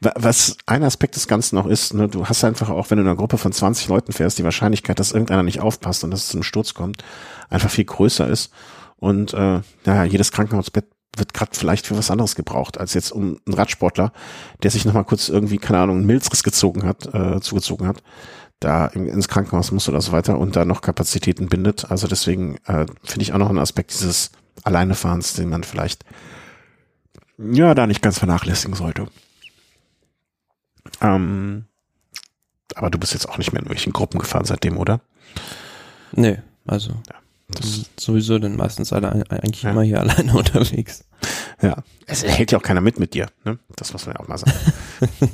was 0.00 0.56
ein 0.66 0.82
Aspekt 0.82 1.16
des 1.16 1.28
Ganzen 1.28 1.56
noch 1.56 1.66
ist, 1.66 1.94
ne, 1.94 2.08
du 2.08 2.26
hast 2.26 2.42
einfach 2.44 2.68
auch, 2.70 2.90
wenn 2.90 2.96
du 2.98 3.02
in 3.02 3.08
einer 3.08 3.16
Gruppe 3.16 3.38
von 3.38 3.52
20 3.52 3.88
Leuten 3.88 4.12
fährst, 4.12 4.38
die 4.38 4.44
Wahrscheinlichkeit, 4.44 4.98
dass 4.98 5.12
irgendeiner 5.12 5.42
nicht 5.42 5.60
aufpasst 5.60 6.02
und 6.02 6.10
dass 6.10 6.24
es 6.24 6.28
zum 6.28 6.42
Sturz 6.42 6.74
kommt, 6.74 7.04
einfach 7.48 7.70
viel 7.70 7.84
größer 7.84 8.26
ist. 8.26 8.52
Und 8.96 9.34
äh, 9.34 9.60
naja, 9.84 10.04
jedes 10.04 10.32
Krankenhausbett 10.32 10.86
wird 11.16 11.34
gerade 11.34 11.52
vielleicht 11.54 11.86
für 11.86 11.96
was 11.96 12.10
anderes 12.10 12.34
gebraucht, 12.34 12.78
als 12.78 12.94
jetzt 12.94 13.12
um 13.12 13.38
einen 13.46 13.54
Radsportler, 13.54 14.12
der 14.62 14.70
sich 14.70 14.84
nochmal 14.84 15.04
kurz 15.04 15.28
irgendwie, 15.28 15.58
keine 15.58 15.80
Ahnung, 15.80 15.98
einen 15.98 16.06
Milzriss 16.06 16.42
gezogen 16.42 16.84
hat, 16.84 17.12
äh, 17.14 17.40
zugezogen 17.40 17.86
hat, 17.86 18.02
da 18.60 18.86
in, 18.86 19.06
ins 19.08 19.28
Krankenhaus 19.28 19.72
muss 19.72 19.88
oder 19.88 20.00
so 20.00 20.12
weiter 20.12 20.38
und 20.38 20.56
da 20.56 20.64
noch 20.64 20.80
Kapazitäten 20.80 21.48
bindet. 21.48 21.90
Also 21.90 22.06
deswegen 22.06 22.56
äh, 22.66 22.86
finde 23.04 23.22
ich 23.22 23.32
auch 23.32 23.38
noch 23.38 23.50
einen 23.50 23.58
Aspekt 23.58 23.92
dieses 23.92 24.30
Alleinefahrens, 24.64 25.34
den 25.34 25.48
man 25.48 25.64
vielleicht 25.64 26.04
ja 27.38 27.74
da 27.74 27.86
nicht 27.86 28.02
ganz 28.02 28.18
vernachlässigen 28.18 28.74
sollte. 28.74 29.08
Ähm, 31.00 31.66
aber 32.74 32.90
du 32.90 32.98
bist 32.98 33.12
jetzt 33.12 33.28
auch 33.28 33.38
nicht 33.38 33.52
mehr 33.52 33.60
in 33.60 33.66
irgendwelchen 33.66 33.92
Gruppen 33.92 34.18
gefahren 34.18 34.44
seitdem, 34.44 34.78
oder? 34.78 35.00
Nee, 36.12 36.38
also. 36.66 36.90
Ja. 36.90 37.21
Das 37.54 37.90
sowieso 37.98 38.38
dann 38.38 38.56
meistens 38.56 38.92
alle 38.92 39.24
eigentlich 39.30 39.62
ja. 39.62 39.70
immer 39.70 39.82
hier 39.82 40.00
alleine 40.00 40.34
unterwegs. 40.34 41.04
Ja, 41.60 41.76
es 42.06 42.24
hält 42.24 42.52
ja 42.52 42.58
auch 42.58 42.62
keiner 42.62 42.80
mit 42.80 42.98
mit 42.98 43.14
dir, 43.14 43.28
ne? 43.44 43.58
Das 43.76 43.92
muss 43.92 44.06
man 44.06 44.16
ja 44.16 44.20
auch 44.20 44.28
mal 44.28 44.38
sagen. 44.38 44.52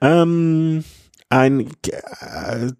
ähm, 0.00 0.84
ein, 1.28 1.60
äh, 1.60 2.72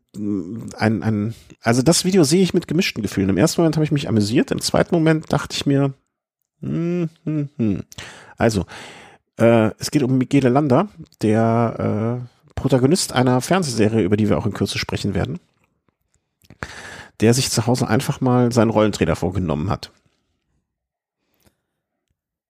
ein, 0.77 1.03
ein, 1.03 1.35
also 1.62 1.83
das 1.83 2.05
Video 2.05 2.25
sehe 2.25 2.42
ich 2.42 2.55
mit 2.55 2.68
gemischten 2.68 3.03
Gefühlen. 3.03 3.31
Im 3.31 3.38
ersten 3.38 3.61
Moment 3.61 3.77
habe 3.77 3.85
ich 3.85 3.92
mich 3.92 4.09
amüsiert, 4.09 4.51
im 4.51 4.61
zweiten 4.61 4.94
Moment 4.94 5.33
dachte 5.33 5.57
ich 5.57 5.66
mir, 5.66 5.94
hm, 6.61 7.09
hm, 7.25 7.49
hm. 7.57 7.83
also, 8.37 8.66
äh, 9.38 9.70
es 9.79 9.90
geht 9.90 10.03
um 10.03 10.16
Michele 10.16 10.49
Landa, 10.49 10.88
der 11.22 12.22
äh, 12.22 12.53
Protagonist 12.55 13.12
einer 13.12 13.40
Fernsehserie, 13.40 14.03
über 14.03 14.16
die 14.16 14.29
wir 14.29 14.38
auch 14.38 14.46
in 14.46 14.55
Kürze 14.55 14.79
sprechen 14.79 15.14
werden 15.14 15.40
der 17.20 17.35
sich 17.35 17.50
zu 17.50 17.66
Hause 17.66 17.88
einfach 17.88 18.20
mal 18.20 18.52
seinen 18.52 18.70
Rollentrainer 18.70 19.16
vorgenommen 19.16 19.70
hat. 19.70 19.90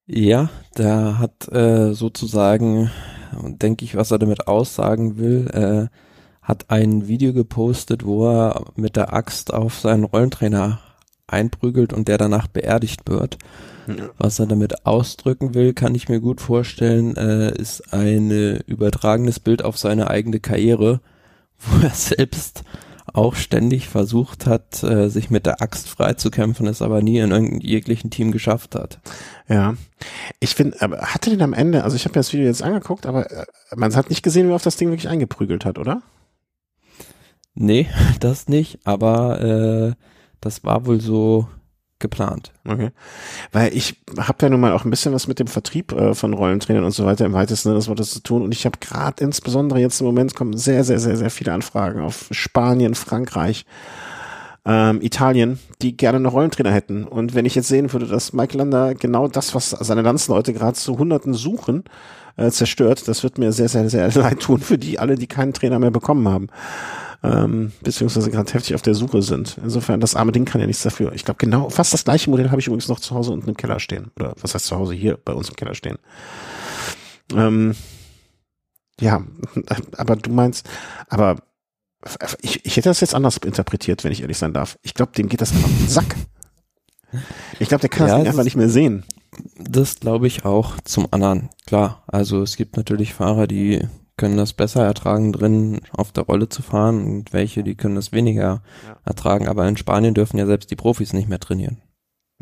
Ja, 0.07 0.50
der 0.79 1.18
hat 1.18 1.48
äh, 1.52 1.92
sozusagen, 1.92 2.90
denke 3.33 3.85
ich, 3.85 3.96
was 3.96 4.12
er 4.12 4.18
damit 4.18 4.46
aussagen 4.46 5.18
will, 5.18 5.48
äh, 5.52 5.96
hat 6.42 6.70
ein 6.70 7.09
Video 7.09 7.33
gepostet, 7.33 8.05
wo 8.05 8.31
er 8.31 8.66
mit 8.76 8.94
der 8.94 9.12
Axt 9.12 9.52
auf 9.52 9.81
seinen 9.81 10.05
Rollentrainer 10.05 10.79
einprügelt 11.26 11.92
und 11.92 12.07
der 12.07 12.18
danach 12.18 12.46
beerdigt 12.46 13.09
wird. 13.09 13.38
Ja. 13.88 14.11
Was 14.16 14.38
er 14.38 14.46
damit 14.46 14.87
ausdrücken 14.87 15.55
will, 15.55 15.74
kann 15.74 15.96
ich 15.96 16.09
mir 16.09 16.20
gut 16.20 16.40
vorstellen, 16.40 17.16
äh, 17.16 17.52
ist 17.57 17.92
ein 17.92 18.31
übertragenes 18.66 19.40
Bild 19.40 19.64
auf 19.64 19.76
seine 19.76 20.09
eigene 20.09 20.38
Karriere, 20.38 21.00
wo 21.59 21.85
er 21.85 21.90
selbst 21.94 22.62
auch 23.12 23.35
ständig 23.35 23.88
versucht 23.88 24.47
hat, 24.47 24.83
äh, 24.83 25.09
sich 25.09 25.31
mit 25.31 25.47
der 25.47 25.62
Axt 25.62 25.88
freizukämpfen, 25.88 26.66
es 26.66 26.83
aber 26.83 27.03
nie 27.03 27.19
in 27.19 27.31
irgendeinem 27.31 27.61
jeglichen 27.61 28.11
Team 28.11 28.33
geschafft 28.33 28.75
hat. 28.75 28.99
Ja, 29.49 29.75
ich 30.40 30.55
finde, 30.55 30.81
aber 30.81 30.99
hatte 30.99 31.31
den 31.31 31.42
am 31.42 31.53
Ende, 31.53 31.85
also 31.85 31.97
ich 31.97 32.05
habe 32.05 32.12
mir 32.12 32.21
das 32.21 32.33
Video 32.33 32.47
jetzt 32.47 32.62
angeguckt, 32.62 33.07
aber 33.07 33.31
äh, 33.31 33.47
man 33.75 33.95
hat 33.95 34.11
nicht 34.11 34.23
gesehen, 34.23 34.47
wie 34.47 34.53
er 34.53 34.57
auf 34.57 34.62
das 34.62 34.77
Ding 34.77 34.90
wirklich 34.90 35.09
eingeprügelt 35.09 35.64
hat, 35.64 35.79
oder? 35.79 36.03
Nee, 37.55 37.88
das 38.21 38.49
nicht, 38.49 38.81
aber 38.85 39.40
äh, 39.40 39.95
das 40.40 40.64
war 40.64 40.87
wohl 40.87 41.01
so 41.01 41.49
geplant. 41.98 42.52
Okay. 42.66 42.90
Weil 43.52 43.74
ich 43.74 44.02
habe 44.18 44.38
ja 44.42 44.48
nun 44.50 44.61
mal 44.61 44.72
auch 44.72 44.85
ein 44.85 44.90
bisschen 44.90 45.14
was 45.14 45.28
mit 45.28 45.38
dem 45.38 45.46
Vertrieb 45.46 45.92
äh, 45.92 46.14
von 46.14 46.35
Rollentrainern 46.35 46.85
und 46.85 46.92
so 46.92 47.06
weiter 47.06 47.24
im 47.24 47.32
weitesten 47.32 47.68
Sinne 47.68 47.76
das 47.76 47.88
Wortes 47.88 48.11
zu 48.11 48.20
tun. 48.20 48.42
Und 48.42 48.52
ich 48.52 48.66
habe 48.66 48.78
gerade 48.80 49.24
insbesondere 49.24 49.80
jetzt 49.80 50.00
im 50.00 50.06
Moment 50.06 50.35
kommen 50.35 50.56
sehr, 50.56 50.85
sehr, 50.85 50.98
sehr, 50.98 51.16
sehr 51.16 51.30
viele 51.30 51.52
Anfragen 51.52 52.00
auf 52.00 52.26
Spanien, 52.30 52.94
Frankreich, 52.94 53.64
ähm, 54.66 55.00
Italien, 55.00 55.59
die 55.80 55.96
gerne 55.96 56.20
noch 56.20 56.35
Rollentrainer 56.35 56.72
hätten. 56.72 57.04
Und 57.04 57.35
wenn 57.35 57.46
ich 57.46 57.54
jetzt 57.54 57.68
sehen 57.68 57.92
würde, 57.92 58.06
dass 58.06 58.32
Mike 58.32 58.59
Lander 58.59 58.94
genau 58.94 59.28
das, 59.28 59.54
was 59.54 59.70
seine 59.70 60.02
Landsleute 60.02 60.52
gerade 60.52 60.74
zu 60.74 60.98
Hunderten 60.98 61.32
suchen, 61.32 61.85
äh, 62.37 62.50
zerstört, 62.50 63.09
das 63.09 63.22
wird 63.22 63.38
mir 63.38 63.52
sehr, 63.52 63.68
sehr, 63.68 63.88
sehr 63.88 64.12
leid 64.14 64.40
tun 64.40 64.61
für 64.61 64.76
die 64.76 64.98
alle, 64.98 65.16
die 65.16 65.28
keinen 65.28 65.54
Trainer 65.54 65.78
mehr 65.78 65.90
bekommen 65.90 66.28
haben. 66.28 66.48
Ähm, 67.33 67.73
beziehungsweise 67.83 68.31
gerade 68.31 68.53
heftig 68.53 68.75
auf 68.75 68.83
der 68.83 68.95
Suche 68.95 69.23
sind. 69.23 69.59
Insofern, 69.62 70.01
das 70.01 70.15
arme 70.15 70.33
Ding 70.33 70.45
kann 70.45 70.61
ja 70.61 70.67
nichts 70.67 70.83
dafür. 70.83 71.12
Ich 71.12 71.25
glaube, 71.25 71.39
genau, 71.39 71.69
fast 71.71 71.93
das 71.93 72.05
gleiche 72.05 72.31
Modell 72.31 72.51
habe 72.51 72.61
ich 72.61 72.67
übrigens 72.67 72.89
noch 72.89 73.01
zu 73.01 73.15
Hause 73.15 73.33
unten 73.33 73.49
im 73.49 73.57
Keller 73.57 73.81
stehen. 73.81 74.11
Oder 74.17 74.35
was 74.41 74.55
heißt 74.55 74.67
zu 74.67 74.77
Hause 74.77 74.95
hier 74.95 75.19
bei 75.25 75.33
uns 75.33 75.49
im 75.49 75.57
Keller 75.57 75.75
stehen. 75.75 75.99
Ähm, 77.35 77.75
ja, 79.01 79.23
aber 79.97 80.17
du 80.17 80.31
meinst, 80.31 80.69
aber 81.09 81.37
ich, 82.41 82.65
ich 82.65 82.77
hätte 82.77 82.89
das 82.89 83.01
jetzt 83.01 83.15
anders 83.15 83.39
interpretiert, 83.39 84.05
wenn 84.05 84.12
ich 84.12 84.23
ehrlich 84.23 84.39
sein 84.39 84.53
darf. 84.53 84.79
Ich 84.83 84.95
glaube, 84.95 85.12
dem 85.12 85.29
geht 85.29 85.41
das 85.41 85.53
einfach 85.53 85.69
auf 85.69 85.79
den 85.79 85.89
Sack. 85.89 86.17
Ich 87.59 87.69
glaube, 87.69 87.81
der 87.81 87.91
kann 87.91 88.09
ja, 88.09 88.19
das 88.19 88.29
einfach 88.29 88.45
nicht 88.45 88.57
mehr 88.57 88.69
sehen. 88.69 89.05
Das 89.59 90.01
glaube 90.01 90.27
ich 90.27 90.45
auch 90.45 90.81
zum 90.85 91.09
anderen. 91.11 91.51
Klar, 91.67 92.05
also 92.07 92.43
es 92.43 92.57
gibt 92.57 92.77
natürlich 92.77 93.15
Fahrer, 93.15 93.47
die 93.47 93.87
können 94.16 94.37
das 94.37 94.52
besser 94.52 94.85
ertragen, 94.85 95.33
drin 95.33 95.81
auf 95.92 96.12
der 96.12 96.24
Rolle 96.24 96.48
zu 96.48 96.62
fahren 96.62 97.05
und 97.05 97.33
welche, 97.33 97.62
die 97.62 97.74
können 97.74 97.96
das 97.96 98.12
weniger 98.12 98.62
ja. 98.87 98.96
ertragen. 99.05 99.48
Aber 99.48 99.68
in 99.68 99.76
Spanien 99.76 100.14
dürfen 100.14 100.38
ja 100.38 100.46
selbst 100.46 100.70
die 100.70 100.76
Profis 100.76 101.12
nicht 101.12 101.29
mehr 101.29 101.40
trainieren. 101.40 101.83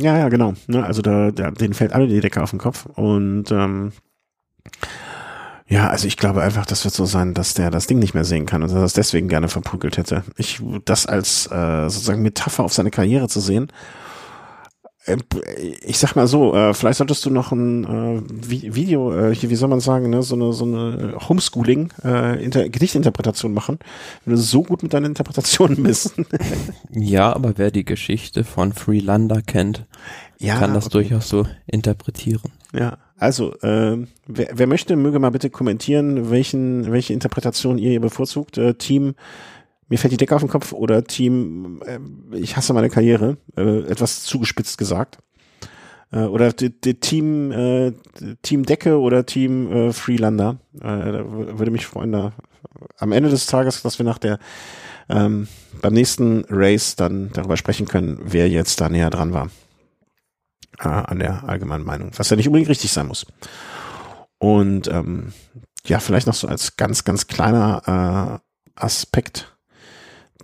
Ja, 0.00 0.16
ja, 0.18 0.28
genau. 0.28 0.54
Ne, 0.66 0.84
also 0.84 1.02
da, 1.02 1.30
da 1.30 1.50
denen 1.50 1.74
fällt 1.74 1.92
alle 1.92 2.08
die 2.08 2.20
Decke 2.20 2.42
auf 2.42 2.50
den 2.50 2.58
Kopf 2.58 2.86
und 2.86 3.50
ähm, 3.52 3.92
ja, 5.66 5.88
also 5.88 6.06
ich 6.06 6.16
glaube 6.16 6.42
einfach, 6.42 6.66
das 6.66 6.84
wird 6.84 6.94
so 6.94 7.06
sein, 7.06 7.32
dass 7.32 7.54
der 7.54 7.70
das 7.70 7.86
Ding 7.86 7.98
nicht 7.98 8.12
mehr 8.14 8.24
sehen 8.24 8.44
kann 8.44 8.62
und 8.62 8.68
dass 8.68 8.76
er 8.76 8.82
das 8.82 8.92
deswegen 8.92 9.28
gerne 9.28 9.48
verprügelt 9.48 9.96
hätte. 9.96 10.22
Ich 10.36 10.60
das 10.84 11.06
als 11.06 11.46
äh, 11.50 11.88
sozusagen 11.88 12.22
Metapher 12.22 12.64
auf 12.64 12.72
seine 12.72 12.90
Karriere 12.90 13.28
zu 13.28 13.40
sehen. 13.40 13.68
Äh, 15.06 15.16
ich 15.82 15.98
sag 15.98 16.16
mal 16.16 16.26
so, 16.26 16.54
äh, 16.54 16.74
vielleicht 16.74 16.98
solltest 16.98 17.24
du 17.24 17.30
noch 17.30 17.52
ein 17.52 17.84
äh, 17.84 18.22
Video, 18.74 19.12
äh, 19.12 19.36
wie 19.40 19.54
soll 19.54 19.68
man 19.68 19.80
sagen, 19.80 20.10
ne, 20.10 20.22
so 20.22 20.34
eine 20.34 20.52
so 20.52 20.64
eine 20.64 21.16
Homeschooling 21.28 21.92
äh, 22.04 22.42
Inter 22.42 22.68
Gedichtinterpretation 22.68 23.52
machen, 23.52 23.78
wenn 24.24 24.34
du 24.34 24.40
so 24.40 24.62
gut 24.62 24.82
mit 24.82 24.94
deinen 24.94 25.06
Interpretationen 25.06 25.82
bist. 25.82 26.14
ja, 26.90 27.34
aber 27.34 27.54
wer 27.56 27.70
die 27.70 27.84
Geschichte 27.84 28.44
von 28.44 28.72
Freelander 28.72 29.42
kennt, 29.42 29.86
ja, 30.38 30.58
kann 30.58 30.74
das 30.74 30.86
okay. 30.86 31.08
durchaus 31.08 31.28
so 31.28 31.46
interpretieren. 31.66 32.52
Ja, 32.72 32.98
also, 33.16 33.54
äh, 33.60 33.98
wer, 34.26 34.48
wer 34.52 34.66
möchte, 34.66 34.96
möge 34.96 35.18
mal 35.18 35.30
bitte 35.30 35.48
kommentieren, 35.48 36.30
welchen, 36.30 36.90
welche 36.90 37.12
Interpretation 37.12 37.78
ihr 37.78 38.00
bevorzugt. 38.00 38.58
Äh, 38.58 38.74
Team, 38.74 39.14
mir 39.94 39.98
fällt 39.98 40.10
die 40.10 40.16
Decke 40.16 40.34
auf 40.34 40.42
den 40.42 40.50
Kopf 40.50 40.72
oder 40.72 41.04
Team, 41.04 41.80
äh, 41.86 42.00
ich 42.36 42.56
hasse 42.56 42.72
meine 42.72 42.90
Karriere, 42.90 43.36
äh, 43.56 43.82
etwas 43.82 44.24
zugespitzt 44.24 44.76
gesagt. 44.76 45.18
Äh, 46.10 46.24
oder 46.24 46.52
die, 46.52 46.70
die 46.80 46.98
Team, 46.98 47.52
äh, 47.52 47.92
Team 48.42 48.66
Decke 48.66 48.98
oder 48.98 49.24
Team 49.24 49.70
äh, 49.70 49.92
Freelander. 49.92 50.56
Äh, 50.80 51.22
würde 51.22 51.70
mich 51.70 51.86
freuen, 51.86 52.10
da 52.10 52.32
am 52.98 53.12
Ende 53.12 53.30
des 53.30 53.46
Tages, 53.46 53.82
dass 53.82 54.00
wir 54.00 54.04
nach 54.04 54.18
der 54.18 54.40
ähm, 55.08 55.46
beim 55.80 55.92
nächsten 55.92 56.44
Race 56.48 56.96
dann 56.96 57.30
darüber 57.32 57.56
sprechen 57.56 57.86
können, 57.86 58.18
wer 58.20 58.48
jetzt 58.48 58.80
da 58.80 58.88
näher 58.88 59.10
dran 59.10 59.32
war 59.32 59.48
äh, 60.80 60.88
an 60.88 61.20
der 61.20 61.44
allgemeinen 61.44 61.84
Meinung, 61.84 62.10
was 62.16 62.30
ja 62.30 62.36
nicht 62.36 62.48
unbedingt 62.48 62.70
richtig 62.70 62.90
sein 62.90 63.06
muss. 63.06 63.26
Und 64.38 64.88
ähm, 64.88 65.32
ja, 65.86 66.00
vielleicht 66.00 66.26
noch 66.26 66.34
so 66.34 66.48
als 66.48 66.74
ganz, 66.76 67.04
ganz 67.04 67.28
kleiner 67.28 68.40
äh, 68.74 68.74
Aspekt 68.74 69.53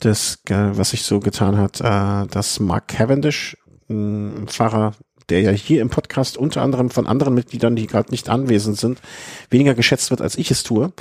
des, 0.05 0.41
äh, 0.49 0.77
was 0.77 0.91
sich 0.91 1.03
so 1.03 1.21
getan 1.21 1.59
hat, 1.59 1.81
äh, 1.81 2.27
dass 2.29 2.61
Mark 2.61 2.89
Cavendish, 2.89 3.57
ein 3.89 4.47
Fahrer, 4.49 4.93
der 5.29 5.41
ja 5.41 5.51
hier 5.51 5.83
im 5.83 5.91
Podcast 5.91 6.37
unter 6.37 6.63
anderem 6.63 6.91
von 6.91 7.07
anderen 7.07 7.35
Mitgliedern, 7.35 7.77
die 7.77 7.87
gerade 7.87 8.11
nicht 8.11 8.29
anwesend 8.29 8.79
sind, 8.79 9.01
weniger 9.49 9.75
geschätzt 9.75 10.11
wird, 10.11 10.21
als 10.21 10.37
ich 10.37 10.51
es 10.51 10.63
tue, 10.63 10.93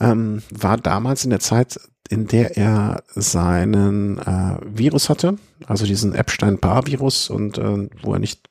ähm, 0.00 0.42
war 0.50 0.76
damals 0.76 1.24
in 1.24 1.30
der 1.30 1.40
Zeit 1.40 1.80
in 2.08 2.26
der 2.26 2.56
er 2.56 3.04
seinen 3.14 4.18
äh, 4.18 4.56
Virus 4.64 5.08
hatte, 5.08 5.38
also 5.66 5.86
diesen 5.86 6.12
Epstein-Barr-Virus 6.12 7.30
und 7.30 7.56
wo 8.02 8.12
er 8.12 8.18
nicht, 8.18 8.50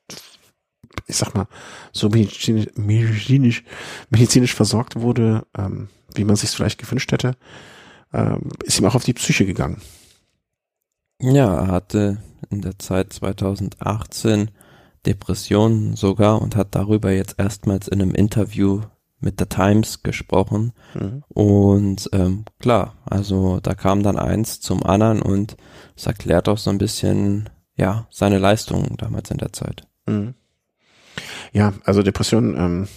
ich 1.08 1.18
sag 1.18 1.36
mal, 1.36 1.48
so 1.92 2.08
medizinisch, 2.08 2.68
medizinisch, 2.76 3.66
medizinisch 4.10 4.56
versorgt 4.56 4.96
wurde, 4.96 5.46
ähm, 5.58 5.90
wie 6.16 6.24
man 6.24 6.38
sich 6.38 6.52
vielleicht 6.52 6.80
gewünscht 6.80 7.12
hätte, 7.12 7.36
äh, 8.14 8.38
ist 8.64 8.80
ihm 8.80 8.86
auch 8.86 8.96
auf 8.96 9.04
die 9.04 9.14
Psyche 9.14 9.46
gegangen. 9.46 9.82
Ja, 11.22 11.54
er 11.54 11.68
hatte 11.68 12.18
in 12.50 12.62
der 12.62 12.80
Zeit 12.80 13.14
2018 13.14 14.52
Depressionen 15.06 15.96
sogar 15.96 16.42
und 16.42 16.56
hat 16.56 16.76
darüber 16.76 17.12
jetzt 17.12 17.36
erstmals 17.38 17.88
in 17.88 18.02
einem 18.02 18.16
Interview 18.16 18.82
mit 19.20 19.40
der 19.40 19.50
Times 19.50 20.04
gesprochen. 20.04 20.74
Mhm. 20.94 21.24
Und 21.30 22.10
ähm, 22.14 22.46
klar, 22.60 22.96
also 23.06 23.60
da 23.60 23.76
kam 23.76 24.04
dann 24.04 24.18
eins 24.18 24.62
zum 24.62 24.84
anderen 24.84 25.22
und 25.22 25.58
es 25.96 26.06
erklärt 26.06 26.48
auch 26.48 26.58
so 26.58 26.70
ein 26.70 26.78
bisschen, 26.78 27.50
ja, 27.76 28.08
seine 28.10 28.40
Leistungen 28.40 28.96
damals 28.98 29.32
in 29.32 29.38
der 29.38 29.54
Zeit. 29.54 29.88
Mhm. 30.06 30.36
Ja, 31.52 31.74
also 31.84 32.02
Depression, 32.02 32.56
ähm, 32.58 32.88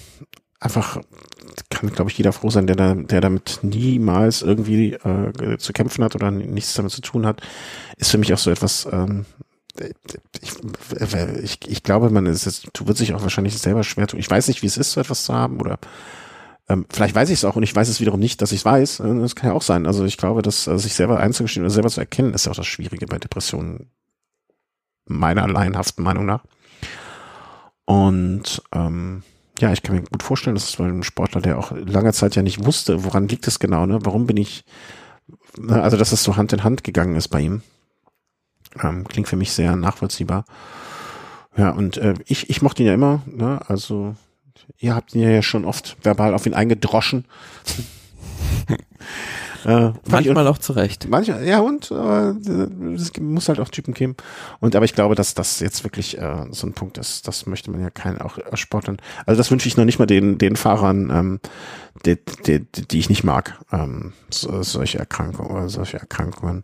einfach 0.62 0.98
kann, 1.70 1.90
glaube 1.90 2.10
ich, 2.10 2.18
jeder 2.18 2.32
froh 2.32 2.50
sein, 2.50 2.66
der, 2.66 2.76
da, 2.76 2.94
der 2.94 3.20
damit 3.20 3.60
niemals 3.62 4.42
irgendwie 4.42 4.92
äh, 4.92 5.58
zu 5.58 5.72
kämpfen 5.72 6.04
hat 6.04 6.14
oder 6.14 6.30
nichts 6.30 6.74
damit 6.74 6.92
zu 6.92 7.00
tun 7.00 7.26
hat, 7.26 7.40
ist 7.96 8.10
für 8.10 8.18
mich 8.18 8.32
auch 8.32 8.38
so 8.38 8.50
etwas, 8.50 8.86
ähm, 8.90 9.26
ich, 10.40 10.52
ich, 11.42 11.58
ich 11.68 11.82
glaube, 11.82 12.10
man 12.10 12.26
ist, 12.26 12.46
es 12.46 12.64
wird 12.78 12.96
sich 12.96 13.14
auch 13.14 13.22
wahrscheinlich 13.22 13.58
selber 13.58 13.84
schwer 13.84 14.06
tun. 14.06 14.20
Ich 14.20 14.30
weiß 14.30 14.48
nicht, 14.48 14.62
wie 14.62 14.66
es 14.66 14.76
ist, 14.76 14.92
so 14.92 15.00
etwas 15.00 15.24
zu 15.24 15.34
haben 15.34 15.60
oder 15.60 15.78
ähm, 16.68 16.86
vielleicht 16.90 17.14
weiß 17.14 17.30
ich 17.30 17.38
es 17.38 17.44
auch 17.44 17.56
und 17.56 17.62
ich 17.62 17.74
weiß 17.74 17.88
es 17.88 18.00
wiederum 18.00 18.20
nicht, 18.20 18.42
dass 18.42 18.52
ich 18.52 18.60
es 18.60 18.64
weiß. 18.64 19.00
Äh, 19.00 19.20
das 19.20 19.34
kann 19.34 19.50
ja 19.50 19.56
auch 19.56 19.62
sein. 19.62 19.86
Also 19.86 20.04
ich 20.04 20.18
glaube, 20.18 20.42
dass 20.42 20.66
äh, 20.66 20.78
sich 20.78 20.94
selber 20.94 21.18
einzugestehen 21.18 21.64
oder 21.64 21.72
selber 21.72 21.90
zu 21.90 22.00
erkennen, 22.00 22.34
ist 22.34 22.46
ja 22.46 22.52
auch 22.52 22.56
das 22.56 22.66
Schwierige 22.66 23.06
bei 23.06 23.18
Depressionen, 23.18 23.90
meiner 25.06 25.48
laienhaften 25.48 26.04
Meinung 26.04 26.26
nach. 26.26 26.44
Und 27.84 28.62
ähm, 28.72 29.22
ja, 29.60 29.72
ich 29.72 29.82
kann 29.82 29.96
mir 29.96 30.02
gut 30.02 30.22
vorstellen, 30.22 30.54
dass 30.54 30.68
es 30.68 30.76
bei 30.76 30.84
einem 30.84 31.02
Sportler, 31.02 31.40
der 31.40 31.58
auch 31.58 31.72
lange 31.72 32.12
Zeit 32.12 32.34
ja 32.36 32.42
nicht 32.42 32.64
wusste, 32.64 33.04
woran 33.04 33.28
liegt 33.28 33.46
es 33.46 33.58
genau, 33.58 33.86
ne? 33.86 33.98
Warum 34.02 34.26
bin 34.26 34.36
ich, 34.36 34.64
ne? 35.58 35.82
also 35.82 35.96
dass 35.96 36.12
es 36.12 36.22
so 36.22 36.36
Hand 36.36 36.52
in 36.52 36.64
Hand 36.64 36.84
gegangen 36.84 37.16
ist 37.16 37.28
bei 37.28 37.40
ihm. 37.40 37.62
Ähm, 38.82 39.06
klingt 39.06 39.28
für 39.28 39.36
mich 39.36 39.52
sehr 39.52 39.76
nachvollziehbar. 39.76 40.44
Ja, 41.56 41.70
und 41.70 41.98
äh, 41.98 42.14
ich, 42.26 42.48
ich 42.48 42.62
mochte 42.62 42.82
ihn 42.82 42.86
ja 42.86 42.94
immer, 42.94 43.22
ne? 43.26 43.60
Also 43.68 44.16
ihr 44.78 44.94
habt 44.94 45.14
ihn 45.14 45.22
ja 45.22 45.42
schon 45.42 45.64
oft 45.64 45.96
verbal 46.02 46.34
auf 46.34 46.46
ihn 46.46 46.54
eingedroschen. 46.54 47.26
Äh, 49.64 49.92
manchmal 50.08 50.46
auch 50.48 50.58
zurecht. 50.58 51.06
Manchmal, 51.08 51.44
ja, 51.46 51.60
und 51.60 51.90
äh, 51.90 52.94
es 52.94 53.12
muss 53.20 53.48
halt 53.48 53.60
auch 53.60 53.68
Typen 53.68 53.94
geben. 53.94 54.16
Und 54.60 54.74
aber 54.74 54.84
ich 54.84 54.94
glaube, 54.94 55.14
dass 55.14 55.34
das 55.34 55.60
jetzt 55.60 55.84
wirklich 55.84 56.18
äh, 56.18 56.46
so 56.50 56.66
ein 56.66 56.72
Punkt 56.72 56.98
ist, 56.98 57.28
das 57.28 57.46
möchte 57.46 57.70
man 57.70 57.80
ja 57.80 57.90
keinen 57.90 58.20
auch 58.20 58.38
ersporteln. 58.38 58.98
Also 59.26 59.38
das 59.38 59.50
wünsche 59.50 59.68
ich 59.68 59.76
noch 59.76 59.84
nicht 59.84 59.98
mal 59.98 60.06
den, 60.06 60.38
den 60.38 60.56
Fahrern, 60.56 61.10
ähm, 61.10 61.40
die, 62.06 62.18
die, 62.46 62.60
die 62.60 62.98
ich 62.98 63.08
nicht 63.08 63.24
mag, 63.24 63.58
ähm, 63.72 64.12
so, 64.30 64.62
solche 64.62 64.98
Erkrankungen 64.98 65.50
oder 65.50 65.68
solche 65.68 65.98
Erkrankungen. 65.98 66.62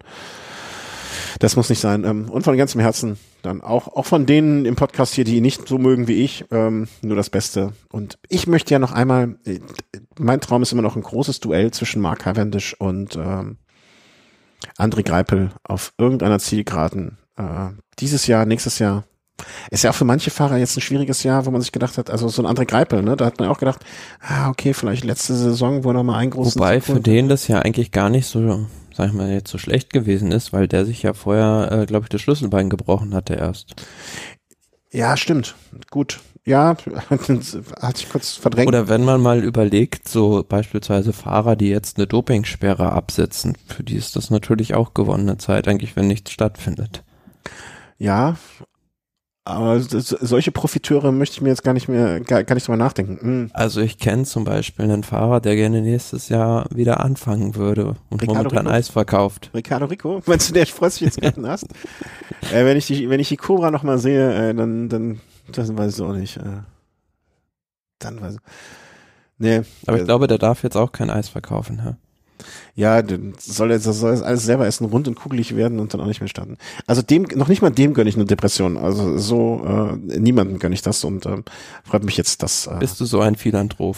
Das 1.38 1.56
muss 1.56 1.68
nicht 1.68 1.80
sein. 1.80 2.04
Ähm, 2.04 2.28
und 2.28 2.42
von 2.42 2.56
ganzem 2.56 2.80
Herzen 2.80 3.18
dann 3.42 3.60
auch, 3.60 3.88
auch 3.88 4.06
von 4.06 4.26
denen 4.26 4.64
im 4.64 4.76
Podcast 4.76 5.14
hier, 5.14 5.24
die 5.24 5.36
ihn 5.36 5.42
nicht 5.42 5.68
so 5.68 5.78
mögen 5.78 6.08
wie 6.08 6.22
ich, 6.24 6.44
ähm, 6.50 6.88
nur 7.02 7.16
das 7.16 7.30
Beste. 7.30 7.72
Und 7.90 8.18
ich 8.28 8.46
möchte 8.46 8.72
ja 8.72 8.78
noch 8.78 8.92
einmal, 8.92 9.36
äh, 9.44 9.60
mein 10.18 10.40
Traum 10.40 10.62
ist 10.62 10.72
immer 10.72 10.82
noch 10.82 10.96
ein 10.96 11.02
großes 11.02 11.40
Duell 11.40 11.70
zwischen 11.70 12.02
Mark 12.02 12.20
Cavendish 12.20 12.74
und 12.78 13.16
ähm, 13.16 13.58
André 14.76 15.02
Greipel 15.04 15.50
auf 15.62 15.92
irgendeiner 15.98 16.38
Zielgeraden. 16.38 17.18
Äh, 17.36 17.70
dieses 17.98 18.26
Jahr, 18.26 18.46
nächstes 18.46 18.78
Jahr. 18.78 19.04
Ist 19.70 19.84
ja 19.84 19.90
auch 19.90 19.94
für 19.94 20.04
manche 20.04 20.30
Fahrer 20.30 20.56
jetzt 20.56 20.76
ein 20.76 20.80
schwieriges 20.80 21.22
Jahr, 21.22 21.46
wo 21.46 21.52
man 21.52 21.60
sich 21.60 21.70
gedacht 21.70 21.96
hat, 21.96 22.10
also 22.10 22.28
so 22.28 22.44
ein 22.44 22.52
André 22.52 22.64
Greipel, 22.64 23.02
ne, 23.02 23.16
da 23.16 23.24
hat 23.24 23.38
man 23.38 23.48
auch 23.48 23.58
gedacht, 23.58 23.84
ah, 24.20 24.48
okay, 24.48 24.74
vielleicht 24.74 25.04
letzte 25.04 25.36
Saison, 25.36 25.84
wo 25.84 25.92
noch 25.92 26.02
mal 26.02 26.16
ein 26.16 26.30
großes 26.30 26.56
Wobei 26.56 26.80
für 26.80 26.98
den 26.98 27.28
das 27.28 27.46
ja 27.46 27.60
eigentlich 27.60 27.92
gar 27.92 28.10
nicht 28.10 28.26
so 28.26 28.66
sag 28.98 29.10
ich 29.10 29.12
mal, 29.12 29.30
jetzt 29.30 29.50
so 29.50 29.58
schlecht 29.58 29.92
gewesen 29.92 30.32
ist, 30.32 30.52
weil 30.52 30.66
der 30.66 30.84
sich 30.84 31.04
ja 31.04 31.14
vorher, 31.14 31.68
äh, 31.70 31.86
glaube 31.86 32.04
ich, 32.04 32.08
das 32.08 32.20
Schlüsselbein 32.20 32.68
gebrochen 32.68 33.14
hatte 33.14 33.34
erst. 33.34 33.76
Ja, 34.90 35.16
stimmt. 35.16 35.54
Gut. 35.88 36.18
Ja, 36.44 36.76
hatte 37.10 37.94
ich 37.96 38.08
kurz 38.08 38.32
verdrängt. 38.32 38.66
Oder 38.66 38.88
wenn 38.88 39.04
man 39.04 39.20
mal 39.20 39.44
überlegt, 39.44 40.08
so 40.08 40.44
beispielsweise 40.46 41.12
Fahrer, 41.12 41.54
die 41.54 41.68
jetzt 41.68 41.96
eine 41.96 42.08
Dopingsperre 42.08 42.90
absetzen, 42.92 43.56
für 43.66 43.84
die 43.84 43.96
ist 43.96 44.16
das 44.16 44.30
natürlich 44.30 44.74
auch 44.74 44.94
gewonnene 44.94 45.38
Zeit, 45.38 45.68
eigentlich, 45.68 45.94
wenn 45.94 46.08
nichts 46.08 46.32
stattfindet. 46.32 47.04
Ja, 47.98 48.36
Aber 49.48 49.80
solche 49.80 50.52
Profiteure 50.52 51.10
möchte 51.10 51.36
ich 51.36 51.40
mir 51.40 51.48
jetzt 51.48 51.64
gar 51.64 51.72
nicht 51.72 51.88
mehr, 51.88 52.20
gar, 52.20 52.44
gar 52.44 52.54
nicht 52.54 52.66
drüber 52.66 52.76
nachdenken. 52.76 53.18
Hm. 53.18 53.50
Also 53.54 53.80
ich 53.80 53.96
kenne 53.96 54.24
zum 54.24 54.44
Beispiel 54.44 54.84
einen 54.84 55.04
Fahrer, 55.04 55.40
der 55.40 55.56
gerne 55.56 55.80
nächstes 55.80 56.28
Jahr 56.28 56.66
wieder 56.70 57.00
anfangen 57.00 57.54
würde 57.54 57.96
und 58.10 58.20
Ricardo 58.20 58.42
momentan 58.42 58.66
Rico? 58.66 58.76
Eis 58.76 58.88
verkauft. 58.90 59.50
Ricardo 59.54 59.86
Rico? 59.86 60.22
Meinst 60.26 60.50
du, 60.50 60.52
der 60.52 60.66
freut 60.66 60.92
sich 60.92 61.00
jetzt 61.00 61.22
gerade 61.22 61.48
hast? 61.48 61.64
äh, 62.52 62.66
wenn 62.66 62.76
ich 62.76 62.88
die, 62.88 63.08
wenn 63.08 63.20
ich 63.20 63.28
die 63.28 63.38
Cobra 63.38 63.70
noch 63.70 63.82
mal 63.82 63.96
sehe, 63.96 64.50
äh, 64.50 64.54
dann, 64.54 64.90
dann, 64.90 65.20
das 65.50 65.74
weiß 65.74 65.98
ich 65.98 66.04
auch 66.04 66.12
nicht. 66.12 66.36
Äh, 66.36 66.60
dann 68.00 68.20
weiß 68.20 68.34
ich. 68.34 68.40
Nee. 69.38 69.62
Aber 69.86 69.96
ich 69.96 70.02
äh, 70.02 70.04
glaube, 70.06 70.26
der 70.26 70.36
darf 70.36 70.62
jetzt 70.62 70.76
auch 70.76 70.92
kein 70.92 71.08
Eis 71.08 71.30
verkaufen, 71.30 71.82
hä? 71.82 71.94
Ja, 72.74 73.02
soll 73.38 73.70
jetzt 73.70 73.84
soll 73.84 74.22
alles 74.22 74.44
selber 74.44 74.66
essen, 74.66 74.86
rund 74.86 75.08
und 75.08 75.14
kugelig 75.14 75.56
werden 75.56 75.80
und 75.80 75.92
dann 75.92 76.00
auch 76.00 76.06
nicht 76.06 76.20
mehr 76.20 76.28
starten. 76.28 76.56
Also 76.86 77.02
dem, 77.02 77.22
noch 77.34 77.48
nicht 77.48 77.62
mal 77.62 77.70
dem 77.70 77.94
gönne 77.94 78.08
ich 78.08 78.16
eine 78.16 78.24
Depression. 78.24 78.76
Also 78.76 79.18
so 79.18 79.96
äh, 80.08 80.18
niemandem 80.18 80.58
gönne 80.58 80.74
ich 80.74 80.82
das 80.82 81.04
und 81.04 81.26
äh, 81.26 81.42
freut 81.84 82.04
mich 82.04 82.16
jetzt, 82.16 82.42
dass. 82.42 82.66
Äh, 82.66 82.76
Bist 82.80 83.00
du 83.00 83.04
so 83.04 83.20
ein 83.20 83.36
Philanthrop? 83.36 83.96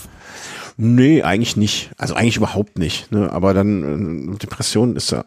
Nee, 0.76 1.22
eigentlich 1.22 1.56
nicht. 1.56 1.90
Also 1.98 2.14
eigentlich 2.14 2.36
überhaupt 2.36 2.78
nicht. 2.78 3.12
Ne? 3.12 3.30
Aber 3.30 3.52
dann 3.52 4.34
äh, 4.34 4.38
Depression 4.38 4.96
ist 4.96 5.10
ja, 5.10 5.24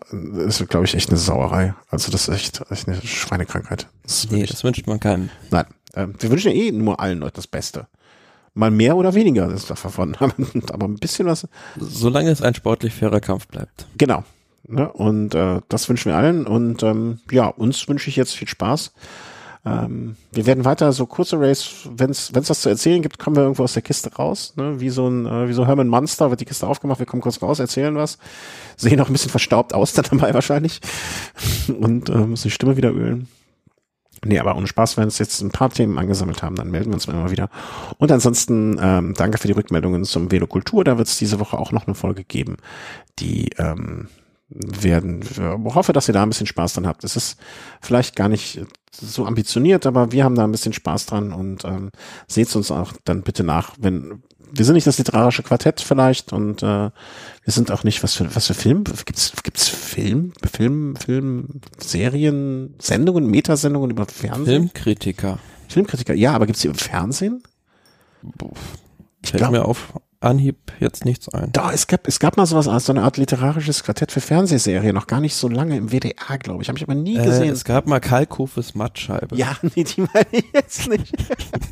ist 0.48 0.68
glaube 0.70 0.86
ich 0.86 0.96
echt 0.96 1.10
eine 1.10 1.20
Sauerei. 1.20 1.76
Also 1.90 2.12
das 2.12 2.28
ist 2.28 2.36
echt, 2.36 2.62
echt 2.72 2.88
eine 2.88 3.02
Schweinekrankheit. 3.02 3.88
Das 4.04 4.28
nee, 4.32 4.46
das 4.46 4.64
wünscht 4.64 4.88
man 4.88 5.00
keinem. 5.00 5.30
Nein, 5.52 5.66
äh, 5.94 6.08
wir 6.20 6.32
wünschen 6.32 6.52
ja 6.52 6.58
eh 6.58 6.72
nur 6.72 7.00
allen 7.00 7.20
Leuten 7.20 7.36
das 7.36 7.48
Beste 7.48 7.88
mal 8.54 8.72
mehr 8.72 8.96
oder 8.96 9.14
weniger 9.14 9.52
ist 9.52 9.70
davon, 9.70 10.16
aber 10.20 10.86
ein 10.86 10.96
bisschen 10.96 11.28
was. 11.28 11.48
Solange 11.80 12.30
es 12.30 12.42
ein 12.42 12.56
sportlich 12.56 12.94
fairer 12.94 13.20
Kampf 13.20 13.48
bleibt. 13.48 13.88
Genau. 13.98 14.24
Ne? 14.68 14.92
Und 14.92 15.36
äh, 15.36 15.62
das 15.70 15.90
wünschen 15.90 16.12
wir 16.12 16.18
allen. 16.18 16.46
Und 16.46 16.84
ähm, 16.84 17.20
ja, 17.32 17.48
uns 17.48 17.88
wünsche 17.88 18.10
ich 18.10 18.16
jetzt 18.16 18.36
viel 18.36 18.48
Spaß. 18.48 18.94
Ähm, 19.66 20.18
wir 20.32 20.46
werden 20.46 20.66
weiter 20.66 20.92
so 20.92 21.06
kurze 21.06 21.40
Race, 21.40 21.88
wenn 21.90 22.10
es 22.10 22.34
was 22.34 22.62
zu 22.62 22.70
erzählen 22.70 23.02
gibt, 23.02 23.18
kommen 23.18 23.38
wir 23.38 23.44
irgendwo 23.44 23.64
aus 23.64 23.74
der 23.74 23.82
Kiste 23.82 24.14
raus. 24.14 24.54
Ne? 24.58 24.80
Wie 24.82 24.90
so 24.90 25.08
ein 25.08 25.26
äh, 25.26 25.48
wie 25.48 25.54
so 25.54 25.66
Herman 25.66 25.88
Monster 25.88 26.30
wird 26.30 26.42
die 26.42 26.46
Kiste 26.46 26.68
aufgemacht, 26.68 27.00
wir 27.00 27.06
kommen 27.06 27.22
kurz 27.22 27.42
raus, 27.42 27.60
erzählen 27.60 27.96
was. 27.96 28.18
Sehen 28.76 29.00
auch 29.00 29.08
ein 29.08 29.14
bisschen 29.14 29.32
verstaubt 29.32 29.74
aus 29.74 29.94
dann 29.94 30.06
dabei 30.12 30.34
wahrscheinlich. 30.34 30.82
Und 31.68 32.10
äh, 32.10 32.18
müssen 32.18 32.48
die 32.48 32.52
Stimme 32.52 32.76
wieder 32.76 32.92
ölen. 32.92 33.28
Nee, 34.26 34.40
aber 34.40 34.56
ohne 34.56 34.68
Spaß, 34.68 34.98
wenn 34.98 35.06
uns 35.06 35.20
jetzt 35.20 35.42
ein 35.42 35.52
paar 35.52 35.70
Themen 35.70 35.98
angesammelt 35.98 36.42
haben, 36.44 36.56
dann 36.56 36.72
melden 36.72 36.90
wir 36.90 36.96
uns 36.96 37.06
immer 37.06 37.32
wieder. 37.32 37.50
Und 37.98 38.12
ansonsten 38.12 38.78
ähm, 38.82 39.14
danke 39.16 39.38
für 39.38 39.48
die 39.48 39.54
Rückmeldungen 39.54 40.06
zum 40.06 40.32
Velokultur. 40.32 40.84
Da 40.84 40.98
wird 40.98 41.08
es 41.08 41.18
diese 41.18 41.40
Woche 41.40 41.58
auch 41.58 41.72
noch 41.72 41.88
eine 41.88 41.96
Folge 41.96 42.24
geben, 42.24 42.58
die 43.20 43.50
ähm, 43.58 44.08
werden. 44.50 45.22
Ich 45.22 45.40
hoffe, 45.40 45.94
dass 45.94 46.08
ihr 46.08 46.14
da 46.14 46.24
ein 46.24 46.30
bisschen 46.30 46.48
Spaß 46.48 46.74
dran 46.74 46.88
habt. 46.88 47.04
Es 47.04 47.16
ist 47.16 47.40
vielleicht 47.82 48.16
gar 48.16 48.30
nicht 48.30 48.62
so 48.92 49.26
ambitioniert, 49.26 49.86
aber 49.86 50.12
wir 50.12 50.24
haben 50.24 50.36
da 50.36 50.44
ein 50.44 50.52
bisschen 50.52 50.74
Spaß 50.74 51.08
dran 51.08 51.34
und 51.34 51.66
ähm, 51.66 51.90
seht 52.28 52.56
uns 52.56 52.70
auch 52.72 52.94
dann 53.06 53.24
bitte 53.24 53.44
nach, 53.44 53.72
wenn 53.80 54.22
wir 54.56 54.66
sind 54.66 54.76
nicht 54.76 54.86
das 54.86 55.00
literarische 55.00 55.42
Quartett 55.42 55.82
vielleicht 55.82 56.32
und 56.32 56.62
äh, 56.62 56.66
wir 56.66 56.92
sind 57.48 57.72
auch 57.72 57.84
nicht 57.84 58.04
was 58.04 58.14
für 58.14 58.36
was 58.36 58.48
für 58.48 58.54
Film 58.54 58.84
gibt's 58.84 59.34
gibt's 59.42 59.68
Film 59.68 60.32
Film 60.52 60.96
Film 60.96 61.62
Serien 61.80 62.76
Sendungen 62.80 63.26
Metasendungen 63.26 63.90
über 63.90 64.06
Fernsehen? 64.06 64.70
Filmkritiker. 64.70 65.40
Filmkritiker 65.68 66.14
ja 66.14 66.34
aber 66.34 66.46
gibt's 66.46 66.62
die 66.62 66.68
im 66.68 66.76
Fernsehen? 66.76 67.42
Ich 69.24 69.32
fällt 69.32 69.52
mir 69.52 69.66
auf 69.66 69.94
Anhieb 70.24 70.58
jetzt 70.80 71.06
nichts 71.06 71.30
ein. 71.30 71.52
Da, 71.52 71.72
es 71.72 71.88
gab, 71.88 72.08
es 72.08 72.20
gab 72.20 72.38
mal 72.38 72.46
sowas 72.46 72.68
als 72.68 72.86
so 72.86 72.94
eine 72.94 73.04
Art 73.04 73.18
literarisches 73.18 73.84
Quartett 73.84 74.12
für 74.12 74.22
Fernsehserien, 74.22 74.96
noch 74.96 75.08
gar 75.08 75.20
nicht 75.20 75.36
so 75.36 75.48
lange 75.48 75.78
im 75.78 75.92
WDR, 75.92 76.38
glaube 76.38 76.64
ich. 76.64 76.70
Habe 76.70 76.78
ich 76.78 76.84
aber 76.84 76.96
nie 76.96 77.18
äh, 77.18 77.24
gesehen. 77.24 77.52
Es 77.52 77.64
gab 77.64 77.88
mal 77.88 78.00
Kalkhofes 78.00 78.76
Mattscheibe. 78.76 79.36
Ja, 79.36 79.58
nee, 79.76 79.84
die 79.84 80.02
meine 80.02 80.28
ich 80.32 80.46
jetzt 80.54 80.90
nicht. 80.90 81.14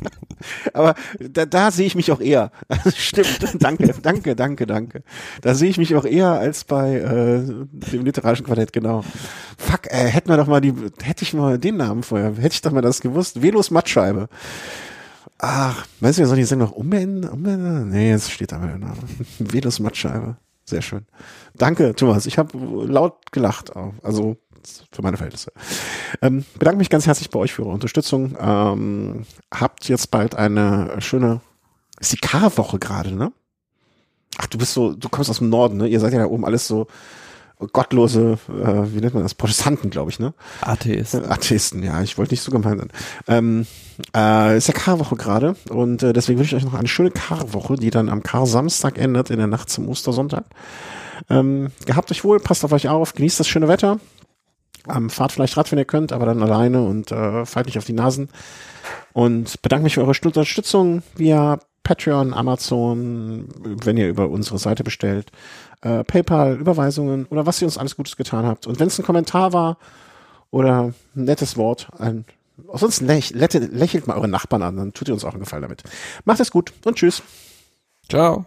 aber 0.72 0.94
da, 1.18 1.46
da 1.46 1.70
sehe 1.70 1.86
ich 1.86 1.94
mich 1.94 2.12
auch 2.12 2.20
eher. 2.20 2.50
Stimmt, 2.96 3.56
danke, 3.60 3.94
danke, 4.02 4.36
danke, 4.36 4.66
danke. 4.66 5.02
Da 5.40 5.54
sehe 5.54 5.70
ich 5.70 5.78
mich 5.78 5.94
auch 5.96 6.04
eher 6.04 6.32
als 6.32 6.64
bei 6.64 6.96
äh, 6.96 7.42
dem 7.42 8.04
literarischen 8.04 8.46
Quartett, 8.46 8.72
genau. 8.72 9.04
Fuck, 9.56 9.86
äh, 9.86 10.06
hätten 10.06 10.28
wir 10.28 10.36
doch 10.36 10.46
mal 10.46 10.60
die, 10.60 10.74
hätte 11.02 11.22
ich 11.24 11.34
mal 11.34 11.58
den 11.58 11.76
Namen 11.76 12.02
vorher, 12.02 12.34
hätte 12.36 12.54
ich 12.54 12.62
doch 12.62 12.72
mal 12.72 12.82
das 12.82 13.00
gewusst. 13.00 13.42
Velos 13.42 13.70
Mattscheibe. 13.70 14.28
Ach, 15.44 15.86
meinst 15.98 16.18
du, 16.18 16.22
wir 16.22 16.28
sollen 16.28 16.38
die 16.38 16.44
Sendung 16.44 16.68
noch 16.68 16.76
umbenennen? 16.76 17.28
umbenennen? 17.28 17.90
Nee, 17.90 18.10
jetzt 18.10 18.30
steht 18.30 18.52
da 18.52 18.58
mein 18.58 18.78
Name. 18.78 18.96
Velos 19.40 19.80
Mattscheibe. 19.80 20.36
Sehr 20.64 20.82
schön. 20.82 21.04
Danke, 21.54 21.96
Thomas. 21.96 22.26
Ich 22.26 22.38
habe 22.38 22.56
laut 22.86 23.32
gelacht. 23.32 23.72
Also 24.04 24.36
für 24.92 25.02
meine 25.02 25.16
Verhältnisse. 25.16 25.52
Ähm, 26.20 26.44
bedanke 26.60 26.78
mich 26.78 26.90
ganz 26.90 27.08
herzlich 27.08 27.28
bei 27.28 27.40
euch 27.40 27.52
für 27.52 27.62
eure 27.62 27.72
Unterstützung. 27.72 28.36
Ähm, 28.38 29.26
habt 29.52 29.88
jetzt 29.88 30.12
bald 30.12 30.36
eine 30.36 31.00
schöne, 31.00 31.40
ist 31.98 32.12
die 32.12 32.18
Karwoche 32.18 32.78
gerade, 32.78 33.12
ne? 33.12 33.32
Ach, 34.38 34.46
du 34.46 34.58
bist 34.58 34.72
so, 34.72 34.92
du 34.92 35.08
kommst 35.08 35.28
aus 35.28 35.38
dem 35.38 35.48
Norden, 35.48 35.78
ne? 35.78 35.88
Ihr 35.88 35.98
seid 35.98 36.12
ja 36.12 36.20
da 36.20 36.26
oben 36.26 36.44
alles 36.44 36.68
so 36.68 36.86
gottlose, 37.72 38.38
äh, 38.48 38.94
wie 38.94 39.00
nennt 39.00 39.14
man 39.14 39.22
das, 39.22 39.34
Protestanten, 39.34 39.90
glaube 39.90 40.10
ich, 40.10 40.18
ne? 40.18 40.34
Atheisten. 40.60 41.24
Atheisten, 41.24 41.82
ja, 41.82 42.02
ich 42.02 42.18
wollte 42.18 42.32
nicht 42.32 42.42
so 42.42 42.50
gemein 42.50 42.78
sein. 42.78 42.90
Ähm, 43.28 43.66
äh, 44.16 44.56
ist 44.56 44.68
ja 44.68 44.74
Karwoche 44.74 45.16
gerade 45.16 45.56
und 45.68 46.02
äh, 46.02 46.12
deswegen 46.12 46.38
wünsche 46.38 46.56
ich 46.56 46.62
euch 46.62 46.70
noch 46.70 46.78
eine 46.78 46.88
schöne 46.88 47.10
Karwoche, 47.10 47.76
die 47.76 47.90
dann 47.90 48.08
am 48.08 48.22
Kar-Samstag 48.22 48.98
endet, 48.98 49.30
in 49.30 49.38
der 49.38 49.46
Nacht 49.46 49.70
zum 49.70 49.88
Ostersonntag. 49.88 50.44
Ähm, 51.30 51.70
gehabt 51.86 52.10
euch 52.10 52.24
wohl, 52.24 52.40
passt 52.40 52.64
auf 52.64 52.72
euch 52.72 52.88
auf, 52.88 53.14
genießt 53.14 53.40
das 53.40 53.48
schöne 53.48 53.68
Wetter. 53.68 53.98
Ähm, 54.88 55.10
fahrt 55.10 55.32
vielleicht 55.32 55.56
Rad, 55.56 55.70
wenn 55.70 55.78
ihr 55.78 55.84
könnt, 55.84 56.12
aber 56.12 56.26
dann 56.26 56.42
alleine 56.42 56.82
und 56.82 57.12
äh, 57.12 57.46
fallt 57.46 57.66
nicht 57.66 57.78
auf 57.78 57.84
die 57.84 57.92
Nasen. 57.92 58.28
Und 59.12 59.62
bedanke 59.62 59.84
mich 59.84 59.94
für 59.94 60.00
eure 60.00 60.14
Unterstützung 60.24 61.02
via 61.16 61.60
Patreon, 61.84 62.32
Amazon, 62.32 63.48
wenn 63.84 63.96
ihr 63.96 64.08
über 64.08 64.28
unsere 64.28 64.58
Seite 64.58 64.84
bestellt 64.84 65.30
äh, 65.82 66.04
PayPal, 66.04 66.58
Überweisungen 66.58 67.26
oder 67.26 67.46
was 67.46 67.60
ihr 67.60 67.66
uns 67.66 67.78
alles 67.78 67.96
Gutes 67.96 68.16
getan 68.16 68.46
habt. 68.46 68.66
Und 68.66 68.80
wenn 68.80 68.88
es 68.88 68.98
ein 68.98 69.04
Kommentar 69.04 69.52
war 69.52 69.78
oder 70.50 70.92
ein 71.14 71.24
nettes 71.24 71.56
Wort, 71.56 71.88
ein, 71.98 72.24
ansonsten 72.72 73.06
läch, 73.06 73.30
lächelt 73.30 74.06
mal 74.06 74.16
eure 74.16 74.28
Nachbarn 74.28 74.62
an, 74.62 74.76
dann 74.76 74.92
tut 74.92 75.08
ihr 75.08 75.14
uns 75.14 75.24
auch 75.24 75.32
einen 75.32 75.40
Gefallen 75.40 75.62
damit. 75.62 75.82
Macht 76.24 76.40
es 76.40 76.50
gut 76.50 76.72
und 76.84 76.96
tschüss. 76.96 77.22
Ciao. 78.08 78.46